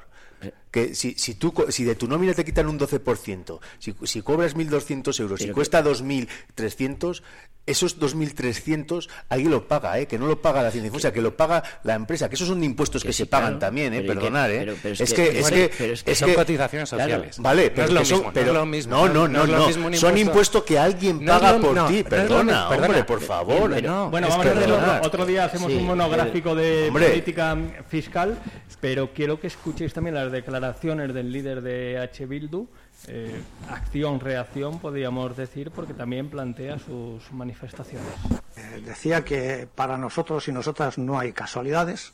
Que 0.71 0.95
si, 0.95 1.13
si, 1.13 1.36
tú, 1.36 1.53
si 1.69 1.84
de 1.84 1.93
tu 1.95 2.08
nómina 2.08 2.34
te 2.34 2.43
quitan 2.43 2.65
un 2.67 2.79
12%, 2.79 3.60
si, 3.77 3.93
si 4.06 4.21
cobras 4.23 4.56
1.200 4.56 5.19
euros, 5.19 5.39
si 5.39 5.45
Pero 5.45 5.53
que- 5.53 5.53
cuesta 5.53 5.84
2.300, 5.84 7.21
esos 7.65 7.97
2.300 7.99 9.08
alguien 9.29 9.51
lo 9.51 9.67
paga, 9.67 9.97
¿eh? 9.99 10.08
que 10.08 10.17
no 10.17 10.27
lo 10.27 10.41
paga 10.41 10.62
la 10.63 10.67
Hacienda 10.69 10.89
Difusa, 10.89 11.13
que 11.13 11.21
lo 11.21 11.38
paga 11.38 11.63
la 11.84 11.93
empresa, 11.93 12.27
que 12.27 12.36
esos 12.36 12.47
son 12.47 12.62
impuestos 12.63 13.03
que, 13.03 13.10
Que 13.10 13.13
se 13.13 13.25
pagan 13.25 13.58
también, 13.60 13.93
¿eh? 13.93 14.01
perdonad, 14.01 14.51
¿eh? 14.51 14.75
es 14.84 15.13
que- 15.13 15.29
que, 15.29 15.39
es 15.39 15.49
que, 15.51 15.71
pero 15.77 15.93
es 15.93 16.03
que 16.03 16.15
son 16.15 16.34
cotizaciones 16.34 16.89
claro, 16.89 17.03
sociales. 17.13 17.38
Vale, 17.39 17.65
no 17.69 17.71
pero 17.75 17.88
es 17.88 17.93
lo 17.93 17.99
mismo, 18.01 18.17
no 18.23 18.34
pero- 18.34 18.47
es 18.47 18.53
lo 18.53 18.65
mismo. 18.65 18.95
no, 18.95 19.08
no, 19.13 19.27
no, 19.27 19.45
no. 19.47 19.67
un 19.67 19.73
Son 19.73 19.93
impuesto- 19.93 20.17
impuestos 20.17 20.63
que 20.63 20.77
alguien 20.79 21.23
paga 21.25 21.58
por 21.60 21.88
ti, 21.88 22.03
perdona, 22.03 22.67
hombre, 22.69 22.79
perdona. 22.82 23.06
por 23.06 23.21
favor. 23.21 23.71
Bien, 23.71 23.86
no, 23.86 24.10
Bueno, 24.10 24.27
vamos 24.27 24.45
a. 24.45 25.01
Otro 25.03 25.25
día 25.25 25.45
hacemos 25.45 25.71
Sí, 25.71 25.77
un 25.77 25.86
monográfico 25.86 26.56
de 26.56 26.88
Hombre. 26.89 27.10
política 27.10 27.58
fiscal, 27.88 28.38
pero 28.82 29.13
quiero 29.13 29.39
que 29.39 29.47
escuchéis 29.47 29.93
también 29.93 30.15
las 30.15 30.32
declaraciones 30.34 31.13
del 31.13 31.32
líder 31.32 31.62
de 31.62 31.98
H. 31.98 32.26
Bildu. 32.26 32.67
eh, 33.08 33.41
acción, 33.69 34.19
reacción, 34.19 34.80
podríamos 34.80 35.36
decir, 35.38 35.72
porque 35.72 35.93
también 35.93 36.30
plantea 36.30 36.78
sus 36.80 37.32
manifestaciones. 37.32 38.13
Eh, 38.58 38.82
decía 38.86 39.24
que 39.24 39.67
para 39.74 39.98
nosotros 39.98 40.48
y 40.50 40.52
nosotras 40.52 40.98
no 40.98 41.17
hay 41.17 41.32
casualidades. 41.32 42.12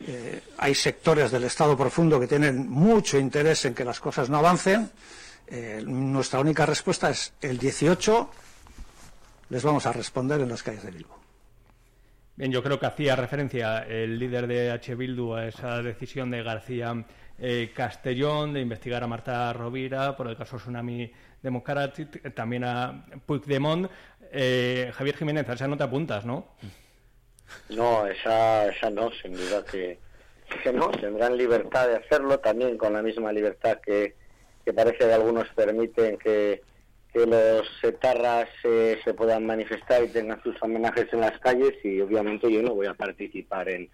Eh, 0.00 0.40
hay 0.56 0.74
sectores 0.74 1.30
del 1.30 1.44
Estado 1.44 1.76
profundo 1.76 2.18
que 2.18 2.26
tienen 2.26 2.68
mucho 2.68 3.18
interés 3.18 3.64
en 3.66 3.74
que 3.74 3.84
las 3.84 4.00
cosas 4.00 4.30
no 4.30 4.38
avancen. 4.38 4.90
Nuestra 5.86 6.40
única 6.40 6.66
respuesta 6.66 7.08
es 7.08 7.32
el 7.40 7.58
18 7.58 8.30
les 9.50 9.62
vamos 9.62 9.86
a 9.86 9.92
responder 9.92 10.40
en 10.40 10.48
las 10.48 10.62
calles 10.62 10.82
de 10.82 10.90
Bilbao. 10.90 11.17
Bien, 12.38 12.52
yo 12.52 12.62
creo 12.62 12.78
que 12.78 12.86
hacía 12.86 13.16
referencia 13.16 13.78
el 13.78 14.16
líder 14.16 14.46
de 14.46 14.70
H. 14.70 14.94
Bildu 14.94 15.34
a 15.34 15.48
esa 15.48 15.82
decisión 15.82 16.30
de 16.30 16.44
García 16.44 17.04
eh, 17.36 17.72
Castellón 17.74 18.52
de 18.52 18.60
investigar 18.60 19.02
a 19.02 19.08
Marta 19.08 19.52
Rovira 19.52 20.16
por 20.16 20.28
el 20.28 20.36
caso 20.36 20.56
Tsunami 20.56 21.10
Democratic, 21.42 22.32
también 22.34 22.62
a 22.62 23.06
Puigdemont. 23.26 23.90
Eh, 24.30 24.92
Javier 24.94 25.16
Jiménez, 25.16 25.48
a 25.48 25.54
esa 25.54 25.66
no 25.66 25.76
te 25.76 25.82
apuntas, 25.82 26.24
¿no? 26.24 26.46
No, 27.70 28.06
esa, 28.06 28.68
esa 28.68 28.88
no, 28.88 29.10
sin 29.20 29.32
duda 29.32 29.64
que, 29.64 29.98
no. 30.72 30.90
Tendrán 30.92 31.36
libertad 31.36 31.88
de 31.88 31.96
hacerlo, 31.96 32.38
también 32.38 32.78
con 32.78 32.92
la 32.92 33.02
misma 33.02 33.32
libertad 33.32 33.80
que 33.80 34.14
parece 34.76 34.98
que 34.98 35.12
algunos 35.12 35.48
permiten 35.56 36.16
que, 36.16 36.62
que 37.12 37.26
los 37.26 37.66
etarras 37.82 38.48
eh, 38.64 38.98
se 39.04 39.14
puedan 39.14 39.46
manifestar 39.46 40.04
y 40.04 40.08
tengan 40.08 40.42
sus 40.42 40.60
homenajes 40.62 41.12
en 41.12 41.20
las 41.20 41.38
calles 41.38 41.74
y 41.84 42.00
obviamente 42.00 42.52
yo 42.52 42.62
no 42.62 42.74
voy 42.74 42.86
a 42.86 42.94
participar 42.94 43.68
en, 43.68 43.90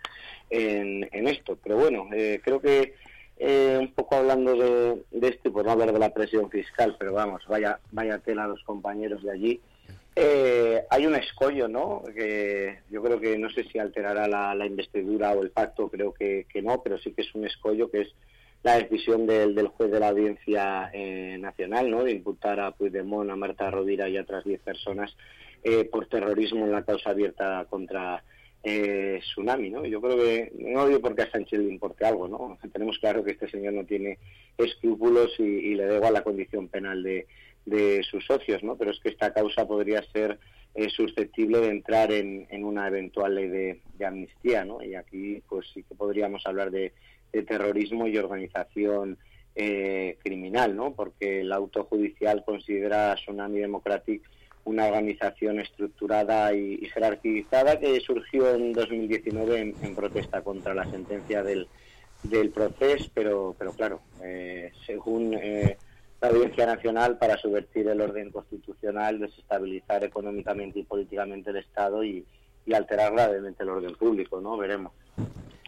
en, 0.50 1.28
esto. 1.28 1.56
Pero 1.62 1.76
bueno, 1.76 2.08
eh, 2.12 2.40
creo 2.42 2.60
que 2.60 2.94
eh, 3.36 3.76
un 3.80 3.92
poco 3.92 4.16
hablando 4.16 4.56
de, 4.56 5.02
de 5.10 5.28
esto 5.28 5.48
y 5.48 5.52
por 5.52 5.64
no 5.64 5.72
hablar 5.72 5.92
de 5.92 5.98
la 5.98 6.12
presión 6.12 6.50
fiscal, 6.50 6.96
pero 6.98 7.12
vamos, 7.12 7.42
vaya, 7.48 7.78
vaya 7.92 8.18
tela 8.18 8.44
a 8.44 8.48
los 8.48 8.62
compañeros 8.64 9.22
de 9.22 9.32
allí. 9.32 9.60
Eh, 10.16 10.84
hay 10.90 11.06
un 11.06 11.16
escollo, 11.16 11.66
¿no? 11.66 12.02
Que 12.14 12.78
yo 12.90 13.02
creo 13.02 13.20
que 13.20 13.36
no 13.36 13.50
sé 13.50 13.64
si 13.64 13.78
alterará 13.78 14.28
la, 14.28 14.54
la 14.54 14.66
investidura 14.66 15.32
o 15.32 15.42
el 15.42 15.50
pacto, 15.50 15.88
creo 15.88 16.14
que, 16.14 16.46
que 16.52 16.62
no, 16.62 16.82
pero 16.82 16.98
sí 16.98 17.12
que 17.12 17.22
es 17.22 17.34
un 17.34 17.44
escollo 17.44 17.90
que 17.90 18.02
es 18.02 18.14
la 18.64 18.78
decisión 18.78 19.26
del, 19.26 19.54
del 19.54 19.68
juez 19.68 19.90
de 19.90 20.00
la 20.00 20.08
Audiencia 20.08 20.90
eh, 20.92 21.36
Nacional, 21.38 21.90
¿no? 21.90 22.02
De 22.02 22.12
imputar 22.12 22.58
a 22.58 22.72
Puigdemont, 22.72 23.30
a 23.30 23.36
Marta 23.36 23.70
Rovira 23.70 24.08
y 24.08 24.16
a 24.16 24.22
otras 24.22 24.42
10 24.42 24.60
personas 24.62 25.14
eh, 25.62 25.84
por 25.84 26.06
terrorismo 26.06 26.64
en 26.64 26.72
la 26.72 26.82
causa 26.82 27.10
abierta 27.10 27.66
contra 27.68 28.24
eh, 28.62 29.20
Tsunami, 29.20 29.68
¿no? 29.68 29.84
Yo 29.84 30.00
creo 30.00 30.16
que, 30.16 30.50
no 30.58 30.88
digo 30.88 31.00
porque 31.00 31.22
a 31.22 31.30
Sánchez 31.30 31.60
le 31.60 31.70
importe 31.70 32.06
algo, 32.06 32.26
¿no? 32.26 32.58
Tenemos 32.72 32.98
claro 32.98 33.22
que 33.22 33.32
este 33.32 33.50
señor 33.50 33.74
no 33.74 33.84
tiene 33.84 34.18
escrúpulos 34.56 35.34
y, 35.38 35.42
y 35.42 35.74
le 35.74 35.84
da 35.84 35.96
igual 35.96 36.14
la 36.14 36.24
condición 36.24 36.68
penal 36.68 37.02
de, 37.02 37.26
de 37.66 38.02
sus 38.02 38.24
socios, 38.24 38.62
¿no? 38.62 38.76
Pero 38.76 38.92
es 38.92 39.00
que 39.00 39.10
esta 39.10 39.34
causa 39.34 39.68
podría 39.68 40.02
ser 40.10 40.38
eh, 40.74 40.88
susceptible 40.88 41.60
de 41.60 41.68
entrar 41.68 42.10
en, 42.12 42.46
en 42.48 42.64
una 42.64 42.88
eventual 42.88 43.34
ley 43.34 43.48
de, 43.48 43.80
de 43.98 44.06
amnistía, 44.06 44.64
¿no? 44.64 44.82
Y 44.82 44.94
aquí, 44.94 45.42
pues 45.50 45.66
sí 45.74 45.82
que 45.82 45.94
podríamos 45.94 46.46
hablar 46.46 46.70
de, 46.70 46.94
de 47.34 47.42
terrorismo 47.42 48.06
y 48.06 48.16
organización 48.16 49.18
eh, 49.54 50.16
criminal, 50.22 50.74
¿no? 50.76 50.94
Porque 50.94 51.40
el 51.40 51.52
auto 51.52 51.84
judicial 51.84 52.44
considera 52.44 53.12
a 53.12 53.16
Tsunami 53.16 53.60
Democratic 53.60 54.22
una 54.64 54.86
organización 54.86 55.60
estructurada 55.60 56.54
y, 56.54 56.78
y, 56.80 56.86
jerarquizada 56.86 57.78
que 57.78 58.00
surgió 58.00 58.54
en 58.54 58.72
2019 58.72 59.60
en, 59.60 59.74
en 59.82 59.94
protesta 59.94 60.42
contra 60.42 60.74
la 60.74 60.90
sentencia 60.90 61.42
del, 61.42 61.68
del 62.22 62.50
proceso, 62.50 63.10
pero, 63.12 63.54
pero 63.58 63.72
claro, 63.72 64.00
eh, 64.22 64.72
según 64.86 65.34
eh, 65.34 65.76
la 66.20 66.28
Audiencia 66.28 66.66
Nacional, 66.66 67.18
para 67.18 67.36
subvertir 67.36 67.86
el 67.88 68.00
orden 68.00 68.30
constitucional, 68.30 69.20
desestabilizar 69.20 70.02
económicamente 70.02 70.80
y 70.80 70.84
políticamente 70.84 71.50
el 71.50 71.58
Estado 71.58 72.02
y, 72.02 72.24
y 72.64 72.72
alterar 72.72 73.12
gravemente 73.12 73.62
el 73.62 73.68
orden 73.68 73.94
público, 73.94 74.40
¿no? 74.40 74.56
Veremos. 74.56 74.92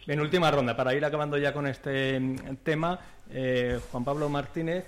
En 0.07 0.21
última 0.21 0.49
ronda, 0.49 0.73
para 0.73 0.95
ir 0.95 1.03
acabando 1.03 1.37
ya 1.37 1.51
con 1.51 1.67
este 1.67 2.17
mm, 2.17 2.55
tema, 2.63 2.97
eh, 3.29 3.77
Juan 3.91 4.05
Pablo 4.05 4.29
Martínez. 4.29 4.85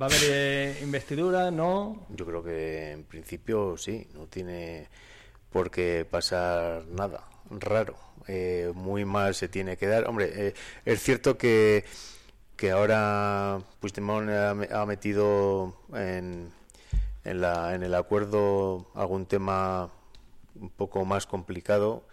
¿Va 0.00 0.06
a 0.06 0.08
haber 0.08 0.20
eh, 0.22 0.78
investidura? 0.82 1.50
¿No? 1.50 2.06
Yo 2.10 2.24
creo 2.24 2.44
que 2.44 2.92
en 2.92 3.02
principio 3.04 3.76
sí, 3.76 4.06
no 4.14 4.26
tiene 4.26 4.86
por 5.50 5.68
qué 5.68 6.06
pasar 6.08 6.84
nada 6.86 7.24
raro. 7.50 7.96
Eh, 8.28 8.70
muy 8.72 9.04
mal 9.04 9.34
se 9.34 9.48
tiene 9.48 9.76
que 9.76 9.88
dar. 9.88 10.08
Hombre, 10.08 10.54
es 10.84 11.02
cierto 11.02 11.36
que, 11.36 11.84
que 12.56 12.70
ahora 12.70 13.58
Puigdemont 13.80 14.30
ha, 14.30 14.86
metido 14.86 15.76
en, 15.92 16.52
en 17.24 17.82
el 17.82 17.94
acuerdo 17.94 18.92
algún 18.94 19.26
tema 19.26 19.90
un 20.54 20.70
poco 20.70 21.04
más 21.04 21.26
complicado 21.26 22.04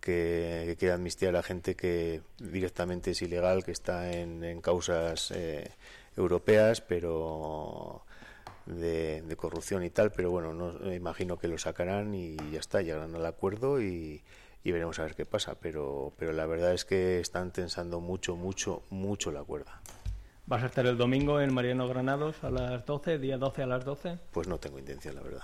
que, 0.00 0.64
que 0.66 0.76
quiere 0.76 0.94
amnistiar 0.94 1.30
a 1.30 1.38
la 1.38 1.42
gente 1.42 1.74
que 1.74 2.22
directamente 2.38 3.12
es 3.12 3.22
ilegal, 3.22 3.64
que 3.64 3.72
está 3.72 4.12
en, 4.12 4.42
en 4.44 4.60
causas 4.60 5.30
eh, 5.30 5.70
europeas, 6.16 6.80
pero 6.80 8.02
de, 8.66 9.22
de, 9.22 9.36
corrupción 9.36 9.84
y 9.84 9.90
tal, 9.90 10.12
pero 10.12 10.30
bueno, 10.30 10.52
no, 10.54 10.92
imagino 10.92 11.38
que 11.38 11.48
lo 11.48 11.58
sacarán 11.58 12.14
y 12.14 12.36
ya 12.50 12.60
está, 12.60 12.82
llegarán 12.82 13.14
al 13.14 13.26
acuerdo 13.26 13.80
y, 13.80 14.22
y 14.62 14.72
veremos 14.72 14.98
a 14.98 15.02
ver 15.02 15.14
qué 15.14 15.26
pasa, 15.26 15.54
pero, 15.60 16.12
pero 16.18 16.32
la 16.32 16.46
verdad 16.46 16.72
es 16.72 16.84
que 16.84 17.20
están 17.20 17.52
tensando 17.52 18.00
mucho, 18.00 18.36
mucho, 18.36 18.82
mucho 18.90 19.32
la 19.32 19.42
cuerda. 19.42 19.80
¿Vas 20.46 20.62
a 20.62 20.66
estar 20.66 20.86
el 20.86 20.98
domingo 20.98 21.40
en 21.40 21.54
Mariano 21.54 21.86
Granados 21.88 22.42
a 22.42 22.50
las 22.50 22.84
12, 22.84 23.18
día 23.18 23.38
12 23.38 23.62
a 23.62 23.66
las 23.66 23.84
12? 23.84 24.18
Pues 24.32 24.48
no 24.48 24.58
tengo 24.58 24.78
intención, 24.78 25.14
la 25.14 25.22
verdad. 25.22 25.42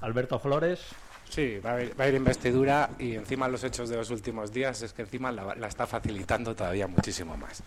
Alberto 0.00 0.38
Flores. 0.38 0.80
Sí, 1.32 1.58
va 1.64 1.70
a, 1.70 1.72
haber, 1.72 1.98
va 1.98 2.04
a 2.04 2.08
ir 2.08 2.14
investidura 2.14 2.90
y 2.98 3.14
encima 3.14 3.48
los 3.48 3.64
hechos 3.64 3.88
de 3.88 3.96
los 3.96 4.10
últimos 4.10 4.52
días 4.52 4.82
es 4.82 4.92
que 4.92 5.00
encima 5.00 5.32
la, 5.32 5.54
la 5.54 5.66
está 5.66 5.86
facilitando 5.86 6.54
todavía 6.54 6.86
muchísimo 6.86 7.38
más. 7.38 7.62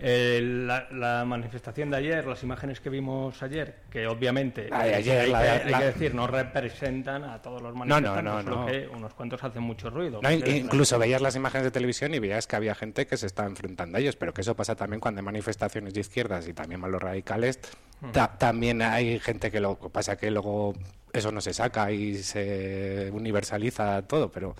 Eh, 0.00 0.40
la, 0.42 0.88
la, 0.90 1.24
manifestación 1.24 1.90
de 1.90 1.96
ayer, 1.96 2.26
las 2.26 2.42
imágenes 2.42 2.80
que 2.80 2.90
vimos 2.90 3.42
ayer, 3.42 3.76
que 3.90 4.06
obviamente 4.06 4.68
ayer, 4.72 5.20
hay, 5.22 5.30
la, 5.30 5.40
que, 5.40 5.48
hay 5.48 5.70
la, 5.70 5.78
que 5.78 5.84
decir, 5.86 6.14
no 6.14 6.26
representan 6.26 7.24
a 7.24 7.40
todos 7.40 7.62
los 7.62 7.74
manifestantes, 7.74 8.24
no, 8.24 8.42
no, 8.42 8.56
no, 8.56 8.66
que 8.66 8.88
unos 8.88 9.14
cuantos 9.14 9.42
hacen 9.42 9.62
mucho 9.62 9.90
ruido. 9.90 10.20
Incluso 10.46 10.98
veías 10.98 11.22
las 11.22 11.36
imágenes 11.36 11.64
de 11.64 11.70
televisión 11.70 12.14
y 12.14 12.18
veías 12.18 12.46
que 12.46 12.56
había 12.56 12.74
gente 12.74 13.06
que 13.06 13.16
se 13.16 13.26
estaba 13.26 13.48
enfrentando 13.48 13.96
a 13.96 14.00
ellos, 14.00 14.16
pero 14.16 14.34
que 14.34 14.42
eso 14.42 14.54
pasa 14.54 14.74
también 14.74 15.00
cuando 15.00 15.20
hay 15.20 15.24
manifestaciones 15.24 15.94
de 15.94 16.00
izquierdas 16.00 16.46
y 16.48 16.52
también 16.52 16.80
malos 16.80 17.02
radicales. 17.02 17.58
Uh 18.02 18.06
-huh. 18.06 18.12
ta 18.12 18.36
también 18.36 18.82
hay 18.82 19.18
gente 19.18 19.50
que 19.50 19.60
lo 19.60 19.76
pasa 19.76 20.16
que 20.16 20.30
luego 20.30 20.74
eso 21.12 21.32
no 21.32 21.40
se 21.40 21.54
saca 21.54 21.90
y 21.90 22.16
se 22.16 23.10
universaliza 23.12 24.02
todo, 24.02 24.30
pero 24.30 24.54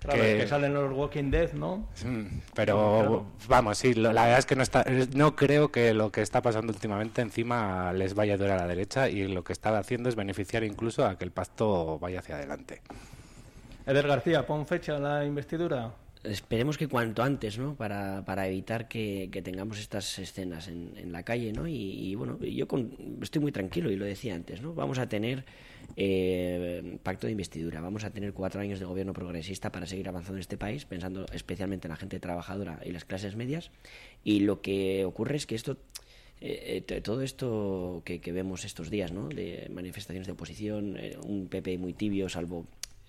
Claro, 0.00 0.22
que... 0.22 0.38
que... 0.38 0.46
salen 0.46 0.72
los 0.72 0.92
Walking 0.92 1.30
Dead, 1.30 1.52
¿no? 1.52 1.86
Pero 2.54 2.74
claro. 2.74 3.26
vamos, 3.48 3.78
sí, 3.78 3.92
lo, 3.94 4.12
la 4.12 4.22
verdad 4.22 4.38
es 4.38 4.46
que 4.46 4.56
no 4.56 4.62
está, 4.62 4.84
no 5.14 5.36
creo 5.36 5.70
que 5.70 5.92
lo 5.92 6.10
que 6.10 6.22
está 6.22 6.40
pasando 6.40 6.72
últimamente 6.72 7.20
encima 7.20 7.92
les 7.92 8.14
vaya 8.14 8.34
a 8.34 8.36
durar 8.38 8.58
a 8.58 8.62
la 8.62 8.68
derecha 8.68 9.10
y 9.10 9.28
lo 9.28 9.44
que 9.44 9.52
está 9.52 9.76
haciendo 9.78 10.08
es 10.08 10.16
beneficiar 10.16 10.64
incluso 10.64 11.04
a 11.04 11.18
que 11.18 11.24
el 11.24 11.32
pacto 11.32 11.98
vaya 11.98 12.20
hacia 12.20 12.36
adelante. 12.36 12.80
Eder 13.86 14.06
García, 14.06 14.46
pon 14.46 14.66
fecha 14.66 14.96
a 14.96 14.98
la 14.98 15.24
investidura. 15.24 15.92
Esperemos 16.22 16.76
que 16.76 16.86
cuanto 16.86 17.22
antes, 17.22 17.58
¿no? 17.58 17.74
Para, 17.74 18.24
para 18.24 18.46
evitar 18.46 18.88
que, 18.88 19.28
que, 19.32 19.40
tengamos 19.40 19.78
estas 19.78 20.18
escenas 20.18 20.68
en, 20.68 20.92
en 20.96 21.12
la 21.12 21.22
calle, 21.22 21.52
¿no? 21.52 21.66
Y, 21.66 21.74
y 21.74 22.14
bueno, 22.14 22.38
yo 22.40 22.68
con, 22.68 22.92
estoy 23.22 23.40
muy 23.40 23.52
tranquilo 23.52 23.90
y 23.90 23.96
lo 23.96 24.04
decía 24.04 24.34
antes, 24.34 24.60
¿no? 24.60 24.74
Vamos 24.74 24.98
a 24.98 25.08
tener 25.08 25.44
eh, 25.96 26.98
pacto 27.02 27.26
de 27.26 27.32
investidura. 27.32 27.80
Vamos 27.80 28.04
a 28.04 28.10
tener 28.10 28.32
cuatro 28.32 28.60
años 28.60 28.78
de 28.78 28.86
gobierno 28.86 29.12
progresista 29.12 29.72
para 29.72 29.86
seguir 29.86 30.08
avanzando 30.08 30.36
en 30.36 30.40
este 30.40 30.56
país, 30.56 30.84
pensando 30.84 31.26
especialmente 31.32 31.86
en 31.88 31.90
la 31.90 31.96
gente 31.96 32.20
trabajadora 32.20 32.80
y 32.84 32.92
las 32.92 33.04
clases 33.04 33.36
medias. 33.36 33.70
Y 34.24 34.40
lo 34.40 34.60
que 34.60 35.04
ocurre 35.04 35.36
es 35.36 35.46
que 35.46 35.54
esto 35.54 35.76
eh, 36.42 37.02
todo 37.04 37.20
esto 37.20 38.00
que, 38.04 38.20
que, 38.20 38.32
vemos 38.32 38.64
estos 38.64 38.88
días, 38.88 39.12
¿no? 39.12 39.28
de 39.28 39.68
manifestaciones 39.70 40.26
de 40.26 40.32
oposición, 40.32 40.96
eh, 40.96 41.18
un 41.22 41.48
PP 41.48 41.76
muy 41.76 41.92
tibio, 41.92 42.30
salvo 42.30 42.64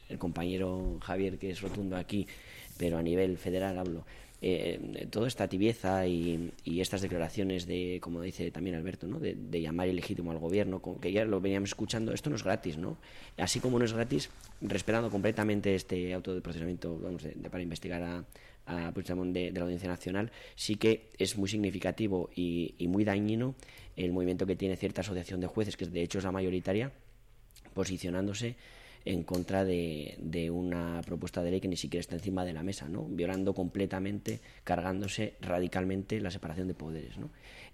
el 0.09 0.17
compañero 0.17 0.97
Javier, 1.01 1.37
que 1.37 1.51
es 1.51 1.61
rotundo 1.61 1.95
aquí, 1.95 2.27
pero 2.77 2.97
a 2.97 3.01
nivel 3.01 3.37
federal 3.37 3.79
hablo. 3.79 4.05
Eh, 4.43 5.07
toda 5.11 5.27
esta 5.27 5.47
tibieza 5.47 6.07
y, 6.07 6.51
estas 6.65 7.01
declaraciones 7.01 7.67
de, 7.67 7.99
como 8.01 8.21
dice 8.21 8.49
también 8.49 8.75
Alberto, 8.75 9.05
de, 9.07 9.61
llamar 9.61 9.87
ilegítimo 9.87 10.31
al 10.31 10.39
gobierno, 10.39 10.81
que 10.99 11.11
ya 11.11 11.25
lo 11.25 11.39
veníamos 11.39 11.69
escuchando, 11.69 12.11
esto 12.11 12.31
no 12.31 12.37
es 12.37 12.43
gratis, 12.43 12.77
¿no? 12.77 12.97
Así 13.37 13.59
como 13.59 13.77
no 13.77 13.85
es 13.85 13.93
gratis, 13.93 14.31
respetando 14.61 15.11
completamente 15.11 15.75
este 15.75 16.11
auto 16.15 16.33
de 16.33 16.41
procesamiento 16.41 16.97
vamos, 16.97 17.21
de, 17.21 17.33
para 17.51 17.61
investigar 17.61 18.01
a, 18.01 18.25
a 18.65 18.91
Puigdemont 18.91 19.31
de, 19.31 19.51
la 19.51 19.61
Audiencia 19.61 19.89
Nacional, 19.89 20.31
sí 20.55 20.75
que 20.75 21.11
es 21.19 21.37
muy 21.37 21.47
significativo 21.47 22.31
y 22.35 22.87
muy 22.87 23.03
dañino 23.03 23.53
el 23.95 24.11
movimiento 24.11 24.47
que 24.47 24.55
tiene 24.55 24.75
cierta 24.75 25.01
asociación 25.01 25.39
de 25.39 25.47
jueces, 25.47 25.77
que 25.77 25.85
de 25.85 26.01
hecho 26.01 26.17
es 26.17 26.23
la 26.23 26.31
mayoritaria, 26.31 26.91
posicionándose 27.75 28.55
en 29.05 29.23
contra 29.23 29.65
de, 29.65 30.49
una 30.51 31.01
propuesta 31.05 31.41
de 31.41 31.51
ley 31.51 31.61
que 31.61 31.67
ni 31.67 31.77
siquiera 31.77 32.01
está 32.01 32.15
encima 32.15 32.45
de 32.45 32.53
la 32.53 32.63
mesa, 32.63 32.87
¿no? 32.87 33.05
violando 33.05 33.53
completamente, 33.53 34.39
cargándose 34.63 35.35
radicalmente 35.41 36.19
la 36.21 36.31
separación 36.31 36.67
de 36.67 36.73
poderes. 36.73 37.15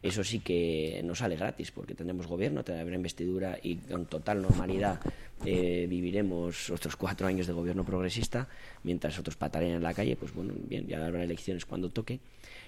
Eso 0.01 0.23
sí 0.23 0.39
que 0.39 1.01
no 1.03 1.15
sale 1.15 1.35
gratis, 1.35 1.71
porque 1.71 1.95
tendremos 1.95 2.27
gobierno, 2.27 2.63
tendrá 2.63 2.95
investidura 2.95 3.57
y 3.61 3.77
con 3.77 4.05
total 4.05 4.41
normalidad 4.41 4.99
eh, 5.45 5.87
viviremos 5.89 6.69
otros 6.69 6.95
cuatro 6.95 7.27
años 7.27 7.47
de 7.47 7.53
gobierno 7.53 7.83
progresista, 7.83 8.47
mientras 8.83 9.17
otros 9.19 9.35
patalean 9.35 9.77
en 9.77 9.83
la 9.83 9.93
calle, 9.93 10.15
pues 10.15 10.33
bueno, 10.33 10.53
bien, 10.55 10.87
ya 10.87 11.05
habrá 11.05 11.23
elecciones 11.23 11.65
cuando 11.65 11.89
toque, 11.89 12.19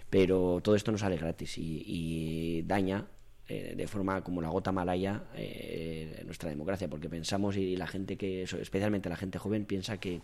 pero 0.10 0.60
todo 0.62 0.76
esto 0.76 0.92
no 0.92 0.98
sale 0.98 1.18
gratis 1.18 1.58
y 1.58 2.64
daña 2.64 3.06
eh, 3.50 3.74
de 3.76 3.88
forma 3.88 4.22
como 4.22 4.42
la 4.42 4.50
gota 4.50 4.72
malaya 4.72 5.24
eh, 5.36 6.22
nuestra 6.26 6.50
democracia, 6.50 6.88
porque 6.88 7.10
pensamos 7.10 7.58
y 7.58 7.76
la 7.76 7.88
gente 7.88 8.16
que, 8.16 8.44
especialmente 8.44 9.10
la 9.10 9.16
gente 9.16 9.40
joven, 9.40 9.66
piensa 9.66 9.98
que, 9.98 10.22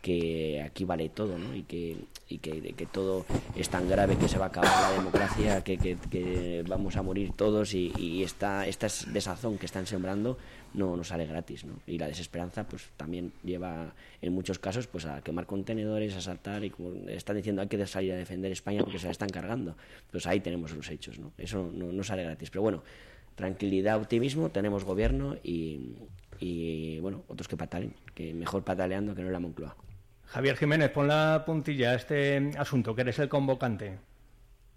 que 0.00 0.62
aquí 0.62 0.84
vale 0.84 1.10
todo, 1.10 1.38
¿no? 1.38 1.54
Y 1.54 1.64
que, 1.64 1.98
y 2.28 2.38
que, 2.38 2.72
que 2.72 2.86
todo 2.86 3.26
es 3.54 3.68
tan 3.68 3.86
grave 3.86 4.16
que 4.16 4.28
se 4.28 4.38
va 4.38 4.46
a 4.46 4.48
acabar 4.48 4.70
la 4.80 4.96
democracia, 4.96 5.62
que, 5.62 5.76
que, 5.76 5.98
que 6.10 6.64
vamos 6.66 6.96
a 6.96 7.02
morir 7.02 7.32
todos 7.36 7.74
y, 7.74 7.92
y 7.98 8.22
esta, 8.22 8.66
esta 8.66 8.86
desazón 9.12 9.58
que 9.58 9.66
están 9.66 9.86
sembrando 9.86 10.38
no, 10.74 10.96
no 10.96 11.04
sale 11.04 11.26
gratis, 11.26 11.64
¿no? 11.64 11.80
Y 11.86 11.98
la 11.98 12.08
desesperanza, 12.08 12.66
pues 12.68 12.90
también 12.96 13.32
lleva 13.42 13.94
en 14.20 14.32
muchos 14.32 14.58
casos 14.58 14.86
pues 14.86 15.06
a 15.06 15.22
quemar 15.22 15.46
contenedores, 15.46 16.14
a 16.16 16.20
saltar 16.20 16.64
y 16.64 16.70
como 16.70 17.08
están 17.08 17.36
diciendo 17.36 17.62
hay 17.62 17.68
que 17.68 17.86
salir 17.86 18.12
a 18.12 18.16
defender 18.16 18.52
España 18.52 18.82
porque 18.82 18.98
se 18.98 19.06
la 19.06 19.12
están 19.12 19.30
cargando. 19.30 19.76
Pues 20.10 20.26
ahí 20.26 20.40
tenemos 20.40 20.74
los 20.74 20.90
hechos, 20.90 21.18
¿no? 21.18 21.32
Eso 21.38 21.70
no, 21.72 22.04
sale 22.04 22.24
gratis. 22.24 22.50
Pero 22.50 22.62
bueno, 22.62 22.82
tranquilidad, 23.34 23.96
optimismo, 23.96 24.50
tenemos 24.50 24.84
gobierno 24.84 25.36
y, 25.42 25.94
y 26.40 26.98
bueno, 26.98 27.22
otros 27.28 27.48
que 27.48 27.56
patalen, 27.56 27.94
que 28.14 28.34
mejor 28.34 28.64
pataleando 28.64 29.14
que 29.14 29.22
no 29.22 29.30
la 29.30 29.40
Moncloa. 29.40 29.76
Javier 30.26 30.56
Jiménez, 30.56 30.90
pon 30.90 31.06
la 31.06 31.44
puntilla 31.46 31.90
a 31.90 31.94
este 31.94 32.50
asunto, 32.58 32.94
que 32.94 33.02
eres 33.02 33.18
el 33.20 33.28
convocante. 33.28 33.98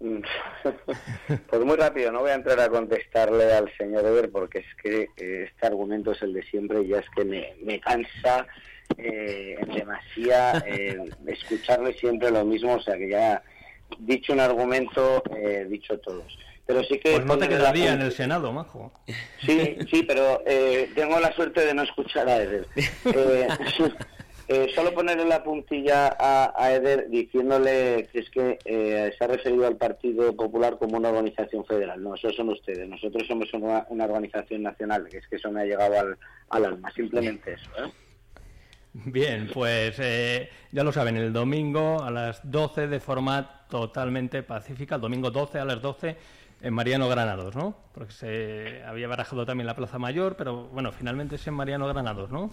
pues 0.00 1.64
muy 1.64 1.76
rápido, 1.76 2.12
no 2.12 2.20
voy 2.20 2.30
a 2.30 2.34
entrar 2.34 2.60
a 2.60 2.68
contestarle 2.68 3.52
al 3.52 3.70
señor 3.76 4.06
Eber 4.06 4.30
porque 4.30 4.58
es 4.58 4.74
que 4.82 5.08
este 5.16 5.66
argumento 5.66 6.12
es 6.12 6.22
el 6.22 6.32
de 6.32 6.42
siempre 6.44 6.82
y 6.82 6.88
ya 6.88 6.98
es 6.98 7.06
que 7.16 7.24
me, 7.24 7.54
me 7.62 7.80
cansa 7.80 8.46
eh, 8.96 9.56
en 9.60 9.74
demasía 9.74 10.62
eh, 10.66 10.98
escucharle 11.26 11.94
siempre 11.94 12.30
lo 12.30 12.44
mismo, 12.44 12.74
o 12.74 12.80
sea 12.80 12.96
que 12.96 13.08
ya 13.08 13.42
dicho 13.98 14.32
un 14.32 14.40
argumento, 14.40 15.22
eh, 15.36 15.66
dicho 15.68 15.98
todos. 15.98 16.38
Pero 16.66 16.84
sí 16.84 16.98
que 16.98 17.12
pues 17.12 17.24
no 17.24 17.38
te 17.38 17.48
quedaría 17.48 17.94
en 17.94 18.02
el 18.02 18.12
Senado, 18.12 18.52
majo. 18.52 18.92
Sí, 19.40 19.78
sí, 19.90 20.02
pero 20.06 20.42
eh, 20.46 20.90
tengo 20.94 21.18
la 21.18 21.32
suerte 21.32 21.64
de 21.64 21.72
no 21.72 21.82
escuchar 21.82 22.28
a 22.28 22.42
Eder. 22.42 22.66
Eh, 24.50 24.72
solo 24.74 24.94
ponerle 24.94 25.26
la 25.26 25.44
puntilla 25.44 26.16
a, 26.18 26.72
Eder 26.72 27.10
diciéndole 27.10 28.08
que 28.10 28.18
es 28.20 28.30
que 28.30 28.58
eh, 28.64 29.12
se 29.16 29.24
ha 29.24 29.26
referido 29.26 29.66
al 29.66 29.76
Partido 29.76 30.34
Popular 30.34 30.78
como 30.78 30.96
una 30.96 31.10
organización 31.10 31.66
federal. 31.66 32.02
No, 32.02 32.14
eso 32.14 32.30
son 32.32 32.48
ustedes. 32.48 32.88
Nosotros 32.88 33.26
somos 33.28 33.52
una, 33.52 33.84
una 33.90 34.06
organización 34.06 34.62
nacional, 34.62 35.06
que 35.10 35.18
es 35.18 35.28
que 35.28 35.36
eso 35.36 35.50
me 35.50 35.60
ha 35.60 35.64
llegado 35.64 36.00
al, 36.00 36.18
al 36.48 36.64
alma. 36.64 36.90
Simplemente 36.92 37.52
eso. 37.52 37.70
¿eh? 37.76 37.90
Bien, 39.04 39.50
pues 39.52 39.96
eh, 39.98 40.48
ya 40.72 40.82
lo 40.82 40.92
saben, 40.92 41.16
el 41.18 41.32
domingo 41.32 42.02
a 42.02 42.10
las 42.10 42.40
12 42.50 42.88
de 42.88 43.00
forma 43.00 43.66
totalmente 43.68 44.42
pacífica, 44.42 44.94
el 44.94 45.00
domingo 45.02 45.30
12 45.30 45.58
a 45.58 45.64
las 45.66 45.82
12 45.82 46.16
en 46.62 46.74
Mariano 46.74 47.06
Granados, 47.08 47.54
¿no? 47.54 47.76
Porque 47.92 48.12
se 48.12 48.82
había 48.84 49.06
barajado 49.08 49.44
también 49.44 49.66
la 49.66 49.76
Plaza 49.76 49.98
Mayor, 49.98 50.36
pero 50.36 50.68
bueno, 50.68 50.90
finalmente 50.90 51.36
es 51.36 51.46
en 51.46 51.54
Mariano 51.54 51.86
Granados, 51.86 52.30
¿no? 52.30 52.50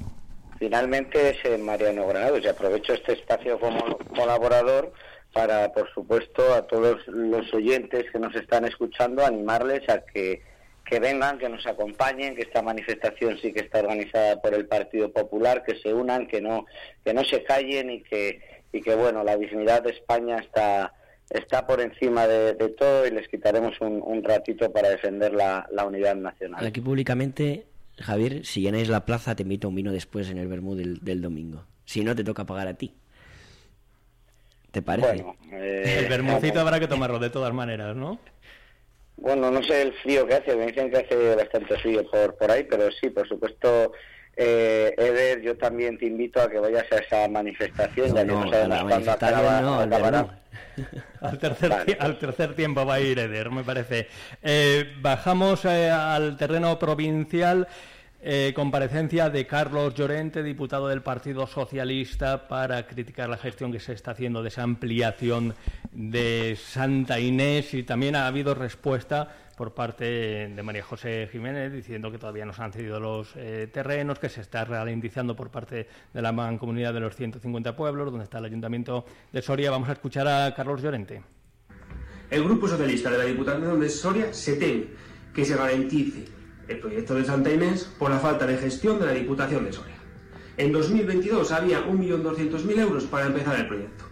Finalmente 0.60 1.32
es 1.32 1.46
en 1.46 1.64
Mariano 1.64 2.08
Granados 2.08 2.42
y 2.44 2.48
aprovecho 2.48 2.94
este 2.94 3.14
espacio 3.14 3.60
como 3.60 3.98
colaborador 4.16 4.94
para, 5.34 5.72
por 5.74 5.92
supuesto, 5.94 6.54
a 6.54 6.66
todos 6.66 7.06
los 7.08 7.54
oyentes 7.54 8.06
que 8.12 8.20
nos 8.20 8.34
están 8.36 8.66
escuchando, 8.66 9.26
animarles 9.26 9.88
a 9.90 10.00
que, 10.06 10.42
que 10.86 11.00
vengan, 11.00 11.38
que 11.38 11.50
nos 11.50 11.68
acompañen, 11.68 12.36
que 12.36 12.44
esta 12.44 12.62
manifestación 12.62 13.38
sí 13.42 13.52
que 13.52 13.60
está 13.60 13.80
organizada 13.80 14.42
por 14.42 14.54
el 14.54 14.66
Partido 14.66 15.12
Popular, 15.12 15.64
que 15.66 15.76
se 15.80 15.94
unan, 15.94 16.28
que 16.28 16.40
no, 16.40 16.66
que 17.04 17.14
no 17.14 17.26
se 17.26 17.44
callen 17.44 17.90
y 17.90 18.02
que, 18.04 18.40
y 18.72 18.82
que 18.82 18.96
bueno, 18.96 19.26
la 19.26 19.36
dignidad 19.36 19.84
de 19.84 19.92
España 19.92 20.38
está 20.38 20.94
está 21.30 21.66
por 21.66 21.82
encima 21.82 22.28
de, 22.28 22.54
todo 22.70 23.08
y 23.08 23.12
les 23.12 23.28
quitaremos 23.28 23.80
un, 23.82 24.24
ratito 24.24 24.72
para 24.72 24.90
defender 24.90 25.34
la, 25.34 25.68
unidad 25.86 26.16
nacional. 26.16 26.66
Aquí 26.66 26.82
públicamente, 26.82 27.66
Javier, 28.00 28.46
si 28.46 28.62
llenáis 28.62 28.90
la 28.90 29.06
plaza, 29.06 29.36
te 29.36 29.44
invito 29.44 29.68
a 29.68 29.70
un 29.70 29.76
vino 29.76 29.92
después 29.92 30.30
en 30.30 30.38
el 30.38 30.48
Bermú 30.48 30.76
del, 30.76 31.22
domingo. 31.22 31.66
Si 31.86 32.04
no, 32.04 32.16
te 32.16 32.24
toca 32.24 32.46
pagar 32.46 32.68
a 32.68 32.74
ti. 32.74 32.94
¿Te 34.72 34.82
parece? 34.82 35.08
Bueno, 35.08 35.36
eh, 35.52 36.00
el 36.00 36.10
bermucito 36.10 36.60
habrá 36.60 36.80
que 36.80 36.88
tomarlo 36.88 37.20
de 37.20 37.30
todas 37.30 37.54
maneras, 37.54 37.96
¿no? 37.96 38.20
Bueno, 39.16 39.50
no 39.50 39.64
sé 39.64 39.84
el 39.84 39.94
frío 39.94 40.28
que 40.28 40.34
hace, 40.34 40.56
me 40.58 40.68
dicen 40.68 40.92
que 40.92 40.98
hace 40.98 41.36
bastante 41.36 41.78
frío 41.78 42.06
por, 42.10 42.36
por 42.36 42.52
ahí, 42.52 42.66
pero 42.66 42.92
sí, 42.92 43.10
por 43.10 43.26
supuesto, 43.28 43.94
eh, 44.36 44.94
Eder, 44.98 45.42
yo 45.42 45.58
también 45.58 45.98
te 45.98 46.06
invito 46.06 46.42
a 46.42 46.50
que 46.50 46.60
vayas 46.60 46.86
a 46.92 46.98
esa 46.98 47.28
manifestación, 47.28 48.14
ya 48.14 48.26
que 48.26 48.32
no 48.32 48.50
sabemos 48.50 48.84
cuándo 48.84 50.30
al, 51.22 51.40
tercer, 51.40 51.98
al 52.00 52.20
tercer 52.20 52.54
tiempo 52.54 52.86
va 52.86 52.96
a 52.96 53.00
ir 53.00 53.18
Eder, 53.18 53.50
me 53.50 53.64
parece. 53.64 54.08
Eh, 54.42 54.94
bajamos 55.00 55.64
eh, 55.66 55.90
al 55.90 56.36
terreno 56.38 56.78
provincial. 56.78 57.68
Eh, 58.28 58.54
comparecencia 58.56 59.30
de 59.30 59.46
Carlos 59.46 59.94
Llorente, 59.94 60.42
diputado 60.42 60.88
del 60.88 61.04
Partido 61.04 61.46
Socialista, 61.46 62.48
para 62.48 62.88
criticar 62.88 63.30
la 63.30 63.38
gestión 63.38 63.72
que 63.72 63.80
se 63.80 63.94
está 63.94 64.12
haciendo 64.12 64.42
de 64.42 64.48
esa 64.48 64.64
ampliación 64.64 65.54
de 65.92 66.58
Santa 66.60 67.20
Inés 67.20 67.76
y 67.76 67.84
también 67.84 68.16
ha 68.16 68.26
habido 68.26 68.56
respuesta 68.56 69.32
por 69.56 69.76
parte 69.76 70.06
de 70.50 70.64
María 70.64 70.82
José 70.82 71.30
Jiménez 71.32 71.72
diciendo 71.72 72.12
que 72.12 72.18
todavía 72.18 72.46
no 72.46 72.54
se 72.54 72.64
han 72.64 72.74
cedido 72.74 73.00
los 73.00 73.32
eh, 73.36 73.70
terrenos, 73.72 74.18
que 74.18 74.30
se 74.30 74.42
está 74.42 74.66
ralentizando 74.66 75.36
por 75.36 75.52
parte 75.52 75.88
de 76.12 76.22
la 76.24 76.32
mancomunidad 76.32 76.96
de 76.96 77.02
los 77.02 77.16
150 77.16 77.76
pueblos, 77.76 78.10
donde 78.10 78.24
está 78.24 78.40
el 78.40 78.46
Ayuntamiento 78.46 79.06
de 79.32 79.40
Soria. 79.44 79.70
Vamos 79.70 79.90
a 79.90 79.94
escuchar 79.94 80.28
a 80.28 80.52
Carlos 80.56 80.82
Llorente. 80.82 81.22
El 82.32 82.44
Grupo 82.44 82.68
Socialista 82.68 83.12
de 83.12 83.20
la 83.20 83.26
Diputación 83.26 83.80
de 83.80 83.88
Soria 83.88 84.34
se 84.34 84.56
teme 84.56 84.86
que 85.32 85.46
se 85.46 85.56
garantice 85.56 86.35
el 86.68 86.80
proyecto 86.80 87.16
de 87.16 87.26
Santa 87.26 87.52
Inés 87.52 87.90
por 87.98 88.12
la 88.12 88.20
falta 88.20 88.46
de 88.46 88.58
gestión 88.58 89.00
de 89.00 89.06
la 89.06 89.14
Diputación 89.14 89.66
de 89.66 89.74
Soria. 89.74 89.96
En 90.58 90.72
2022 90.72 91.52
había 91.52 91.86
1.200.000 91.86 92.80
euros 92.80 93.04
para 93.06 93.28
empezar 93.28 93.60
el 93.60 93.68
proyecto. 93.68 94.06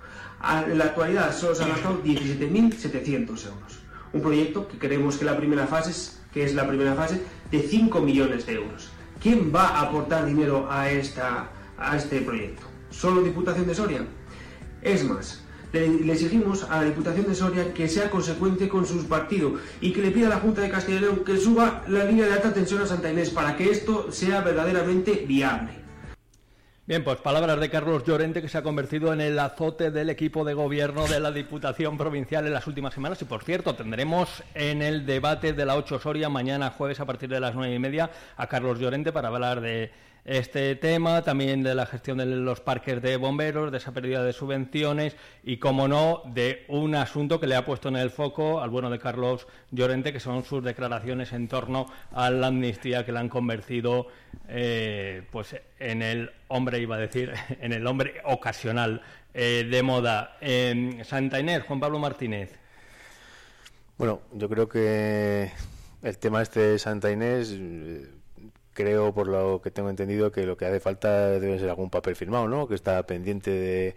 En 0.67 0.77
la 0.77 0.85
actualidad 0.85 1.33
solo 1.33 1.55
se 1.55 1.63
han 1.63 1.69
gastado 1.69 2.03
17.700 2.03 3.47
euros 3.47 3.83
un 4.13 4.21
proyecto 4.21 4.67
que 4.67 4.77
creemos 4.77 5.17
que 5.17 5.25
la 5.25 5.35
primera 5.35 5.67
fase 5.67 6.13
que 6.31 6.43
es 6.43 6.55
la 6.55 6.67
primera 6.67 6.95
fase 6.95 7.21
de 7.51 7.61
5 7.61 8.01
millones 8.01 8.45
de 8.45 8.53
euros. 8.53 8.89
¿Quién 9.21 9.53
va 9.53 9.67
a 9.67 9.81
aportar 9.81 10.25
dinero 10.25 10.67
a, 10.69 10.89
esta, 10.89 11.51
a 11.77 11.95
este 11.95 12.21
proyecto? 12.21 12.63
¿Solo 12.89 13.21
Diputación 13.21 13.67
de 13.67 13.75
Soria? 13.75 14.05
Es 14.81 15.03
más, 15.03 15.42
le, 15.73 16.13
exigimos 16.13 16.63
a 16.63 16.77
la 16.77 16.83
Diputación 16.83 17.27
de 17.27 17.35
Soria 17.35 17.73
que 17.73 17.87
sea 17.87 18.09
consecuente 18.09 18.69
con 18.69 18.85
sus 18.85 19.05
partidos 19.05 19.59
y 19.81 19.91
que 19.91 20.01
le 20.01 20.11
pida 20.11 20.27
a 20.27 20.29
la 20.29 20.37
Junta 20.37 20.61
de 20.61 20.69
Castilla 20.69 20.99
y 20.99 21.01
León 21.01 21.23
que 21.25 21.37
suba 21.37 21.83
la 21.87 22.05
línea 22.05 22.27
de 22.27 22.33
alta 22.33 22.53
tensión 22.53 22.81
a 22.81 22.85
Santa 22.85 23.11
Inés 23.11 23.31
para 23.31 23.57
que 23.57 23.71
esto 23.71 24.11
sea 24.11 24.41
verdaderamente 24.41 25.25
viable. 25.27 25.83
Bien, 26.85 27.01
pues 27.01 27.17
palabras 27.19 27.61
de 27.61 27.69
Carlos 27.69 28.03
Llorente, 28.03 28.41
que 28.41 28.49
se 28.49 28.57
ha 28.57 28.61
convertido 28.61 29.13
en 29.13 29.21
el 29.21 29.39
azote 29.39 29.89
del 29.89 30.09
equipo 30.09 30.43
de 30.43 30.53
gobierno 30.53 31.07
de 31.07 31.21
la 31.21 31.31
Diputación 31.31 31.97
Provincial 31.97 32.45
en 32.45 32.51
las 32.51 32.67
últimas 32.67 32.93
semanas. 32.93 33.21
Y 33.21 33.25
por 33.25 33.45
cierto, 33.45 33.73
tendremos 33.73 34.43
en 34.53 34.81
el 34.81 35.05
debate 35.05 35.53
de 35.53 35.65
la 35.65 35.77
8 35.77 35.99
Soria 35.99 36.27
mañana 36.27 36.71
jueves 36.71 36.99
a 36.99 37.05
partir 37.05 37.29
de 37.29 37.39
las 37.39 37.55
nueve 37.55 37.73
y 37.73 37.79
media 37.79 38.11
a 38.35 38.47
Carlos 38.47 38.79
Llorente 38.79 39.13
para 39.13 39.29
hablar 39.29 39.61
de 39.61 39.91
este 40.25 40.75
tema, 40.75 41.21
también 41.21 41.63
de 41.63 41.75
la 41.75 41.85
gestión 41.85 42.17
de 42.17 42.25
los 42.25 42.61
parques 42.61 43.01
de 43.01 43.17
bomberos, 43.17 43.71
de 43.71 43.77
esa 43.77 43.91
pérdida 43.91 44.23
de 44.23 44.31
subvenciones 44.31 45.15
y, 45.43 45.57
como 45.57 45.87
no, 45.87 46.21
de 46.25 46.65
un 46.69 46.95
asunto 46.95 47.39
que 47.39 47.47
le 47.47 47.55
ha 47.55 47.65
puesto 47.65 47.89
en 47.89 47.97
el 47.97 48.09
foco 48.09 48.61
al 48.61 48.69
bueno 48.69 48.89
de 48.89 48.99
Carlos 48.99 49.47
Llorente, 49.71 50.13
que 50.13 50.19
son 50.19 50.43
sus 50.43 50.63
declaraciones 50.63 51.33
en 51.33 51.47
torno 51.47 51.87
a 52.11 52.29
la 52.29 52.47
amnistía 52.47 53.05
que 53.05 53.11
le 53.11 53.19
han 53.19 53.29
convertido 53.29 54.07
eh, 54.47 55.23
pues 55.31 55.55
en 55.79 56.01
el 56.01 56.31
hombre, 56.47 56.79
iba 56.79 56.95
a 56.95 56.99
decir, 56.99 57.33
en 57.61 57.73
el 57.73 57.85
hombre 57.85 58.21
ocasional 58.23 59.01
eh, 59.33 59.67
de 59.69 59.83
moda. 59.83 60.37
Santa 61.03 61.39
Inés, 61.39 61.63
Juan 61.63 61.79
Pablo 61.79 61.99
Martínez. 61.99 62.51
Bueno, 63.97 64.21
yo 64.33 64.49
creo 64.49 64.69
que 64.69 65.51
el 66.01 66.17
tema 66.17 66.41
este 66.41 66.59
de 66.61 66.79
Santa 66.79 67.11
Inés 67.11 67.57
creo, 68.73 69.13
por 69.13 69.27
lo 69.27 69.61
que 69.61 69.71
tengo 69.71 69.89
entendido, 69.89 70.31
que 70.31 70.45
lo 70.45 70.57
que 70.57 70.65
hace 70.65 70.79
falta 70.79 71.29
debe 71.39 71.59
ser 71.59 71.69
algún 71.69 71.89
papel 71.89 72.15
firmado, 72.15 72.47
¿no? 72.47 72.67
Que 72.67 72.75
está 72.75 73.03
pendiente 73.05 73.51
de, 73.51 73.95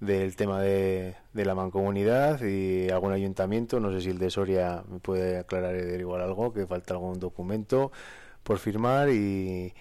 del 0.00 0.36
tema 0.36 0.60
de, 0.62 1.16
de, 1.32 1.44
la 1.44 1.54
mancomunidad 1.54 2.42
y 2.42 2.90
algún 2.90 3.12
ayuntamiento. 3.12 3.80
No 3.80 3.92
sé 3.92 4.00
si 4.00 4.10
el 4.10 4.18
de 4.18 4.30
Soria 4.30 4.84
me 4.88 5.00
puede 5.00 5.38
aclarar 5.38 5.76
igual 5.76 6.22
algo, 6.22 6.52
que 6.52 6.66
falta 6.66 6.94
algún 6.94 7.18
documento 7.20 7.92
por 8.42 8.58
firmar 8.58 9.10
y, 9.10 9.74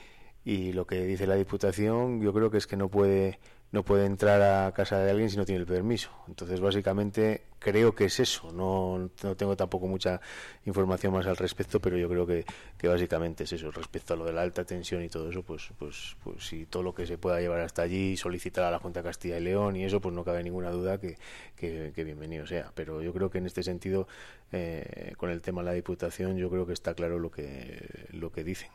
y 0.45 0.73
lo 0.73 0.87
que 0.87 1.05
dice 1.05 1.27
la 1.27 1.35
Diputación 1.35 2.21
yo 2.21 2.33
creo 2.33 2.49
que 2.51 2.57
es 2.57 2.67
que 2.67 2.77
no 2.77 2.89
puede 2.89 3.39
no 3.71 3.83
puede 3.83 4.05
entrar 4.05 4.41
a 4.41 4.71
casa 4.71 4.99
de 4.99 5.11
alguien 5.11 5.29
si 5.29 5.37
no 5.37 5.45
tiene 5.45 5.59
el 5.59 5.67
permiso. 5.67 6.09
Entonces, 6.27 6.61
básicamente, 6.61 7.43
creo 7.59 7.93
que 7.93 8.05
es 8.05 8.19
eso. 8.19 8.51
No, 8.53 9.09
no 9.23 9.35
tengo 9.35 9.57
tampoco 9.57 9.87
mucha 9.87 10.21
información 10.65 11.11
más 11.11 11.27
al 11.27 11.35
respecto, 11.35 11.81
pero 11.81 11.97
yo 11.97 12.07
creo 12.07 12.25
que, 12.25 12.45
que, 12.77 12.87
básicamente 12.87 13.43
es 13.43 13.51
eso. 13.51 13.69
Respecto 13.71 14.13
a 14.13 14.17
lo 14.17 14.25
de 14.25 14.31
la 14.31 14.41
alta 14.41 14.63
tensión 14.63 15.03
y 15.03 15.09
todo 15.09 15.29
eso, 15.29 15.43
pues, 15.43 15.69
pues, 15.77 16.15
pues 16.23 16.47
si 16.47 16.65
todo 16.65 16.81
lo 16.81 16.95
que 16.95 17.05
se 17.05 17.17
pueda 17.17 17.41
llevar 17.41 17.59
hasta 17.59 17.81
allí, 17.81 18.15
solicitar 18.15 18.63
a 18.63 18.71
la 18.71 18.79
Junta 18.79 19.01
de 19.01 19.09
Castilla 19.09 19.37
y 19.37 19.41
León 19.41 19.75
y 19.75 19.83
eso, 19.83 19.99
pues 19.99 20.15
no 20.15 20.23
cabe 20.23 20.43
ninguna 20.43 20.71
duda 20.71 20.99
que, 20.99 21.17
que, 21.57 22.03
bienvenido 22.05 22.47
sea. 22.47 22.71
Pero 22.73 23.01
yo 23.01 23.11
creo 23.13 23.29
que 23.29 23.39
en 23.39 23.47
este 23.47 23.63
sentido, 23.63 24.07
eh, 24.53 25.13
con 25.17 25.29
el 25.29 25.41
tema 25.41 25.61
de 25.61 25.65
la 25.65 25.73
Diputación, 25.73 26.37
yo 26.37 26.49
creo 26.49 26.65
que 26.65 26.73
está 26.73 26.93
claro 26.93 27.19
lo 27.19 27.31
que, 27.31 28.07
lo 28.11 28.31
que 28.31 28.45
dicen. 28.45 28.69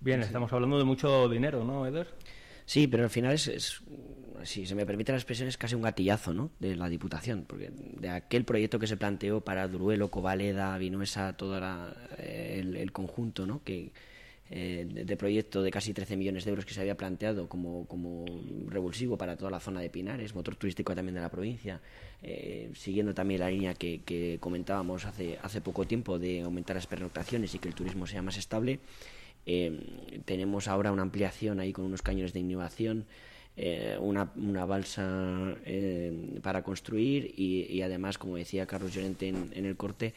Bien, 0.00 0.22
estamos 0.22 0.52
hablando 0.52 0.78
de 0.78 0.84
mucho 0.84 1.28
dinero, 1.28 1.64
¿no, 1.64 1.84
Eder? 1.84 2.06
Sí, 2.68 2.86
pero 2.86 3.04
al 3.04 3.08
final 3.08 3.32
es, 3.32 3.80
si 4.44 4.66
se 4.66 4.74
me 4.74 4.84
permite 4.84 5.10
la 5.10 5.16
expresión, 5.16 5.48
es 5.48 5.56
casi 5.56 5.74
un 5.74 5.80
gatillazo 5.80 6.34
¿no? 6.34 6.50
de 6.58 6.76
la 6.76 6.90
Diputación, 6.90 7.46
porque 7.48 7.70
de 7.72 8.10
aquel 8.10 8.44
proyecto 8.44 8.78
que 8.78 8.86
se 8.86 8.98
planteó 8.98 9.40
para 9.40 9.66
Duruelo, 9.68 10.10
Covaleda, 10.10 10.76
Vinuesa, 10.76 11.34
todo 11.34 11.58
el, 12.18 12.92
conjunto 12.92 13.46
¿no? 13.46 13.64
que, 13.64 13.90
eh, 14.50 14.86
de 14.86 15.16
proyecto 15.16 15.62
de 15.62 15.70
casi 15.70 15.94
13 15.94 16.18
millones 16.18 16.44
de 16.44 16.50
euros 16.50 16.66
que 16.66 16.74
se 16.74 16.82
había 16.82 16.94
planteado 16.94 17.48
como, 17.48 17.86
como 17.86 18.26
revulsivo 18.66 19.16
para 19.16 19.38
toda 19.38 19.50
la 19.50 19.60
zona 19.60 19.80
de 19.80 19.88
Pinares, 19.88 20.34
motor 20.34 20.54
turístico 20.56 20.94
también 20.94 21.14
de 21.14 21.22
la 21.22 21.30
provincia, 21.30 21.80
eh, 22.22 22.70
siguiendo 22.74 23.14
también 23.14 23.40
la 23.40 23.48
línea 23.48 23.72
que, 23.72 24.02
que 24.02 24.36
comentábamos 24.40 25.06
hace, 25.06 25.38
hace 25.40 25.62
poco 25.62 25.86
tiempo 25.86 26.18
de 26.18 26.42
aumentar 26.42 26.76
las 26.76 26.86
pernoctaciones 26.86 27.54
y 27.54 27.60
que 27.60 27.68
el 27.68 27.74
turismo 27.74 28.06
sea 28.06 28.20
más 28.20 28.36
estable. 28.36 28.78
Eh, 29.46 29.80
tenemos 30.24 30.68
ahora 30.68 30.92
una 30.92 31.02
ampliación 31.02 31.60
ahí 31.60 31.72
con 31.72 31.84
unos 31.84 32.02
cañones 32.02 32.32
de 32.32 32.40
innovación, 32.40 33.06
eh, 33.56 33.96
una, 34.00 34.30
una, 34.36 34.66
balsa 34.66 35.56
eh, 35.64 36.38
para 36.42 36.62
construir 36.62 37.34
y, 37.36 37.80
además, 37.82 38.18
como 38.18 38.36
decía 38.36 38.66
Carlos 38.66 38.94
Llorente 38.94 39.28
en, 39.28 39.64
el 39.64 39.76
corte, 39.76 40.14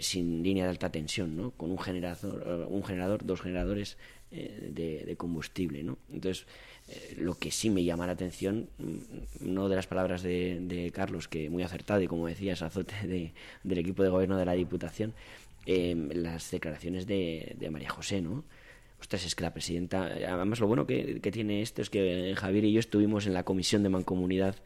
sin 0.00 0.42
línea 0.42 0.64
de 0.64 0.70
alta 0.70 0.90
tensión, 0.90 1.36
¿no? 1.36 1.52
con 1.52 1.70
un 1.70 1.78
generador, 1.78 2.66
un 2.68 2.84
generador 2.84 3.24
dos 3.24 3.40
generadores 3.40 3.96
de, 4.30 5.14
combustible. 5.16 5.82
¿no? 5.82 5.96
Entonces, 6.12 6.46
lo 7.16 7.38
que 7.38 7.50
sí 7.50 7.70
me 7.70 7.82
llama 7.82 8.06
la 8.06 8.12
atención, 8.12 8.68
mm, 8.78 9.52
no 9.52 9.68
de 9.68 9.76
las 9.76 9.86
palabras 9.86 10.22
de, 10.22 10.92
Carlos, 10.94 11.28
que 11.28 11.48
muy 11.48 11.62
acertado 11.62 12.02
y 12.02 12.06
como 12.06 12.26
decía, 12.26 12.52
es 12.52 12.62
azote 12.62 13.32
del 13.64 13.78
equipo 13.78 14.02
de 14.02 14.10
gobierno 14.10 14.36
de 14.36 14.44
la 14.44 14.52
Diputación, 14.52 15.14
Em, 15.66 16.08
las 16.14 16.50
declaraciones 16.50 17.06
de, 17.06 17.56
María 17.70 17.90
José, 17.90 18.22
¿no? 18.22 18.44
Ostras, 19.00 19.24
es 19.24 19.34
que 19.34 19.42
la 19.42 19.52
presidenta. 19.52 20.04
Además, 20.04 20.60
lo 20.60 20.66
bueno 20.66 20.86
que, 20.86 21.20
tiene 21.32 21.62
esto 21.62 21.82
es 21.82 21.90
que 21.90 22.34
Javier 22.36 22.64
y 22.64 22.72
yo 22.72 22.80
estuvimos 22.80 23.26
en 23.26 23.34
la 23.34 23.44
comisión 23.44 23.82
de 23.82 23.88
Mancomunidad, 23.88 24.56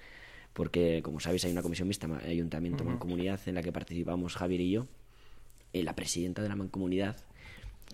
porque, 0.53 1.03
como 1.03 1.21
sabéis, 1.21 1.45
hay 1.45 1.53
una 1.53 1.63
comisión 1.63 1.89
mixta, 1.89 2.09
Ayuntamiento 2.27 2.85
Mancomunidad, 2.85 3.41
en 3.47 3.55
la 3.55 3.63
que 3.63 3.73
participamos 3.73 4.37
Javier 4.37 4.61
y 4.61 4.71
yo. 4.71 4.87
Eh, 5.73 5.83
la 5.83 5.97
presidenta 5.97 6.43
de 6.43 6.49
la 6.49 6.57
Mancomunidad, 6.57 7.17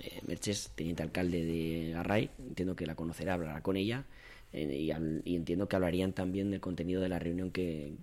eh, 0.02 0.20
Merches, 0.26 0.70
teniente 0.74 1.02
alcalde 1.02 1.44
de 1.44 1.92
Garray, 1.92 2.30
entiendo 2.38 2.76
que 2.76 2.86
la 2.86 2.94
conocerá, 2.94 3.34
hablará 3.34 3.62
con 3.62 3.76
ella. 3.76 4.04
Eh, 4.52 4.90
y, 5.24 5.36
entiendo 5.36 5.68
que 5.68 5.76
hablarían 5.76 6.12
también 6.12 6.50
del 6.50 6.60
contenido 6.60 7.00
de 7.00 7.08
la 7.08 7.18
reunión 7.18 7.50
que, 7.50 7.96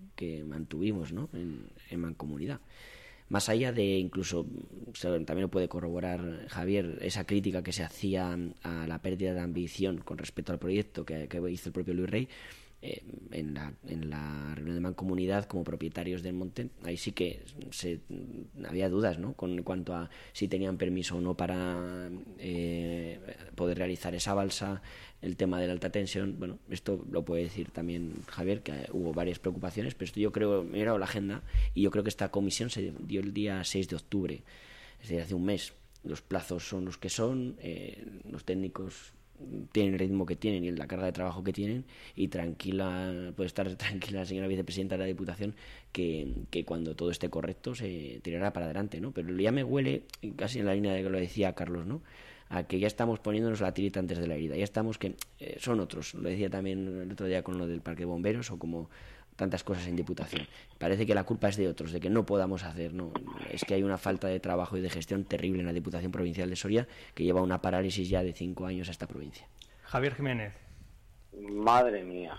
mantuvimos 0.47 1.11
¿no? 1.11 1.29
en, 1.33 1.67
en 1.89 1.99
Mancomunidad. 1.99 2.59
Más 3.29 3.49
allá 3.49 3.71
de 3.71 3.97
incluso, 3.97 4.45
también 5.01 5.41
lo 5.41 5.49
puede 5.49 5.67
corroborar 5.67 6.47
Javier, 6.47 6.99
esa 7.01 7.25
crítica 7.25 7.61
que 7.61 7.73
se 7.73 7.83
hacía 7.83 8.37
a 8.63 8.87
la 8.87 9.01
pérdida 9.01 9.33
de 9.33 9.41
ambición 9.41 9.97
con 9.97 10.17
respecto 10.17 10.53
al 10.53 10.59
proyecto 10.59 11.05
que, 11.05 11.27
que 11.27 11.51
hizo 11.51 11.69
el 11.69 11.73
propio 11.73 11.93
Luis 11.93 12.09
Rey, 12.09 12.29
eh, 12.79 13.01
en, 13.31 13.55
la, 13.55 13.73
en 13.87 14.11
la 14.11 14.53
reunión 14.53 14.75
de 14.75 14.81
mancomunidad 14.81 15.45
como 15.45 15.63
propietarios 15.63 16.21
del 16.21 16.33
monte, 16.33 16.69
ahí 16.83 16.95
sí 16.95 17.11
que 17.11 17.43
se, 17.71 18.01
había 18.67 18.87
dudas 18.87 19.17
¿no? 19.17 19.33
con 19.33 19.63
cuanto 19.63 19.95
a 19.95 20.11
si 20.31 20.47
tenían 20.47 20.77
permiso 20.77 21.17
o 21.17 21.21
no 21.21 21.35
para 21.35 22.07
eh, 22.37 23.19
poder 23.55 23.79
realizar 23.79 24.13
esa 24.13 24.35
balsa, 24.35 24.83
el 25.23 25.35
tema 25.37 25.59
de 25.59 25.65
la 25.65 25.73
alta 25.73 25.89
tensión. 25.89 26.35
Bueno, 26.37 26.59
esto 26.69 27.03
lo 27.09 27.25
puede 27.25 27.43
decir 27.43 27.71
también 27.71 28.13
Javier, 28.27 28.61
que 28.61 28.87
hubo 28.91 29.11
varias 29.11 29.39
preocupaciones, 29.39 29.95
pero 29.95 30.05
esto 30.05 30.19
yo 30.19 30.31
creo, 30.31 30.63
me 30.63 30.77
he 30.77 30.79
mirado 30.81 30.99
la 30.99 31.05
agenda 31.05 31.41
y 31.73 31.81
yo 31.81 31.89
creo 31.89 32.03
que 32.03 32.09
esta 32.09 32.29
comisión 32.29 32.69
se 32.69 32.93
dio 33.07 33.21
el 33.21 33.33
día 33.33 33.63
6 33.63 33.89
de 33.89 33.95
octubre, 33.95 34.43
es 35.01 35.09
decir, 35.09 35.21
hace 35.21 35.33
un 35.33 35.45
mes. 35.45 35.73
Los 36.03 36.21
plazos 36.21 36.67
son 36.67 36.85
los 36.85 36.99
que 36.99 37.09
son, 37.09 37.57
eh, 37.59 38.05
los 38.29 38.45
técnicos 38.45 39.13
tienen 39.71 39.93
el 39.93 39.99
ritmo 39.99 40.25
que 40.25 40.35
tienen 40.35 40.63
y 40.63 40.71
la 40.71 40.87
carga 40.87 41.05
de 41.05 41.11
trabajo 41.11 41.43
que 41.43 41.53
tienen 41.53 41.85
y 42.15 42.27
tranquila 42.27 43.31
puede 43.35 43.47
estar 43.47 43.73
tranquila 43.75 44.21
la 44.21 44.25
señora 44.25 44.47
vicepresidenta 44.47 44.95
de 44.95 44.99
la 44.99 45.05
Diputación 45.05 45.55
que, 45.91 46.33
que, 46.49 46.65
cuando 46.65 46.95
todo 46.95 47.11
esté 47.11 47.29
correcto 47.29 47.75
se 47.75 48.19
tirará 48.23 48.53
para 48.53 48.65
adelante 48.65 48.99
¿no? 48.99 49.11
pero 49.11 49.35
ya 49.37 49.51
me 49.51 49.63
huele 49.63 50.03
casi 50.35 50.59
en 50.59 50.65
la 50.65 50.73
línea 50.73 50.93
de 50.93 51.03
que 51.03 51.09
lo 51.09 51.19
decía 51.19 51.53
Carlos 51.53 51.85
¿no? 51.85 52.01
a 52.49 52.63
que 52.63 52.79
ya 52.79 52.87
estamos 52.87 53.19
poniéndonos 53.19 53.61
la 53.61 53.73
tirita 53.73 53.99
antes 53.99 54.17
de 54.17 54.27
la 54.27 54.35
herida 54.35 54.55
ya 54.55 54.63
estamos 54.63 54.97
que 54.97 55.15
eh, 55.39 55.57
son 55.59 55.79
otros 55.79 56.13
lo 56.13 56.29
decía 56.29 56.49
también 56.49 57.01
el 57.01 57.11
otro 57.11 57.27
día 57.27 57.43
con 57.43 57.57
lo 57.57 57.67
del 57.67 57.81
parque 57.81 58.01
de 58.01 58.05
bomberos 58.05 58.51
o 58.51 58.57
como 58.57 58.89
tantas 59.37 59.63
cosas 59.63 59.87
en 59.87 59.95
Diputación. 59.95 60.45
Parece 60.77 61.05
que 61.05 61.15
la 61.15 61.23
culpa 61.23 61.47
es 61.47 61.55
de 61.55 61.69
otros, 61.69 61.93
de 61.93 62.01
que 62.01 62.09
no 62.09 62.25
podamos 62.25 62.63
hacer. 62.63 62.93
No, 62.93 63.13
es 63.49 63.63
que 63.63 63.75
hay 63.75 63.83
una 63.83 63.97
falta 63.97 64.27
de 64.27 64.41
trabajo 64.41 64.75
y 64.75 64.81
de 64.81 64.89
gestión 64.89 65.23
terrible 65.23 65.61
en 65.61 65.67
la 65.67 65.73
Diputación 65.73 66.11
Provincial 66.11 66.49
de 66.49 66.55
Soria 66.57 66.87
que 67.13 67.23
lleva 67.23 67.41
una 67.41 67.61
parálisis 67.61 68.09
ya 68.09 68.23
de 68.23 68.33
cinco 68.33 68.65
años 68.65 68.89
a 68.89 68.91
esta 68.91 69.07
provincia. 69.07 69.47
Javier 69.83 70.15
Jiménez. 70.15 70.53
Madre 71.39 72.03
mía. 72.03 72.35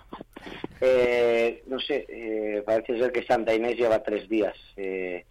Eh, 0.80 1.62
no 1.66 1.78
sé, 1.78 2.04
eh, 2.08 2.62
parece 2.66 2.98
ser 2.98 3.12
que 3.12 3.24
Santa 3.24 3.54
Inés 3.54 3.76
lleva 3.76 4.02
tres 4.02 4.28
días. 4.28 4.56
Eh, 4.76 5.24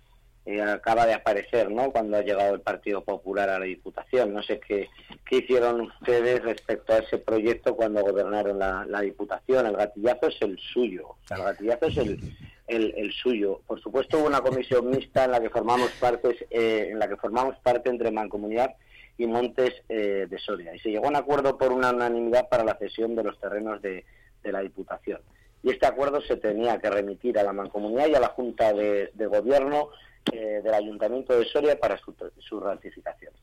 eh, 0.48 0.62
acaba 0.62 1.06
de 1.06 1.14
aparecer, 1.14 1.70
¿no? 1.70 1.92
Cuando 1.92 2.16
ha 2.16 2.22
llegado 2.22 2.56
el 2.56 2.62
Partido 2.62 3.04
Popular 3.04 3.50
a 3.50 3.60
la 3.60 3.66
Diputación. 3.66 4.34
No 4.34 4.42
sé 4.42 4.62
qué, 4.62 4.88
qué 5.26 5.40
hicieron 5.40 5.82
ustedes 5.82 6.42
respecto 6.42 6.94
a 6.94 7.00
ese 7.00 7.18
proyecto 7.18 7.76
cuando 7.76 8.02
gobernaron 8.02 8.58
la, 8.58 9.02
Diputación. 9.02 9.66
El 9.66 9.76
gatillazo 9.76 10.28
es 10.28 10.42
el 10.42 10.58
suyo. 10.58 11.18
el 11.32 11.44
gatillazo 11.44 11.88
es 11.88 11.98
el, 11.98 12.94
el, 12.96 13.12
suyo. 13.12 13.60
Por 13.68 13.82
supuesto, 13.82 14.20
hubo 14.20 14.28
una 14.28 14.40
comisión 14.40 14.90
mixta 14.90 15.26
en 15.26 15.32
la 15.32 15.42
que 15.42 15.50
formamos 15.50 15.92
partes, 16.00 16.38
eh, 16.50 16.92
en 16.92 17.00
la 17.00 17.10
que 17.10 17.18
formamos 17.18 17.58
parte 17.58 17.90
entre 17.90 18.10
Mancomunidad 18.10 18.74
y 19.18 19.28
Montes 19.28 19.74
eh, 19.90 20.28
de 20.30 20.40
Soria. 20.40 20.74
Y 20.74 20.80
se 20.80 20.92
llegó 20.92 21.08
a 21.08 21.10
un 21.10 21.18
acuerdo 21.18 21.58
por 21.58 21.74
una 21.74 21.92
unanimidad 21.92 22.48
para 22.48 22.64
la 22.64 22.78
cesión 22.78 23.18
de 23.18 23.24
los 23.24 23.38
terrenos 23.38 23.82
de, 23.82 24.06
de 24.44 24.52
la 24.54 24.62
Diputación. 24.62 25.20
Y 25.62 25.72
este 25.72 25.88
acuerdo 25.88 26.22
se 26.22 26.38
tenía 26.38 26.80
que 26.80 26.90
remitir 26.90 27.38
a 27.38 27.44
la 27.44 27.52
Mancomunidad 27.52 28.08
y 28.08 28.16
a 28.16 28.22
la 28.22 28.30
Junta 28.30 28.72
de 28.72 29.12
Gobierno 29.14 29.90
eh, 30.32 30.62
del 30.64 30.74
Ayuntamiento 30.74 31.38
de 31.38 31.46
Soria 31.46 31.80
para 31.80 31.98
su, 31.98 32.60
ratificación. 32.60 33.34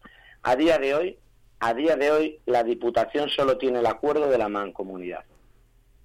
A 0.43 0.57
día 0.57 0.79
de 0.79 0.95
hoy, 0.95 1.19
a 1.61 1.75
día 1.75 1.97
de 1.97 2.11
hoy, 2.11 2.41
la 2.47 2.63
Diputación 2.63 3.29
solo 3.29 3.57
tiene 3.59 3.81
el 3.81 3.87
acuerdo 3.87 4.29
de 4.29 4.39
la 4.39 4.49
mancomunidad. 4.49 5.25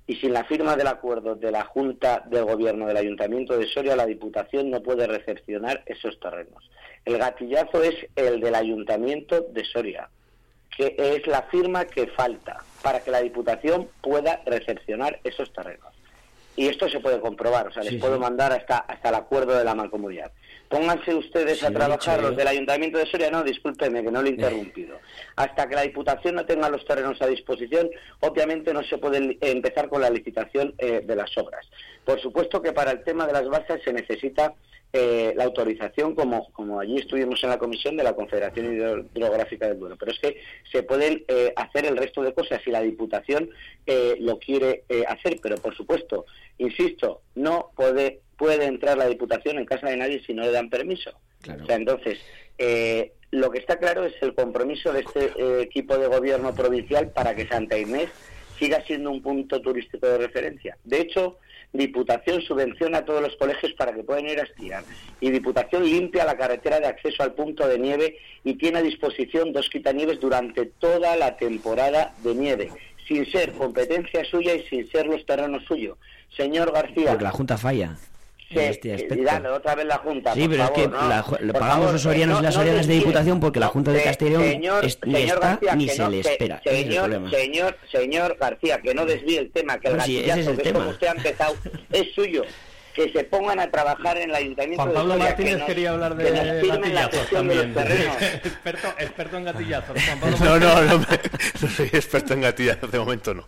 Y 0.07 0.15
sin 0.15 0.33
la 0.33 0.43
firma 0.45 0.75
del 0.75 0.87
acuerdo 0.87 1.35
de 1.35 1.51
la 1.51 1.65
Junta 1.65 2.23
del 2.27 2.45
Gobierno 2.45 2.87
del 2.87 2.97
Ayuntamiento 2.97 3.57
de 3.57 3.67
Soria, 3.67 3.95
la 3.95 4.05
Diputación 4.05 4.71
no 4.71 4.81
puede 4.81 5.05
recepcionar 5.05 5.83
esos 5.85 6.19
terrenos. 6.19 6.69
El 7.05 7.17
gatillazo 7.17 7.83
es 7.83 7.95
el 8.15 8.39
del 8.39 8.55
Ayuntamiento 8.55 9.41
de 9.51 9.65
Soria, 9.65 10.09
que 10.75 10.95
es 10.97 11.27
la 11.27 11.43
firma 11.43 11.85
que 11.85 12.07
falta 12.07 12.63
para 12.81 13.01
que 13.01 13.11
la 13.11 13.21
Diputación 13.21 13.89
pueda 14.01 14.41
recepcionar 14.45 15.19
esos 15.23 15.51
terrenos. 15.53 15.93
Y 16.55 16.67
esto 16.67 16.89
se 16.89 16.99
puede 16.99 17.21
comprobar, 17.21 17.67
o 17.67 17.71
sea, 17.71 17.83
les 17.83 18.01
puedo 18.01 18.19
mandar 18.19 18.51
hasta, 18.51 18.79
hasta 18.79 19.09
el 19.09 19.15
acuerdo 19.15 19.57
de 19.57 19.63
la 19.63 19.75
mancomunidad. 19.75 20.31
Pónganse 20.69 21.15
ustedes 21.15 21.63
a 21.63 21.71
trabajar 21.71 22.21
los 22.21 22.37
del 22.37 22.47
Ayuntamiento 22.47 22.99
de 22.99 23.07
Soria, 23.07 23.31
no, 23.31 23.43
discúlpeme 23.43 24.03
que 24.03 24.11
no 24.11 24.21
lo 24.21 24.27
he 24.27 24.31
interrumpido. 24.31 24.99
Hasta 25.35 25.67
que 25.67 25.73
la 25.73 25.81
Diputación 25.81 26.35
no 26.35 26.45
tenga 26.45 26.69
los 26.69 26.85
terrenos 26.85 27.19
a 27.23 27.27
disposición, 27.27 27.89
obviamente 28.19 28.71
no 28.71 28.83
se 28.83 28.99
puede 28.99 29.39
empezar 29.41 29.89
con 29.89 30.01
la 30.01 30.11
licitación 30.11 30.75
eh, 30.77 31.01
de 31.03 31.15
las 31.15 31.35
obras. 31.39 31.65
Por 32.05 32.21
supuesto 32.21 32.61
que 32.61 32.71
para 32.71 32.91
el 32.91 33.03
tema 33.03 33.25
de 33.25 33.33
las 33.33 33.47
bases 33.47 33.81
se 33.83 33.91
necesita 33.91 34.53
eh, 34.93 35.33
la 35.35 35.45
autorización, 35.45 36.13
como, 36.13 36.51
como 36.51 36.79
allí 36.79 36.97
estuvimos 36.97 37.43
en 37.43 37.49
la 37.49 37.57
comisión 37.57 37.97
de 37.97 38.03
la 38.03 38.13
Confederación 38.13 38.71
Hidrográfica 39.15 39.69
del 39.69 39.79
Duero. 39.79 39.97
Pero 39.97 40.11
es 40.11 40.19
que 40.19 40.39
se 40.71 40.83
pueden 40.83 41.23
eh, 41.27 41.51
hacer 41.55 41.87
el 41.87 41.97
resto 41.97 42.21
de 42.21 42.35
cosas 42.35 42.61
si 42.63 42.69
la 42.69 42.81
Diputación 42.81 43.49
lo 44.19 44.37
quiere 44.37 44.83
hacer, 45.07 45.39
pero 45.41 45.55
por 45.57 45.75
supuesto, 45.75 46.27
insisto, 46.59 47.21
no 47.33 47.71
puede 47.75 48.21
puede 48.39 48.65
entrar 48.65 48.97
la 48.97 49.07
Diputación 49.07 49.59
en 49.59 49.65
casa 49.65 49.87
de 49.87 49.97
nadie 49.97 50.23
si 50.25 50.33
no 50.33 50.43
le 50.43 50.51
dan 50.51 50.69
permiso. 50.69 51.11
O 51.41 51.65
sea, 51.65 51.75
entonces, 51.75 52.17
eh, 52.57 53.11
lo 53.31 53.51
que 53.51 53.59
está 53.59 53.77
claro 53.77 54.05
es 54.05 54.13
el 54.21 54.33
compromiso 54.33 54.91
de 54.91 55.01
este 55.01 55.25
eh, 55.37 55.61
equipo 55.61 55.97
de 55.97 56.07
gobierno 56.07 56.55
provincial 56.55 57.09
para 57.09 57.35
que 57.35 57.47
Santa 57.47 57.77
Inés 57.77 58.09
siga 58.57 58.83
siendo 58.85 59.11
un 59.11 59.21
punto 59.21 59.61
turístico 59.61 60.07
de 60.07 60.17
referencia. 60.17 60.77
De 60.83 61.01
hecho, 61.01 61.37
Diputación 61.71 62.41
subvenciona 62.41 62.99
a 62.99 63.05
todos 63.05 63.21
los 63.21 63.35
colegios 63.35 63.73
para 63.73 63.93
que 63.93 64.03
puedan 64.03 64.27
ir 64.27 64.39
a 64.39 64.43
esquiar. 64.43 64.83
Y 65.21 65.29
Diputación 65.29 65.83
limpia 65.83 66.25
la 66.25 66.37
carretera 66.37 66.79
de 66.79 66.87
acceso 66.87 67.21
al 67.21 67.33
punto 67.33 67.67
de 67.67 67.77
nieve 67.77 68.17
y 68.43 68.55
tiene 68.55 68.79
a 68.79 68.81
disposición 68.81 69.53
dos 69.53 69.69
quitanieves 69.69 70.19
durante 70.19 70.65
toda 70.65 71.15
la 71.15 71.37
temporada 71.37 72.13
de 72.23 72.33
nieve, 72.33 72.71
sin 73.07 73.29
ser 73.29 73.51
competencia 73.51 74.23
suya 74.25 74.55
y 74.55 74.63
sin 74.63 74.89
ser 74.89 75.05
los 75.05 75.25
terrenos 75.25 75.63
suyos. 75.65 75.97
Señor 76.35 76.71
García. 76.71 77.09
Porque 77.09 77.23
la 77.23 77.31
Junta 77.31 77.57
falla. 77.57 77.97
Sí, 78.49 78.57
este 78.57 78.97
otra 79.53 79.75
vez 79.75 79.85
la 79.85 79.97
Junta. 79.97 80.33
Sí, 80.33 80.47
pero 80.49 80.63
es 80.63 80.71
que 80.71 80.89
pagamos 81.53 81.91
los 81.91 82.01
sorianos 82.01 82.39
y 82.39 82.43
las 82.43 82.55
sorianas 82.55 82.87
de 82.87 82.93
diputación 82.95 83.39
porque 83.39 83.59
la 83.59 83.67
Junta 83.67 83.91
de 83.91 84.01
Castellón 84.01 84.43
señor, 84.43 84.83
ni 85.05 85.15
está 85.21 85.75
ni 85.75 85.87
se 85.87 86.09
le 86.09 86.19
espera. 86.21 86.61
Señor, 86.63 87.29
señor, 87.29 87.77
señor 87.91 88.37
García, 88.39 88.81
que 88.81 88.95
no 88.95 89.05
desvíe 89.05 89.37
el 89.37 89.51
tema, 89.51 89.79
que 89.79 89.89
el 89.89 89.97
no, 89.97 90.03
sí, 90.03 90.19
ese 90.19 90.39
es 90.39 90.47
el 90.47 90.57
que 90.57 90.63
tema. 90.63 90.79
como 90.79 90.91
usted 90.91 91.07
ha 91.07 91.11
empezado, 91.11 91.55
es 91.91 92.11
suyo 92.13 92.43
que 92.95 93.11
se 93.11 93.23
pongan 93.23 93.59
a 93.59 93.69
trabajar 93.69 94.17
en 94.17 94.29
el 94.29 94.35
ayuntamiento 94.35 94.81
Juan 94.83 94.93
Pablo 94.93 95.13
de 95.13 95.19
Soria, 95.19 95.35
Martínez 95.35 95.63
quería 95.65 95.91
hablar 95.91 96.15
de, 96.15 96.31
de 96.31 96.67
gatillazos 96.67 97.29
también. 97.29 97.73
experto, 98.43 98.87
experto 98.97 99.37
en 99.37 99.43
gatillazos. 99.45 100.03
Juan 100.03 100.19
Pablo 100.19 100.37
no, 100.39 100.59
no, 100.59 100.81
no, 100.81 100.97
no, 101.61 101.67
soy 101.69 101.87
experto 101.87 102.33
en 102.33 102.41
gatillazos, 102.41 102.91
de 102.91 102.99
momento 102.99 103.33
no. 103.33 103.47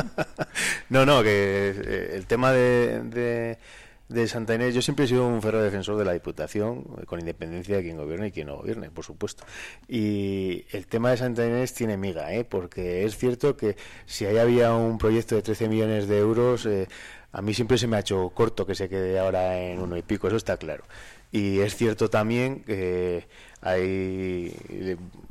no, 0.88 1.06
no, 1.06 1.22
que 1.22 1.74
eh, 1.76 2.12
el 2.14 2.26
tema 2.26 2.52
de, 2.52 3.02
de 3.04 3.58
de 4.10 4.26
Santa 4.26 4.56
Inés, 4.56 4.74
yo 4.74 4.82
siempre 4.82 5.04
he 5.04 5.08
sido 5.08 5.26
un 5.26 5.40
ferro 5.40 5.62
defensor 5.62 5.96
de 5.96 6.04
la 6.04 6.12
Diputación, 6.12 6.82
con 7.06 7.20
independencia 7.20 7.76
de 7.76 7.82
quien 7.82 7.96
gobierne 7.96 8.26
y 8.26 8.32
quien 8.32 8.48
no 8.48 8.56
gobierne, 8.56 8.90
por 8.90 9.04
supuesto. 9.04 9.44
Y 9.88 10.64
el 10.72 10.88
tema 10.88 11.10
de 11.10 11.16
Santa 11.16 11.46
Inés 11.46 11.74
tiene 11.74 11.96
miga, 11.96 12.34
¿eh? 12.34 12.44
porque 12.44 13.04
es 13.04 13.16
cierto 13.16 13.56
que 13.56 13.76
si 14.06 14.26
ahí 14.26 14.36
había 14.38 14.74
un 14.74 14.98
proyecto 14.98 15.36
de 15.36 15.42
13 15.42 15.68
millones 15.68 16.08
de 16.08 16.18
euros, 16.18 16.66
eh, 16.66 16.88
a 17.30 17.40
mí 17.40 17.54
siempre 17.54 17.78
se 17.78 17.86
me 17.86 17.96
ha 17.96 18.00
hecho 18.00 18.30
corto 18.30 18.66
que 18.66 18.74
se 18.74 18.88
quede 18.88 19.16
ahora 19.16 19.60
en 19.60 19.78
uno 19.78 19.96
y 19.96 20.02
pico, 20.02 20.26
eso 20.26 20.36
está 20.36 20.56
claro. 20.56 20.82
Y 21.30 21.60
es 21.60 21.76
cierto 21.76 22.10
también 22.10 22.64
que 22.64 23.28
ahí 23.60 24.52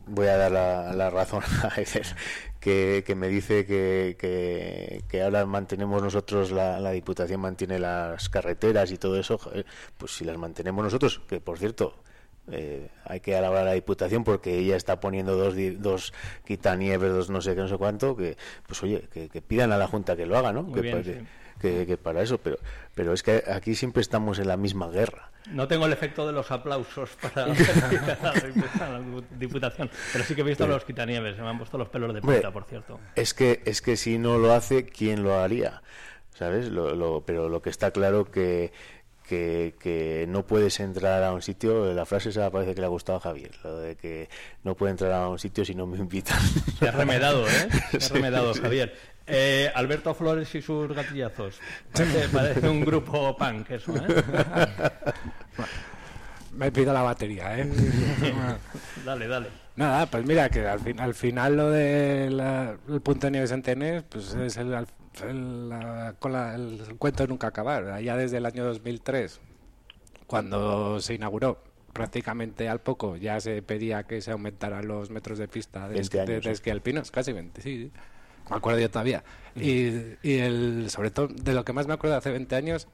voy 0.07 0.27
a 0.27 0.37
dar 0.37 0.51
la, 0.53 0.93
la 0.93 1.09
razón 1.09 1.43
a 1.63 1.75
veces 1.75 2.15
que, 2.59 3.15
me 3.15 3.27
dice 3.27 3.65
que, 3.65 4.15
que, 5.07 5.21
ahora 5.21 5.45
mantenemos 5.45 6.01
nosotros, 6.01 6.51
la, 6.51 6.79
la, 6.79 6.91
Diputación 6.91 7.39
mantiene 7.39 7.79
las 7.79 8.29
carreteras 8.29 8.91
y 8.91 8.97
todo 8.97 9.19
eso, 9.19 9.39
pues 9.97 10.11
si 10.11 10.25
las 10.25 10.37
mantenemos 10.37 10.83
nosotros, 10.83 11.21
que 11.27 11.39
por 11.39 11.57
cierto, 11.57 11.95
eh, 12.51 12.89
hay 13.05 13.19
que 13.19 13.35
alabar 13.35 13.61
a 13.61 13.65
la 13.65 13.73
Diputación 13.73 14.23
porque 14.23 14.57
ella 14.57 14.75
está 14.75 14.99
poniendo 14.99 15.35
dos, 15.35 15.55
dos 15.77 16.13
quitanieves, 16.45 17.11
dos 17.11 17.29
no 17.29 17.41
sé 17.41 17.55
qué, 17.55 17.61
no 17.61 17.67
sé 17.67 17.77
cuánto, 17.77 18.15
que 18.15 18.37
pues 18.67 18.81
oye, 18.83 19.07
que, 19.11 19.41
pidan 19.41 19.71
a 19.71 19.77
la 19.77 19.87
Junta 19.87 20.15
que 20.15 20.25
lo 20.25 20.37
haga, 20.37 20.51
¿no? 20.51 20.71
que, 20.71 21.85
que, 21.85 21.97
para 21.97 22.21
eso, 22.21 22.37
pero, 22.37 22.57
pero 22.99 23.13
es 23.13 23.23
que 23.23 23.45
aquí 23.49 23.75
siempre 23.75 24.01
estamos 24.01 24.39
en 24.39 24.49
la 24.49 24.57
misma 24.57 24.89
guerra. 24.89 25.31
No 25.51 25.69
tengo 25.69 25.85
el 25.85 25.93
efecto 25.93 26.27
de 26.27 26.33
los 26.33 26.51
aplausos 26.51 27.11
para 27.21 27.47
la 27.47 29.01
Diputación, 29.39 29.89
pero 30.11 30.25
sí 30.25 30.35
que 30.35 30.41
he 30.41 30.43
visto 30.43 30.67
los 30.67 30.83
quitanieves, 30.83 31.37
se 31.37 31.41
me 31.41 31.47
han 31.47 31.57
puesto 31.57 31.77
los 31.77 31.87
pelos 31.87 32.13
de 32.13 32.19
punta, 32.19 32.51
por 32.51 32.65
cierto. 32.65 32.99
Es 33.15 33.33
que, 33.33 33.61
es 33.63 33.81
que 33.81 33.95
si 33.95 34.17
no 34.17 34.37
lo 34.37 34.51
hace, 34.51 34.85
¿quién 34.85 35.23
lo 35.23 35.39
haría? 35.39 35.81
¿Sabes? 36.33 36.67
Lo, 36.67 37.23
pero 37.25 37.47
lo 37.47 37.61
que 37.61 37.69
está 37.69 37.91
claro 37.91 38.25
que, 38.25 38.73
que, 39.25 39.75
que, 39.79 40.25
no 40.27 40.45
puedes 40.45 40.81
entrar 40.81 41.23
a 41.23 41.31
un 41.31 41.41
sitio, 41.41 41.93
la 41.93 42.05
frase 42.05 42.31
esa 42.31 42.51
parece 42.51 42.75
que 42.75 42.81
le 42.81 42.87
ha 42.87 42.89
gustado 42.89 43.19
a 43.19 43.21
Javier, 43.21 43.51
lo 43.63 43.79
de 43.79 43.95
que 43.95 44.27
no 44.65 44.75
puede 44.75 44.91
entrar 44.91 45.13
a 45.13 45.29
un 45.29 45.39
sitio 45.39 45.63
si 45.63 45.73
no 45.73 45.87
me 45.87 45.97
invitan. 45.97 46.37
Te 46.79 46.89
has 46.89 46.95
remedado, 46.95 47.47
¿eh? 47.47 47.69
Te 47.91 47.97
has 47.97 48.11
remedado, 48.11 48.53
Javier. 48.55 48.93
Eh, 49.29 49.71
Alberto 49.75 50.13
Flores 50.13 50.53
y 50.55 50.61
sus 50.61 50.93
gatillazos. 50.93 51.59
Parece, 52.33 52.67
un 52.67 52.81
grupo 52.81 53.37
punk 53.37 53.69
eso, 53.71 53.95
¿eh? 53.95 54.23
me 56.53 56.71
pido 56.71 56.91
la 56.93 57.03
batería, 57.03 57.59
¿eh? 57.59 57.69
dale, 59.05 59.27
dale. 59.27 59.47
Nada, 59.75 60.07
pues 60.07 60.25
mira, 60.25 60.49
que 60.49 60.67
al, 60.67 60.79
fin, 60.79 60.99
al 60.99 61.13
final 61.13 61.55
lo 61.55 61.69
del 61.69 62.39
el 62.39 63.01
punto 63.01 63.27
de 63.27 63.31
nieve 63.31 63.47
Centenés, 63.47 64.03
pues 64.09 64.33
es 64.33 64.57
el, 64.57 64.73
el, 64.73 66.15
con 66.19 66.35
el 66.35 66.95
cuento 66.97 67.23
de 67.23 67.27
nunca 67.29 67.47
acabar. 67.47 67.85
Allá 67.91 68.17
desde 68.17 68.37
el 68.37 68.45
año 68.45 68.65
2003, 68.65 69.39
cuando 70.27 70.99
se 70.99 71.13
inauguró, 71.13 71.63
prácticamente 71.93 72.67
al 72.67 72.81
poco 72.81 73.15
ya 73.15 73.39
se 73.39 73.61
pedía 73.61 74.03
que 74.03 74.21
se 74.21 74.31
aumentaran 74.31 74.87
los 74.87 75.11
metros 75.11 75.37
de 75.37 75.47
pista 75.47 75.87
de, 75.87 75.99
esquí, 75.99 76.17
de, 76.17 76.39
de 76.39 76.71
alpinos, 76.71 77.11
casi 77.11 77.31
20, 77.31 77.61
sí, 77.61 77.91
me 78.49 78.57
acuerdo 78.57 78.79
yo 78.79 78.89
todavía. 78.89 79.23
Y, 79.55 79.89
y 80.23 80.37
el, 80.39 80.89
sobre 80.89 81.11
todo, 81.11 81.27
de 81.27 81.53
lo 81.53 81.65
que 81.65 81.73
más 81.73 81.87
me 81.87 81.93
acuerdo 81.93 82.15
hace 82.15 82.31
20 82.31 82.55
años, 82.55 82.87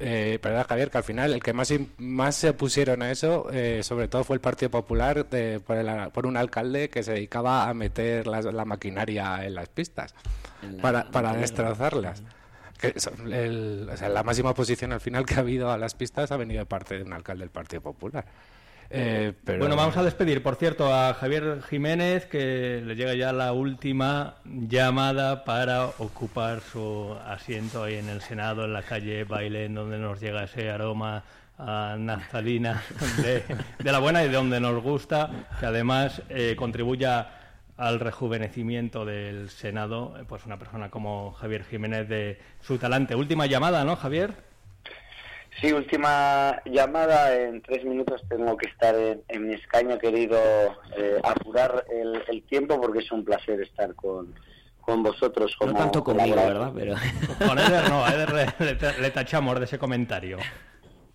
eh, 0.00 0.38
perdón, 0.42 0.64
Javier, 0.64 0.90
que 0.90 0.98
al 0.98 1.04
final 1.04 1.32
el 1.32 1.42
que 1.42 1.52
más, 1.52 1.72
más 1.98 2.34
se 2.34 2.50
opusieron 2.50 3.02
a 3.02 3.10
eso, 3.10 3.48
eh, 3.52 3.82
sobre 3.82 4.08
todo 4.08 4.24
fue 4.24 4.34
el 4.34 4.40
Partido 4.40 4.70
Popular 4.70 5.28
de, 5.28 5.60
por, 5.60 6.26
un 6.26 6.36
alcalde 6.36 6.88
que 6.88 7.02
se 7.02 7.12
dedicaba 7.12 7.68
a 7.68 7.74
meter 7.74 8.26
la, 8.26 8.42
la 8.42 8.64
maquinaria 8.64 9.44
en 9.44 9.54
las 9.54 9.68
pistas 9.68 10.14
para, 10.82 11.10
para 11.10 11.34
destrozarlas. 11.34 12.22
Que 12.78 12.92
el, 13.30 13.88
o 13.92 13.96
sea, 13.96 14.08
la 14.08 14.24
máxima 14.24 14.50
oposición 14.50 14.92
al 14.92 15.00
final 15.00 15.24
que 15.24 15.34
ha 15.34 15.38
habido 15.38 15.70
a 15.70 15.78
las 15.78 15.94
pistas 15.94 16.32
ha 16.32 16.36
venido 16.36 16.58
de 16.58 16.66
parte 16.66 16.96
de 16.96 17.04
un 17.04 17.12
alcalde 17.12 17.42
del 17.42 17.50
Partido 17.50 17.82
Popular. 17.82 18.24
Eh, 18.90 19.32
bueno, 19.58 19.76
vamos 19.76 19.96
a 19.96 20.02
despedir, 20.02 20.42
por 20.42 20.56
cierto, 20.56 20.94
a 20.94 21.14
Javier 21.14 21.62
Jiménez, 21.68 22.26
que 22.26 22.82
le 22.84 22.94
llega 22.94 23.14
ya 23.14 23.32
la 23.32 23.52
última 23.52 24.36
llamada 24.44 25.44
para 25.44 25.86
ocupar 25.86 26.60
su 26.60 27.16
asiento 27.26 27.84
ahí 27.84 27.96
en 27.96 28.08
el 28.08 28.20
Senado, 28.20 28.64
en 28.64 28.72
la 28.72 28.82
calle 28.82 29.24
Bailén, 29.24 29.74
donde 29.74 29.98
nos 29.98 30.20
llega 30.20 30.44
ese 30.44 30.70
aroma 30.70 31.24
a 31.58 31.96
naftalina 31.98 32.82
de, 33.22 33.92
la 33.92 33.98
buena 33.98 34.24
y 34.24 34.28
de 34.28 34.34
donde 34.34 34.60
nos 34.60 34.82
gusta, 34.82 35.30
que 35.60 35.66
además 35.66 36.22
eh, 36.28 36.54
contribuya 36.56 37.30
al 37.76 38.00
rejuvenecimiento 38.00 39.04
del 39.04 39.50
Senado, 39.50 40.14
eh, 40.18 40.24
pues 40.26 40.46
una 40.46 40.58
persona 40.58 40.90
como 40.90 41.32
Javier 41.32 41.64
Jiménez 41.64 42.08
de 42.08 42.38
su 42.60 42.78
talante. 42.78 43.14
Última 43.14 43.46
llamada, 43.46 43.84
¿no, 43.84 43.96
Javier? 43.96 44.53
Sí, 45.60 45.72
última 45.72 46.60
llamada. 46.64 47.34
En 47.34 47.62
tres 47.62 47.84
minutos 47.84 48.22
tengo 48.28 48.56
que 48.56 48.68
estar 48.68 48.94
en, 48.94 49.46
mi 49.46 49.54
escaño. 49.54 49.94
He 49.94 49.98
querido 49.98 50.38
eh, 50.96 51.20
apurar 51.22 51.84
el, 51.90 52.42
tiempo 52.44 52.80
porque 52.80 53.00
es 53.00 53.12
un 53.12 53.24
placer 53.24 53.60
estar 53.60 53.94
con, 53.94 54.34
con 54.80 55.02
vosotros. 55.02 55.54
Como, 55.56 55.72
no 55.72 55.78
tanto 55.78 56.02
conmigo, 56.02 56.36
¿verdad? 56.36 56.72
Pero... 56.74 56.94
Con 57.46 57.58
Eder 57.58 57.88
no, 57.88 58.04
a 58.04 58.10
Eder 58.10 58.32
le, 59.00 59.10
tachamos 59.10 59.58
de 59.58 59.64
ese 59.64 59.78
comentario. 59.78 60.38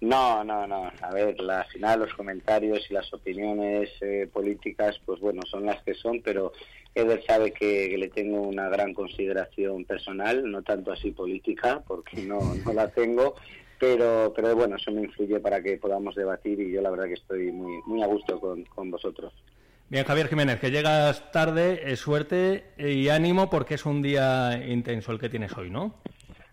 No, 0.02 0.44
no, 0.46 0.66
no. 0.66 0.90
A 1.02 1.12
ver, 1.12 1.36
al 1.50 1.66
final 1.66 2.00
los 2.00 2.14
comentarios 2.14 2.80
y 2.90 2.94
las 2.94 3.14
opiniones 3.14 3.90
eh, 4.02 4.30
políticas, 4.32 4.98
pues 5.06 5.20
bueno, 5.20 5.42
son 5.50 5.66
las 5.66 5.84
que 5.84 5.94
son, 5.94 6.22
pero 6.22 6.54
Eder 6.96 7.22
sabe 7.26 7.52
que, 7.52 7.96
le 7.98 8.08
tengo 8.08 8.42
una 8.42 8.70
gran 8.70 8.94
consideración 8.94 9.84
personal, 9.84 10.50
no 10.50 10.62
tanto 10.62 10.94
así 10.94 11.12
política, 11.12 11.84
porque 11.86 12.22
no, 12.22 12.40
no 12.66 12.74
la 12.74 12.88
tengo, 12.88 13.36
pero, 13.80 14.34
pero 14.36 14.56
bueno, 14.56 14.76
eso 14.76 14.92
me 14.92 15.04
influye 15.04 15.40
para 15.40 15.62
que 15.62 15.78
podamos 15.78 16.16
debatir 16.16 16.60
y 16.60 16.72
yo 16.72 16.82
la 16.82 16.90
verdad 16.90 17.06
que 17.06 17.14
estoy 17.14 17.52
muy, 17.52 17.82
muy 17.86 18.04
a 18.04 18.08
gusto 18.08 18.40
con, 18.40 18.64
con 18.66 18.92
vosotros. 18.92 19.34
Bien, 19.90 20.06
Javier 20.06 20.28
Jiménez, 20.28 20.60
que 20.60 20.70
llegas 20.70 21.32
tarde, 21.32 21.92
es 21.92 22.00
suerte 22.00 22.66
y 22.78 23.10
ánimo 23.10 23.50
porque 23.50 23.74
es 23.74 23.86
un 23.86 24.04
día 24.04 24.64
intenso 24.68 25.12
el 25.12 25.20
que 25.20 25.30
tienes 25.30 25.58
hoy, 25.58 25.72
¿no? 25.72 25.96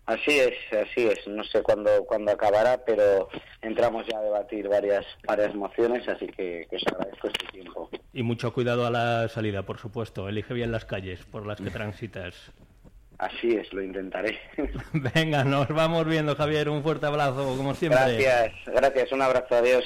Así 0.07 0.39
es, 0.39 0.55
así 0.71 1.05
es. 1.05 1.27
No 1.27 1.43
sé 1.43 1.61
cuándo, 1.61 2.05
cuándo 2.05 2.31
acabará, 2.31 2.83
pero 2.85 3.27
entramos 3.61 4.07
ya 4.07 4.17
a 4.17 4.23
debatir 4.23 4.69
varias, 4.69 5.05
varias 5.27 5.53
mociones, 5.53 6.07
así 6.07 6.27
que, 6.27 6.65
que 6.69 6.77
os 6.77 6.87
agradezco 6.87 7.27
este 7.27 7.45
tiempo. 7.51 7.89
Y 8.13 8.23
mucho 8.23 8.53
cuidado 8.53 8.87
a 8.87 8.89
la 8.89 9.27
salida, 9.27 9.63
por 9.63 9.77
supuesto. 9.77 10.29
Elige 10.29 10.53
bien 10.53 10.71
las 10.71 10.85
calles 10.85 11.25
por 11.25 11.45
las 11.45 11.59
que 11.59 11.69
transitas. 11.69 12.53
Así 13.17 13.55
es, 13.55 13.71
lo 13.73 13.81
intentaré. 13.81 14.39
Venga, 14.93 15.43
nos 15.43 15.67
vamos 15.69 16.05
viendo, 16.05 16.35
Javier. 16.35 16.69
Un 16.69 16.83
fuerte 16.83 17.07
abrazo, 17.07 17.55
como 17.57 17.73
siempre. 17.73 17.99
Gracias, 17.99 18.53
gracias. 18.67 19.11
Un 19.11 19.21
abrazo, 19.21 19.55
adiós. 19.55 19.85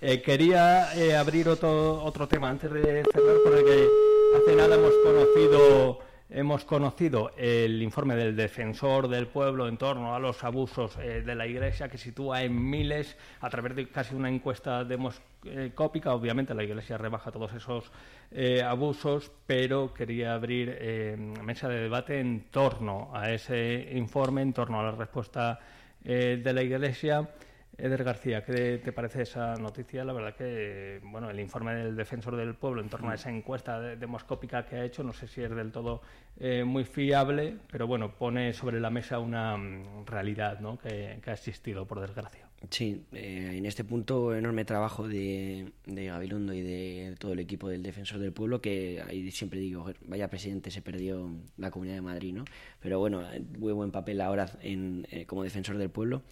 Eh, 0.00 0.22
quería 0.22 0.94
eh, 0.96 1.16
abrir 1.16 1.48
otro, 1.48 2.02
otro 2.02 2.26
tema 2.28 2.50
antes 2.50 2.70
de 2.70 3.04
cerrar, 3.12 3.36
porque 3.44 3.88
hace 4.36 4.56
nada 4.56 4.74
hemos 4.76 4.92
conocido 5.02 5.98
hemos 6.34 6.64
conocido 6.64 7.30
el 7.36 7.80
informe 7.80 8.16
del 8.16 8.34
defensor 8.34 9.06
del 9.08 9.28
pueblo 9.28 9.68
en 9.68 9.76
torno 9.76 10.16
a 10.16 10.18
los 10.18 10.42
abusos 10.42 10.98
eh, 10.98 11.22
de 11.24 11.34
la 11.36 11.46
Iglesia 11.46 11.88
que 11.88 11.96
sitúa 11.96 12.42
en 12.42 12.70
miles 12.70 13.16
a 13.40 13.48
través 13.48 13.76
de 13.76 13.88
casi 13.88 14.16
una 14.16 14.28
encuesta 14.28 14.84
demoscópica. 14.84 16.12
Obviamente 16.12 16.52
la 16.52 16.64
Iglesia 16.64 16.98
rebaja 16.98 17.30
todos 17.30 17.54
esos 17.54 17.90
eh, 18.32 18.62
abusos, 18.62 19.30
pero 19.46 19.94
quería 19.94 20.34
abrir 20.34 20.76
eh, 20.80 21.16
mesa 21.16 21.68
de 21.68 21.80
debate 21.80 22.18
en 22.18 22.46
torno 22.50 23.10
a 23.14 23.30
ese 23.30 23.90
informe, 23.92 24.42
en 24.42 24.52
torno 24.52 24.80
a 24.80 24.82
la 24.82 24.92
respuesta 24.92 25.60
de 26.02 26.52
la 26.52 26.62
Iglesia. 26.62 27.30
Eder 27.76 28.04
García, 28.04 28.44
¿qué 28.44 28.80
te 28.82 28.92
parece 28.92 29.22
esa 29.22 29.54
noticia? 29.54 30.04
La 30.04 30.12
verdad 30.12 30.34
que, 30.36 31.00
bueno, 31.04 31.30
el 31.30 31.40
informe 31.40 31.74
del 31.74 31.96
Defensor 31.96 32.36
del 32.36 32.54
Pueblo 32.54 32.80
en 32.80 32.88
torno 32.88 33.10
a 33.10 33.14
esa 33.14 33.30
encuesta 33.30 33.80
demoscópica 33.80 34.64
que 34.64 34.76
ha 34.76 34.84
hecho, 34.84 35.02
no 35.02 35.12
sé 35.12 35.26
si 35.26 35.42
es 35.42 35.50
del 35.50 35.72
todo 35.72 36.00
eh, 36.38 36.62
muy 36.64 36.84
fiable, 36.84 37.56
pero 37.70 37.86
bueno, 37.86 38.14
pone 38.14 38.52
sobre 38.52 38.80
la 38.80 38.90
mesa 38.90 39.18
una 39.18 39.56
mm, 39.56 40.06
realidad 40.06 40.60
¿no? 40.60 40.78
que, 40.78 41.20
ha 41.24 41.32
existido, 41.32 41.86
por 41.86 42.00
desgracia. 42.00 42.48
Sí, 42.70 43.04
eh, 43.12 43.56
en 43.56 43.66
este 43.66 43.84
punto 43.84 44.34
enorme 44.34 44.64
trabajo 44.64 45.06
de, 45.06 45.72
de 45.84 46.06
Gabilondo 46.06 46.54
y 46.54 46.62
de 46.62 47.14
todo 47.18 47.32
el 47.32 47.40
equipo 47.40 47.68
del 47.68 47.82
Defensor 47.82 48.18
del 48.18 48.32
Pueblo, 48.32 48.60
que 48.60 49.02
ahí 49.06 49.30
siempre 49.32 49.60
digo, 49.60 49.92
vaya 50.06 50.30
presidente, 50.30 50.70
se 50.70 50.80
perdió 50.80 51.28
la 51.58 51.70
Comunidad 51.70 51.96
de 51.96 52.02
Madrid, 52.02 52.32
¿no? 52.34 52.44
Pero 52.80 53.00
bueno, 53.00 53.22
muy 53.58 53.72
buen 53.72 53.90
papel 53.90 54.20
ahora 54.20 54.48
en, 54.62 55.06
eh, 55.10 55.26
como 55.26 55.42
Defensor 55.42 55.76
del 55.76 55.90
Pueblo. 55.90 56.22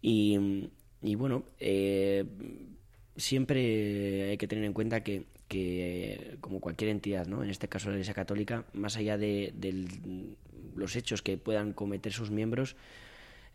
Y, 0.00 0.38
bueno, 1.16 1.44
eh, 1.58 2.24
siempre 3.16 4.30
hay 4.30 4.38
que 4.38 4.48
tener 4.48 4.64
en 4.64 4.72
cuenta 4.72 5.02
que, 5.02 5.26
como 6.40 6.60
cualquier 6.60 6.90
entidad, 6.90 7.26
¿no? 7.26 7.42
en 7.42 7.50
este 7.50 7.68
caso 7.68 7.88
la 7.88 7.94
Iglesia 7.94 8.14
Católica, 8.14 8.64
más 8.74 8.96
allá 8.96 9.16
de, 9.18 9.52
los 10.76 10.94
hechos 10.96 11.22
que 11.22 11.36
puedan 11.36 11.72
cometer 11.72 12.12
sus 12.12 12.30
miembros, 12.30 12.76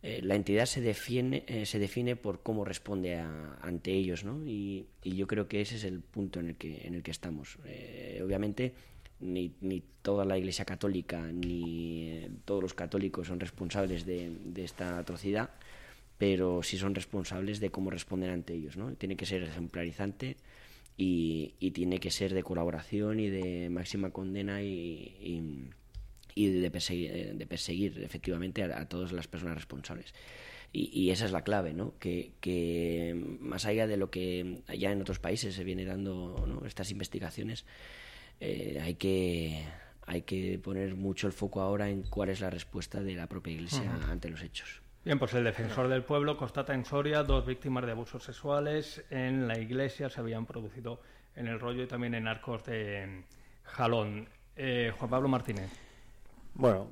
eh, 0.02 0.20
la 0.22 0.36
entidad 0.36 0.66
se 0.66 0.82
define, 0.82 1.46
eh, 1.48 1.66
se 1.66 1.80
define 1.80 2.18
por 2.18 2.44
cómo 2.44 2.66
responde 2.66 3.18
ante 3.62 3.94
ellos, 3.94 4.26
¿no? 4.26 4.46
Y, 4.46 4.88
yo 5.02 5.28
creo 5.28 5.48
que 5.48 5.62
ese 5.62 5.78
es 5.78 5.86
el 5.86 6.02
punto 6.02 6.42
en 6.42 6.50
el 6.50 6.56
que, 6.56 6.86
en 6.86 6.94
el 6.96 7.04
que 7.04 7.12
estamos. 7.12 7.58
obviamente, 8.22 8.74
ni, 9.22 9.54
ni, 9.62 9.82
toda 10.02 10.26
la 10.26 10.38
Iglesia 10.38 10.66
Católica 10.66 11.32
ni 11.32 12.28
todos 12.44 12.62
los 12.62 12.74
católicos 12.74 13.28
son 13.28 13.40
responsables 13.40 14.06
de 14.06 14.36
esta 14.58 14.98
atrocidad, 14.98 15.52
pero 16.18 16.64
sí 16.64 16.78
son 16.78 16.96
responsables 16.96 17.60
de 17.60 17.70
cómo 17.70 17.90
responden 17.90 18.30
ante 18.30 18.54
ellos. 18.54 18.78
¿no? 18.78 18.94
Tiene 18.94 19.16
que 19.16 19.26
ser 19.26 19.44
ejemplarizante 19.44 20.38
y, 20.98 21.56
y 21.60 21.72
tiene 21.72 22.00
que 22.00 22.12
ser 22.12 22.34
de 22.34 22.44
colaboración 22.44 23.20
y 23.20 23.30
de 23.30 23.70
máxima 23.70 24.12
condena 24.12 24.62
y, 24.62 25.72
y, 26.36 26.50
de, 26.50 26.72
perseguir, 26.72 27.36
de 27.36 27.48
perseguir 27.48 28.04
efectivamente 28.04 28.64
a, 28.64 28.88
todas 28.88 29.12
las 29.12 29.28
personas 29.28 29.56
responsables. 29.56 30.14
Y, 30.76 31.12
esa 31.12 31.26
es 31.26 31.32
la 31.32 31.44
clave, 31.44 31.72
¿no? 31.76 32.00
Que, 32.00 32.32
que, 32.42 33.14
más 33.40 33.68
allá 33.68 33.86
de 33.86 33.96
lo 33.96 34.10
que 34.10 34.64
ya 34.76 34.92
en 34.92 35.02
otros 35.02 35.20
países 35.20 35.54
se 35.54 35.64
viene 35.64 35.86
dando 35.86 36.46
¿no? 36.48 36.66
estas 36.66 36.90
investigaciones, 36.90 37.64
eh, 38.40 38.80
hay 38.82 38.96
que 38.96 39.64
hay 40.06 40.24
que 40.24 40.60
poner 40.60 40.96
mucho 40.96 41.28
el 41.28 41.34
foco 41.34 41.62
ahora 41.62 41.90
en 41.90 42.04
cuál 42.04 42.30
es 42.30 42.42
la 42.42 42.50
respuesta 42.50 43.02
de 43.02 43.16
la 43.16 43.28
propia 43.28 43.54
Iglesia 43.54 44.00
ante 44.10 44.30
los 44.30 44.42
hechos. 44.42 44.83
Bien, 45.06 45.20
pues 45.20 45.34
el 45.34 45.44
defensor 45.44 45.90
del 45.90 46.04
pueblo 46.04 46.38
constata 46.38 46.74
en 46.74 46.86
Soria 46.86 47.24
dos 47.24 47.46
víctimas 47.46 47.86
de 47.86 47.92
abusos 47.92 48.24
sexuales 48.24 49.04
en 49.10 49.50
la 49.50 49.60
iglesia, 49.60 50.10
se 50.10 50.22
habían 50.22 50.46
producido 50.46 51.02
en 51.36 51.48
el 51.48 51.60
rollo 51.60 51.84
y 51.84 51.88
también 51.88 52.16
en 52.16 52.26
Arcos 52.26 52.64
de 52.64 53.26
Jalón. 53.66 54.30
Eh, 54.56 54.94
Juan 54.98 55.10
Pablo 55.10 55.28
Martínez. 55.28 55.70
Bueno, 56.54 56.88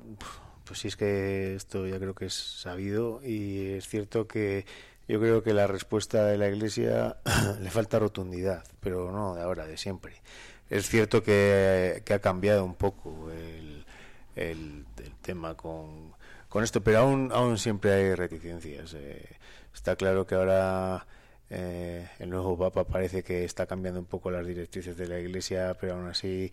pues 0.66 0.80
sí 0.80 0.88
es 0.88 0.96
que 0.96 1.54
esto 1.54 1.86
ya 1.86 1.98
creo 1.98 2.14
que 2.14 2.26
es 2.26 2.34
sabido 2.34 3.22
y 3.24 3.68
es 3.70 3.88
cierto 3.88 4.28
que 4.28 4.66
yo 5.08 5.18
creo 5.18 5.42
que 5.42 5.54
la 5.54 5.66
respuesta 5.66 6.26
de 6.26 6.36
la 6.36 6.48
iglesia 6.48 7.16
le 7.60 7.70
falta 7.70 7.98
rotundidad, 7.98 8.62
pero 8.80 9.10
no 9.10 9.36
de 9.36 9.42
ahora, 9.42 9.66
de 9.66 9.78
siempre. 9.78 10.20
Es 10.68 10.86
cierto 10.86 11.22
que, 11.22 12.02
ha 12.06 12.18
cambiado 12.18 12.62
un 12.62 12.74
poco 12.74 13.30
el 13.30 14.84
tema 15.22 15.54
con 15.54 16.11
con 16.52 16.62
esto, 16.64 16.82
pero 16.82 16.98
aún, 16.98 17.30
aún 17.32 17.56
siempre 17.56 17.92
hay 17.94 18.14
reticencias. 18.14 18.92
Eh, 18.92 19.24
está 19.72 19.96
claro 19.96 20.26
que 20.26 20.34
ahora 20.34 21.06
eh, 21.48 22.06
el 22.18 22.28
nuevo 22.28 22.58
Papa 22.58 22.84
parece 22.84 23.22
que 23.22 23.44
está 23.44 23.64
cambiando 23.64 24.00
un 24.00 24.06
poco 24.06 24.30
las 24.30 24.46
directrices 24.46 24.98
de 24.98 25.08
la 25.08 25.18
Iglesia, 25.18 25.74
pero 25.80 25.94
aún 25.94 26.08
así 26.08 26.52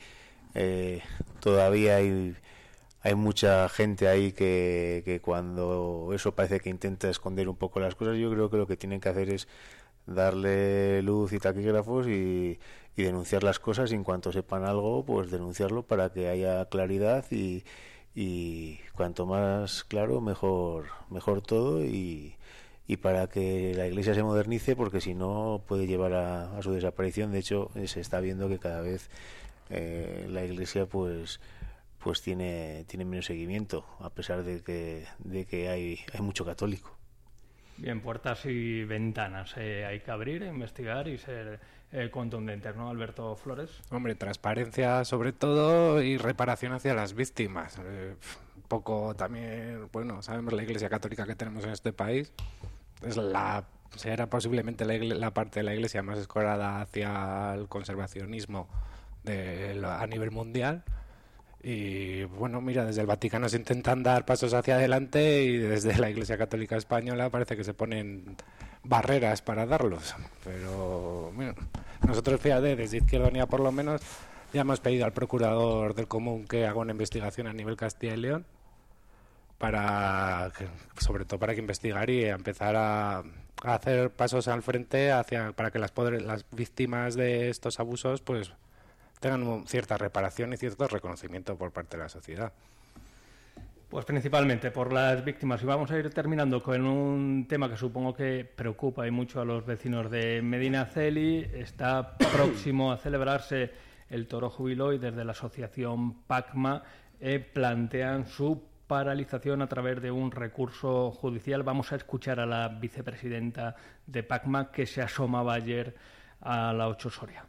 eh, 0.55 1.01
todavía 1.41 1.97
hay, 1.97 2.33
hay 3.01 3.15
mucha 3.15 3.67
gente 3.67 4.07
ahí 4.07 4.31
que, 4.31 5.01
que 5.03 5.19
cuando 5.19 6.11
eso 6.13 6.33
parece 6.33 6.61
que 6.61 6.69
intenta 6.69 7.09
esconder 7.09 7.49
un 7.49 7.57
poco 7.57 7.81
las 7.81 7.95
cosas, 7.95 8.17
yo 8.17 8.31
creo 8.31 8.49
que 8.49 8.55
lo 8.55 8.67
que 8.67 8.77
tienen 8.77 9.01
que 9.01 9.09
hacer 9.09 9.29
es 9.29 9.49
darle 10.05 11.01
luz 11.01 11.33
y 11.33 11.39
taquígrafos 11.39 12.07
y, 12.07 12.57
y 12.95 13.03
denunciar 13.03 13.43
las 13.43 13.59
cosas 13.59 13.91
y 13.91 13.95
en 13.95 14.05
cuanto 14.05 14.31
sepan 14.31 14.63
algo, 14.63 15.03
pues 15.03 15.29
denunciarlo 15.29 15.83
para 15.83 16.13
que 16.13 16.29
haya 16.29 16.63
claridad 16.69 17.25
y, 17.31 17.65
y 18.21 18.79
cuanto 18.95 19.25
más 19.25 19.85
claro, 19.85 20.19
mejor, 20.19 20.87
mejor 21.09 21.41
todo 21.41 21.85
y, 21.85 22.35
para 23.01 23.27
que 23.27 23.73
la 23.75 23.87
iglesia 23.87 24.13
se 24.13 24.23
modernice 24.23 24.75
porque 24.75 24.99
si 24.99 25.13
no 25.13 25.61
puede 25.65 25.87
llevar 25.87 26.13
a, 26.13 26.61
su 26.61 26.73
desaparición. 26.73 27.31
De 27.31 27.39
hecho, 27.39 27.71
se 27.85 28.01
está 28.01 28.19
viendo 28.19 28.49
que 28.49 28.59
cada 28.59 28.81
vez 28.81 29.09
eh, 29.69 30.27
la 30.29 30.43
iglesia 30.43 30.85
pues 30.85 31.39
pues 31.99 32.21
tiene, 32.21 32.83
tiene 32.87 33.05
menos 33.05 33.25
seguimiento, 33.25 33.85
a 33.99 34.09
pesar 34.09 34.43
de 34.43 34.61
que, 34.63 35.05
de 35.19 35.45
que 35.45 35.69
hay, 35.69 35.99
hay 36.13 36.21
mucho 36.21 36.43
católico. 36.43 36.98
Bien, 37.81 38.01
puertas 38.01 38.45
y 38.45 38.83
ventanas 38.83 39.53
eh, 39.55 39.85
hay 39.85 40.01
que 40.01 40.11
abrir, 40.11 40.43
investigar 40.43 41.07
y 41.07 41.17
ser 41.17 41.61
eh, 41.93 42.09
contundentes, 42.11 42.75
¿no, 42.75 42.89
Alberto 42.89 43.37
Flores? 43.37 43.69
Hombre, 43.89 44.15
transparencia 44.15 45.05
sobre 45.05 45.31
todo 45.31 46.01
y 46.01 46.17
reparación 46.17 46.73
hacia 46.73 46.93
las 46.93 47.13
víctimas. 47.13 47.79
Eh, 47.81 48.15
poco 48.67 49.15
también, 49.15 49.87
bueno, 49.93 50.21
sabemos 50.21 50.51
la 50.53 50.63
Iglesia 50.63 50.89
Católica 50.89 51.25
que 51.25 51.35
tenemos 51.35 51.63
en 51.63 51.71
este 51.71 51.93
país. 51.93 52.33
Es 53.01 53.15
la 53.15 53.63
será 53.95 54.29
posiblemente 54.29 54.85
la, 54.85 55.31
parte 55.31 55.61
de 55.61 55.63
la 55.63 55.73
Iglesia 55.73 56.03
más 56.03 56.19
escorada 56.19 56.81
hacia 56.81 57.53
el 57.55 57.67
conservacionismo 57.69 58.67
a 59.25 60.05
nivel 60.05 60.31
mundial. 60.31 60.83
Y 61.61 62.23
bueno, 62.23 62.61
mira, 62.61 62.85
desde 62.85 63.01
el 63.01 63.07
Vaticano 63.07 63.49
se 63.49 63.57
intentan 63.57 64.01
dar 64.01 64.25
pasos 64.25 64.53
hacia 64.53 64.75
adelante 64.75 65.43
y 65.43 65.57
desde 65.57 65.97
la 65.97 66.09
Iglesia 66.09 66.37
Católica 66.37 66.77
Española 66.77 67.29
parece 67.29 67.57
que 67.57 67.65
se 67.65 67.73
ponen 67.73 68.37
barreras 68.83 69.41
para 69.41 69.65
darlos. 69.65 70.15
Pero 70.43 71.31
bueno, 71.35 71.53
nosotros, 72.07 72.39
fíjate, 72.39 72.75
desde 72.75 72.97
Izquierda 72.97 73.27
Unida 73.27 73.45
por 73.45 73.59
lo 73.59 73.71
menos, 73.73 74.01
ya 74.53 74.61
hemos 74.61 74.79
pedido 74.79 75.05
al 75.05 75.13
procurador 75.13 75.95
del 75.95 76.07
común 76.07 76.47
que 76.47 76.65
haga 76.65 76.79
una 76.79 76.91
investigación 76.91 77.47
a 77.47 77.53
nivel 77.53 77.75
Castilla 77.75 78.13
y 78.13 78.17
León 78.17 78.45
para 79.57 80.51
sobre 80.97 81.25
todo 81.25 81.39
para 81.39 81.53
que 81.53 81.59
investigar 81.59 82.09
y 82.09 82.25
empezar 82.25 82.75
a, 82.77 83.23
hacer 83.63 84.09
pasos 84.09 84.47
al 84.47 84.63
frente 84.63 85.11
hacia 85.11 85.51
para 85.51 85.69
que 85.69 85.79
las 85.79 85.91
las 86.21 86.45
víctimas 86.51 87.15
de 87.15 87.49
estos 87.49 87.79
abusos 87.81 88.21
pues 88.21 88.53
tengan 89.19 89.67
cierta 89.67 89.97
reparación 89.97 90.53
y 90.53 90.57
cierto 90.57 90.87
reconocimiento 90.87 91.57
por 91.57 91.71
parte 91.71 91.97
de 91.97 92.03
la 92.03 92.09
sociedad. 92.09 92.51
Pues 93.89 94.05
principalmente 94.05 94.69
por 94.69 94.93
las 94.93 95.25
víctimas. 95.25 95.63
Y 95.63 95.65
vamos 95.65 95.89
a 95.89 95.97
ir 95.97 96.11
terminando 96.11 96.61
con 96.61 96.85
un 96.85 97.47
tema 97.47 97.67
que 97.67 97.75
supongo 97.75 98.13
que 98.13 98.45
preocupa 98.45 99.07
y 99.07 99.11
mucho 99.11 99.41
a 99.41 99.45
los 99.45 99.65
vecinos 99.65 100.11
de 100.11 100.43
Medinaceli. 100.43 101.49
Está 101.53 102.15
próximo 102.33 102.91
a 102.91 102.97
celebrarse 102.97 103.71
el 104.09 104.27
Toro 104.27 104.51
Jubiló 104.51 104.93
y 104.93 104.99
desde 104.99 105.25
la 105.25 105.31
asociación 105.31 106.21
PACMA 106.27 106.83
eh, 107.19 107.39
plantean 107.39 108.27
su 108.27 108.63
paralización 108.85 109.63
a 109.63 109.67
través 109.67 110.01
de 110.01 110.11
un 110.11 110.31
recurso 110.31 111.09
judicial. 111.11 111.63
Vamos 111.63 111.91
a 111.91 111.95
escuchar 111.95 112.39
a 112.39 112.45
la 112.45 112.67
vicepresidenta 112.67 113.75
de 114.05 114.21
PACMA 114.21 114.71
que 114.71 114.85
se 114.85 115.01
asomaba 115.01 115.55
ayer 115.55 115.95
a 116.41 116.73
la 116.73 116.87
8 116.87 117.09
Soria. 117.09 117.48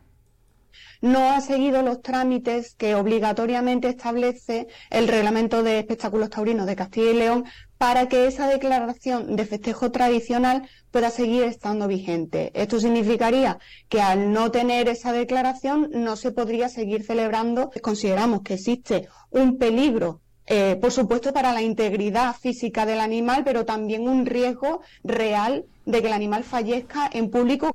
No 1.01 1.31
ha 1.31 1.41
seguido 1.41 1.83
los 1.83 2.03
trámites 2.03 2.75
que 2.75 2.95
obligatoriamente 2.95 3.89
establece 3.89 4.69
el 4.91 5.09
reglamento 5.09 5.63
de 5.63 5.79
espectáculos 5.79 6.31
taurinos 6.31 6.67
de 6.67 6.77
Castilla 6.77 7.11
y 7.11 7.15
León 7.15 7.45
para 7.79 8.09
que 8.09 8.27
esa 8.27 8.47
declaración 8.47 9.37
de 9.37 9.47
festejo 9.47 9.91
tradicional 9.91 10.69
pueda 10.91 11.11
seguir 11.11 11.45
estando 11.45 11.89
vigente. 11.89 12.51
Esto 12.55 12.79
significaría 12.79 13.59
que 13.89 14.03
al 14.03 14.33
no 14.33 14.51
tener 14.51 14.89
esa 14.89 15.13
declaración 15.13 15.89
no 15.93 16.17
se 16.17 16.33
podría 16.33 16.69
seguir 16.69 17.05
celebrando. 17.05 17.71
Consideramos 17.83 18.43
que 18.43 18.55
existe 18.55 19.09
un 19.31 19.57
peligro 19.57 20.21
eh, 20.53 20.77
por 20.81 20.91
supuesto, 20.91 21.33
para 21.33 21.53
la 21.53 21.63
integridad 21.63 22.35
física 22.35 22.85
del 22.85 22.99
animal, 22.99 23.45
pero 23.45 23.65
también 23.65 24.09
un 24.09 24.27
riesgo 24.27 24.81
real 25.05 25.65
de 25.87 26.01
que 26.01 26.09
el 26.09 26.13
animal 26.13 26.43
fallezca 26.43 27.09
en 27.13 27.31
público. 27.31 27.71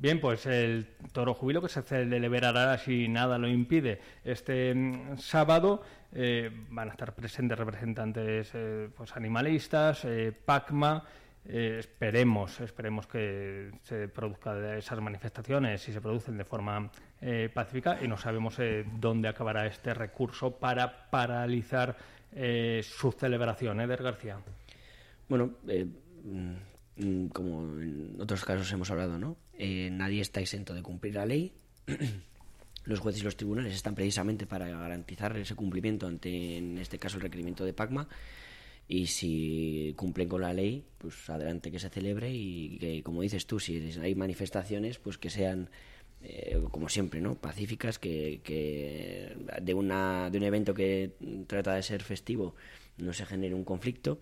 Bien, 0.00 0.18
pues 0.18 0.46
el 0.46 0.86
toro 1.12 1.34
jubilo 1.34 1.60
que 1.60 1.68
se 1.68 1.82
celebrará 1.82 2.78
si 2.78 3.06
nada 3.06 3.36
lo 3.36 3.48
impide 3.48 4.00
este 4.24 4.74
mm, 4.74 5.18
sábado. 5.18 5.82
eh, 6.14 6.50
van 6.70 6.88
a 6.88 6.92
estar 6.92 7.14
presentes 7.14 7.58
representantes 7.58 8.50
eh, 8.54 8.88
pues 8.96 9.14
animalistas, 9.14 10.06
eh, 10.06 10.32
PACMA. 10.32 11.04
esperemos, 11.44 12.60
esperemos 12.60 13.06
que 13.06 13.72
se 13.82 14.08
produzcan 14.08 14.64
esas 14.78 14.98
manifestaciones 15.02 15.86
y 15.86 15.92
se 15.92 16.00
producen 16.00 16.38
de 16.38 16.44
forma 16.44 16.90
pacífica 17.52 17.98
y 18.02 18.08
no 18.08 18.16
sabemos 18.16 18.56
dónde 18.98 19.28
acabará 19.28 19.66
este 19.66 19.92
recurso 19.92 20.56
para 20.56 21.10
paralizar 21.10 21.96
su 22.82 23.12
celebración. 23.12 23.80
Eder 23.80 24.02
García. 24.02 24.38
Bueno, 25.28 25.50
mm, 25.64 26.52
mm, 26.96 27.28
como 27.28 27.62
en 27.80 28.16
otros 28.20 28.44
casos 28.44 28.70
hemos 28.72 28.90
hablado, 28.90 29.18
¿no? 29.18 29.36
Eh, 29.62 29.90
nadie 29.92 30.22
está 30.22 30.40
exento 30.40 30.72
de 30.72 30.82
cumplir 30.82 31.16
la 31.16 31.26
ley. 31.26 31.52
Los 32.84 32.98
jueces 32.98 33.20
y 33.20 33.24
los 33.24 33.36
tribunales 33.36 33.74
están 33.74 33.94
precisamente 33.94 34.46
para 34.46 34.66
garantizar 34.70 35.36
ese 35.36 35.54
cumplimiento 35.54 36.06
ante, 36.06 36.56
en 36.56 36.78
este 36.78 36.98
caso, 36.98 37.18
el 37.18 37.22
requerimiento 37.22 37.66
de 37.66 37.74
PACMA. 37.74 38.08
Y 38.88 39.06
si 39.08 39.92
cumplen 39.98 40.30
con 40.30 40.40
la 40.40 40.54
ley, 40.54 40.82
pues 40.96 41.28
adelante 41.28 41.70
que 41.70 41.78
se 41.78 41.90
celebre 41.90 42.32
y 42.32 42.78
que, 42.78 43.02
como 43.02 43.20
dices 43.20 43.46
tú, 43.46 43.60
si 43.60 43.92
hay 44.00 44.14
manifestaciones, 44.14 44.98
pues 44.98 45.18
que 45.18 45.28
sean, 45.28 45.68
eh, 46.22 46.58
como 46.70 46.88
siempre, 46.88 47.20
¿no? 47.20 47.34
Pacíficas, 47.34 47.98
que, 47.98 48.40
que 48.42 49.36
de, 49.60 49.74
una, 49.74 50.30
de 50.30 50.38
un 50.38 50.44
evento 50.44 50.72
que 50.72 51.12
trata 51.46 51.74
de 51.74 51.82
ser 51.82 52.02
festivo 52.02 52.54
no 52.96 53.12
se 53.12 53.26
genere 53.26 53.54
un 53.54 53.64
conflicto. 53.64 54.20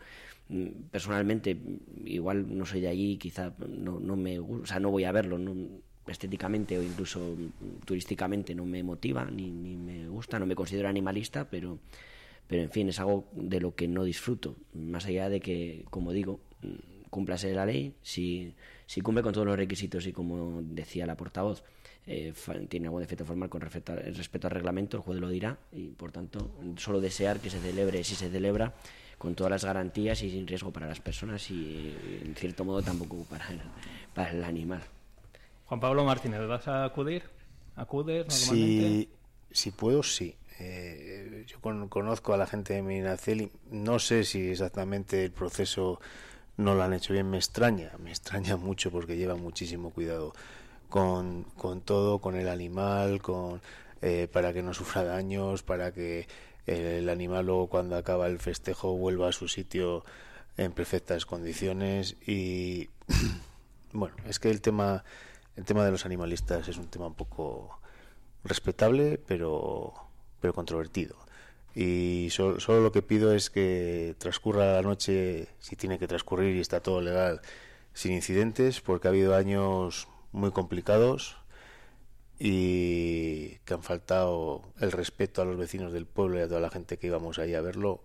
Personalmente, 0.91 1.57
igual 2.05 2.57
no 2.57 2.65
soy 2.65 2.81
de 2.81 2.89
allí, 2.89 3.19
quizá 3.19 3.53
no, 3.69 4.01
no 4.01 4.17
me 4.17 4.39
o 4.39 4.65
sea, 4.65 4.81
no 4.81 4.91
voy 4.91 5.05
a 5.05 5.13
verlo, 5.13 5.39
no, 5.39 5.55
estéticamente 6.07 6.79
o 6.79 6.83
incluso 6.83 7.37
turísticamente 7.85 8.55
no 8.55 8.65
me 8.65 8.83
motiva 8.83 9.27
ni, 9.31 9.51
ni 9.51 9.77
me 9.77 10.09
gusta, 10.09 10.39
no 10.39 10.47
me 10.47 10.55
considero 10.55 10.89
animalista, 10.89 11.49
pero, 11.51 11.79
pero 12.47 12.63
en 12.63 12.71
fin, 12.71 12.89
es 12.89 12.99
algo 12.99 13.29
de 13.33 13.61
lo 13.61 13.75
que 13.75 13.89
no 13.89 14.05
disfruto, 14.05 14.57
más 14.73 15.05
allá 15.05 15.29
de 15.29 15.41
que, 15.41 15.85
como 15.91 16.13
digo, 16.13 16.41
cúmplase 17.11 17.53
la 17.53 17.67
ley, 17.67 17.95
si, 18.03 18.55
si 18.87 19.03
cumple 19.03 19.23
con 19.23 19.33
todos 19.35 19.47
los 19.47 19.57
requisitos 19.57 20.07
y 20.07 20.13
como 20.13 20.63
decía 20.63 21.05
la 21.07 21.17
portavoz, 21.17 21.63
eh, 22.07 22.33
tiene 22.71 22.87
algún 22.87 23.03
defecto 23.03 23.27
formal 23.27 23.51
con 23.51 23.61
respecto, 23.61 23.93
a- 23.93 23.97
respecto 23.97 24.47
al 24.47 24.53
reglamento, 24.53 24.97
el 24.97 25.03
juez 25.03 25.21
lo 25.21 25.29
dirá 25.29 25.59
y 25.73 25.89
por 25.89 26.11
tanto 26.11 26.51
solo 26.79 27.03
desear 27.03 27.39
que 27.41 27.51
se 27.51 27.61
celebre, 27.61 28.03
si 28.03 28.15
se 28.15 28.31
celebra, 28.31 28.75
con 29.19 29.35
todas 29.35 29.51
las 29.51 29.65
garantías 29.65 30.23
y 30.23 30.31
sin 30.31 30.47
riesgo 30.47 30.71
para 30.73 30.87
las 30.87 31.01
personas 31.01 31.51
y 31.51 31.95
en 32.25 32.35
cierto 32.37 32.65
modo 32.65 32.83
tampoco 32.83 33.25
para 33.25 33.49
el, 33.49 33.61
para 34.15 34.31
el 34.31 34.45
animal. 34.45 34.81
Juan 35.67 35.81
Pablo 35.81 36.05
Martínez, 36.05 36.47
¿vas 36.47 36.67
a 36.69 36.85
acudir? 36.85 37.25
¿Acudes 37.77 38.27
Si, 38.29 38.51
normalmente? 38.51 39.09
si 39.51 39.71
puedo, 39.71 40.03
sí. 40.03 40.35
Eh, 40.61 41.45
yo 41.47 41.61
con- 41.61 41.89
conozco 41.89 42.33
a 42.35 42.37
la 42.37 42.47
gente 42.47 42.75
de 42.75 42.83
Medinaceli. 42.83 43.51
No 43.71 43.99
sé 43.99 44.25
si 44.25 44.49
exactamente 44.51 45.25
el 45.25 45.31
proceso 45.31 46.01
no 46.57 46.75
lo 46.75 46.83
han 46.83 46.93
hecho 46.95 47.13
bien. 47.13 47.31
Me 47.31 47.37
extraña, 47.37 47.93
me 48.03 48.11
extraña 48.11 48.57
mucho 48.57 48.91
porque 48.91 49.17
lleva 49.17 49.37
muchísimo 49.37 49.91
cuidado 49.91 50.33
con, 50.89 51.45
con 51.57 51.81
todo, 51.83 52.19
con 52.19 52.35
el 52.35 52.49
animal, 52.49 53.21
con 53.23 53.61
eh, 54.03 54.29
para 54.33 54.53
que 54.53 54.63
no 54.63 54.75
sufra 54.75 55.03
daños, 55.05 55.63
para 55.63 55.93
que 55.93 56.27
el 56.67 57.09
animal 57.09 57.47
luego 57.47 57.69
cuando 57.69 57.97
acaba 57.97 58.27
el 58.27 58.39
festejo 58.39 58.97
vuelva 58.97 59.29
a 59.29 59.33
su 59.33 59.49
sitio 59.49 60.05
en 60.57 60.73
perfectas 60.73 61.25
condiciones 61.27 62.17
y 62.27 62.91
bueno, 63.93 64.17
es 64.27 64.39
que 64.39 64.51
el 64.51 64.61
tema 64.61 65.05
el 65.57 65.65
tema 65.65 65.85
de 65.85 65.91
los 65.91 66.07
animalistas 66.07 66.69
es 66.69 66.77
un 66.77 66.87
tema 66.89 67.07
un 67.09 67.15
poco 67.15 67.81
respetable, 68.45 69.19
pero, 69.27 69.93
pero 70.41 70.55
controvertido. 70.55 71.17
Y 71.75 72.29
so- 72.31 72.61
solo 72.61 72.81
lo 72.81 72.93
que 72.93 73.03
pido 73.03 73.35
es 73.35 73.51
que 73.51 74.15
transcurra 74.19 74.75
la 74.75 74.83
noche, 74.83 75.49
si 75.59 75.77
tiene 75.77 75.99
que 75.99 76.07
transcurrir 76.09 76.57
y 76.57 76.61
está 76.61 76.81
todo 76.81 77.01
legal, 77.01 77.41
sin 77.93 78.13
incidentes, 78.13 78.81
porque 78.81 79.09
ha 79.09 79.11
habido 79.11 79.35
años 79.35 80.09
muy 80.33 80.51
complicados 80.53 81.39
y 82.39 83.57
que 83.65 83.75
han 83.75 83.83
faltado 83.83 84.63
el 84.81 84.93
respeto 84.93 85.43
a 85.43 85.45
los 85.45 85.57
vecinos 85.57 85.93
del 85.93 86.07
pueblo 86.07 86.39
y 86.39 86.43
a 86.43 86.49
toda 86.49 86.61
la 86.61 86.71
gente 86.71 86.97
que 86.97 87.09
íbamos 87.09 87.39
ahí 87.39 87.55
a 87.55 87.61
verlo. 87.61 88.03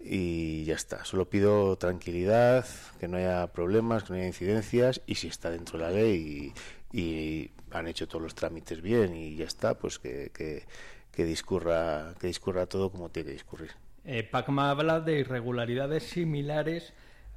Y 0.00 0.64
ya 0.64 0.74
está. 0.74 1.04
Solo 1.04 1.28
pido 1.30 1.76
tranquilidad, 1.76 2.66
que 2.98 3.08
no 3.08 3.18
haya 3.18 3.52
problemas, 3.52 4.02
que 4.02 4.12
no 4.12 4.16
haya 4.16 4.26
incidencias 4.26 5.00
y 5.06 5.16
si 5.16 5.28
está 5.28 5.50
dentro 5.50 5.78
de 5.78 5.84
la 5.84 5.90
ley 5.90 6.52
y, 6.92 7.50
han 7.70 7.88
hecho 7.88 8.06
todos 8.06 8.22
los 8.22 8.34
trámites 8.34 8.82
bien 8.82 9.16
y 9.16 9.34
ya 9.34 9.46
está, 9.46 9.78
pues 9.78 9.98
que, 9.98 10.30
que, 10.34 10.64
que 11.10 11.24
discurra 11.24 12.14
que 12.20 12.26
discurra 12.26 12.66
todo 12.66 12.90
como 12.90 13.08
tiene 13.08 13.28
que 13.28 13.32
discurrir. 13.32 13.70
Eh, 14.04 14.24
PACMA 14.24 14.70
habla 14.70 15.00
de 15.00 15.20
irregularidades 15.20 16.02
similares 16.02 16.92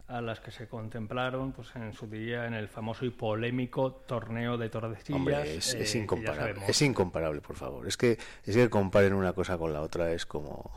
a 0.08 0.22
las 0.22 0.40
que 0.40 0.52
se 0.52 0.68
contemplaron 0.68 1.52
pues 1.52 1.76
en 1.76 1.94
su 1.94 2.08
día 2.08 2.46
en 2.46 2.54
el 2.54 2.68
famoso 2.68 3.06
y 3.06 3.10
polémico 3.10 3.92
torneo 3.92 4.58
de 4.58 4.70
Tordesillas. 4.70 5.18
Hombre, 5.20 5.56
es, 5.58 5.74
eh, 5.74 5.82
es 5.82 5.96
incomparable. 5.96 6.62
Es 6.68 6.82
incomparable, 6.82 7.42
por 7.42 7.56
favor. 7.56 7.88
Es 7.88 7.98
que, 7.98 8.18
es 8.44 8.56
que 8.56 8.70
comparen 8.70 9.14
una 9.14 9.34
cosa 9.34 9.58
con 9.58 9.74
la 9.74 9.82
otra 9.82 10.12
es 10.12 10.26
como, 10.28 10.72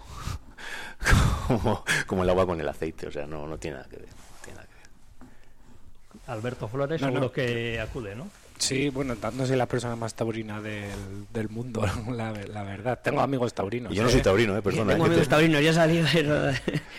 como, 1.47 1.85
como 2.07 2.23
el 2.25 2.31
agua 2.31 2.47
con 2.47 2.61
el 2.61 2.69
aceite. 2.69 3.07
O 3.07 3.11
sea, 3.11 3.27
no, 3.27 3.47
no 3.47 3.59
tiene 3.59 3.77
nada 3.77 3.89
que 3.89 3.97
ver. 3.97 4.09
no 4.09 4.43
tiene 4.45 4.57
nada 4.57 4.69
que 4.69 4.75
ver. 4.75 6.29
Alberto 6.29 6.69
Flores 6.69 7.01
No, 7.01 7.09
seguro 7.09 7.27
no. 7.27 7.33
que 7.33 7.81
acude, 7.81 8.15
¿no? 8.15 8.29
Sí, 8.59 8.89
bueno, 8.91 9.15
no 9.35 9.47
soy 9.47 9.57
la 9.57 9.67
persona 9.67 9.95
más 9.97 10.15
taurina 10.15 10.61
del, 10.61 10.91
del 11.33 11.49
mundo, 11.49 11.85
la, 12.11 12.33
la 12.33 12.63
verdad. 12.65 12.99
Tengo 13.03 13.21
amigos 13.21 13.55
taurinos. 13.55 13.93
Y 13.93 13.97
yo 13.97 14.03
no 14.03 14.11
soy 14.11 14.21
taurino, 14.21 14.57
eh, 14.57 14.63
perdona. 14.63 14.93
Tengo 14.93 15.05
eh, 15.07 15.09
que 15.09 15.13
amigos 15.15 15.29
te- 15.29 15.31
taurinos, 15.31 15.63
ya 15.63 15.73
salí, 15.73 16.05
pero... 16.13 16.51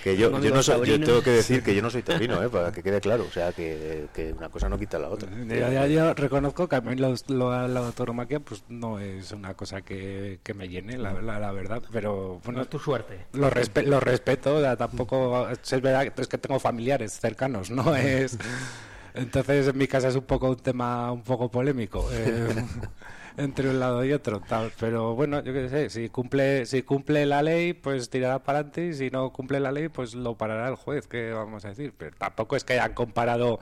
Que 0.04 0.16
yo, 0.18 0.32
yo, 0.42 0.54
no 0.54 0.64
soy- 0.64 0.88
yo 0.88 1.00
tengo 1.00 1.22
que 1.22 1.32
decir 1.32 1.62
que 1.62 1.76
yo 1.76 1.82
no 1.82 1.90
soy 1.90 2.02
taurino, 2.04 2.42
eh, 2.42 2.50
para 2.50 2.72
que 2.72 2.82
quede 2.82 3.02
claro. 3.02 3.26
O 3.28 3.32
sea, 3.32 3.52
que, 3.52 4.08
que 4.14 4.32
una 4.34 4.50
cosa 4.50 4.70
no 4.70 4.78
quita 4.80 4.98
la 5.00 5.10
otra. 5.10 5.30
Yo, 5.32 5.72
yo- 5.72 5.86
yo 5.88 6.14
reconozco 6.14 6.68
que 6.70 6.76
a 6.78 6.82
mí 6.82 6.96
los- 6.96 7.30
lo- 7.30 7.68
la 7.68 7.92
tauromaquia 7.92 8.40
pues 8.40 8.64
no 8.70 9.00
es 9.00 9.32
una 9.32 9.54
cosa 9.54 9.82
que, 9.82 10.40
que 10.44 10.54
me 10.54 10.70
llene, 10.70 10.98
la, 10.98 11.14
la- 11.22 11.40
la 11.40 11.52
verdad, 11.52 11.82
pero 11.92 12.40
bueno, 12.44 12.60
No 12.60 12.64
es 12.64 12.70
tu 12.70 12.80
suerte. 12.80 13.26
Lo, 13.34 13.50
respe- 13.52 13.84
lo 13.84 14.00
respeto, 14.00 14.56
o 14.56 14.62
sea, 14.62 14.76
tampoco 14.78 15.48
es 15.50 15.82
verdad 15.82 16.08
que 16.14 16.22
es 16.22 16.28
que 16.28 16.38
tengo 16.38 16.60
familiares 16.60 17.20
cercanos, 17.20 17.70
no 17.70 17.96
es 17.96 18.38
entonces 19.14 19.68
en 19.68 19.78
mi 19.78 19.88
casa 19.88 20.10
es 20.10 20.16
un 20.16 20.24
poco 20.24 20.50
un 20.50 20.58
tema 20.58 21.12
un 21.12 21.24
poco 21.24 21.50
polémico 21.50 22.08
eh, 22.12 22.54
entre 23.38 23.70
un 23.70 23.80
lado 23.80 24.04
y 24.04 24.12
otro, 24.12 24.42
tal, 24.42 24.72
pero 24.80 25.16
bueno, 25.16 25.42
yo 25.44 25.54
qué 25.54 25.70
sé, 25.70 25.90
si 25.90 26.10
cumple 26.10 26.66
si 26.66 26.82
cumple 26.84 27.26
la 27.26 27.42
ley, 27.42 27.74
pues 27.74 28.10
tirará 28.10 28.44
para 28.44 28.60
adelante 28.60 28.88
y 28.88 28.94
si 28.94 29.10
no 29.10 29.32
cumple 29.32 29.60
la 29.60 29.72
ley, 29.72 29.88
pues 29.90 30.14
lo 30.14 30.36
parará 30.36 30.68
el 30.68 30.76
juez, 30.76 31.08
¿qué 31.08 31.32
vamos 31.32 31.64
a 31.66 31.70
decir? 31.70 31.94
Pero 31.98 32.16
tampoco 32.18 32.56
es 32.56 32.64
que 32.64 32.74
hayan 32.74 32.94
comparado 32.94 33.60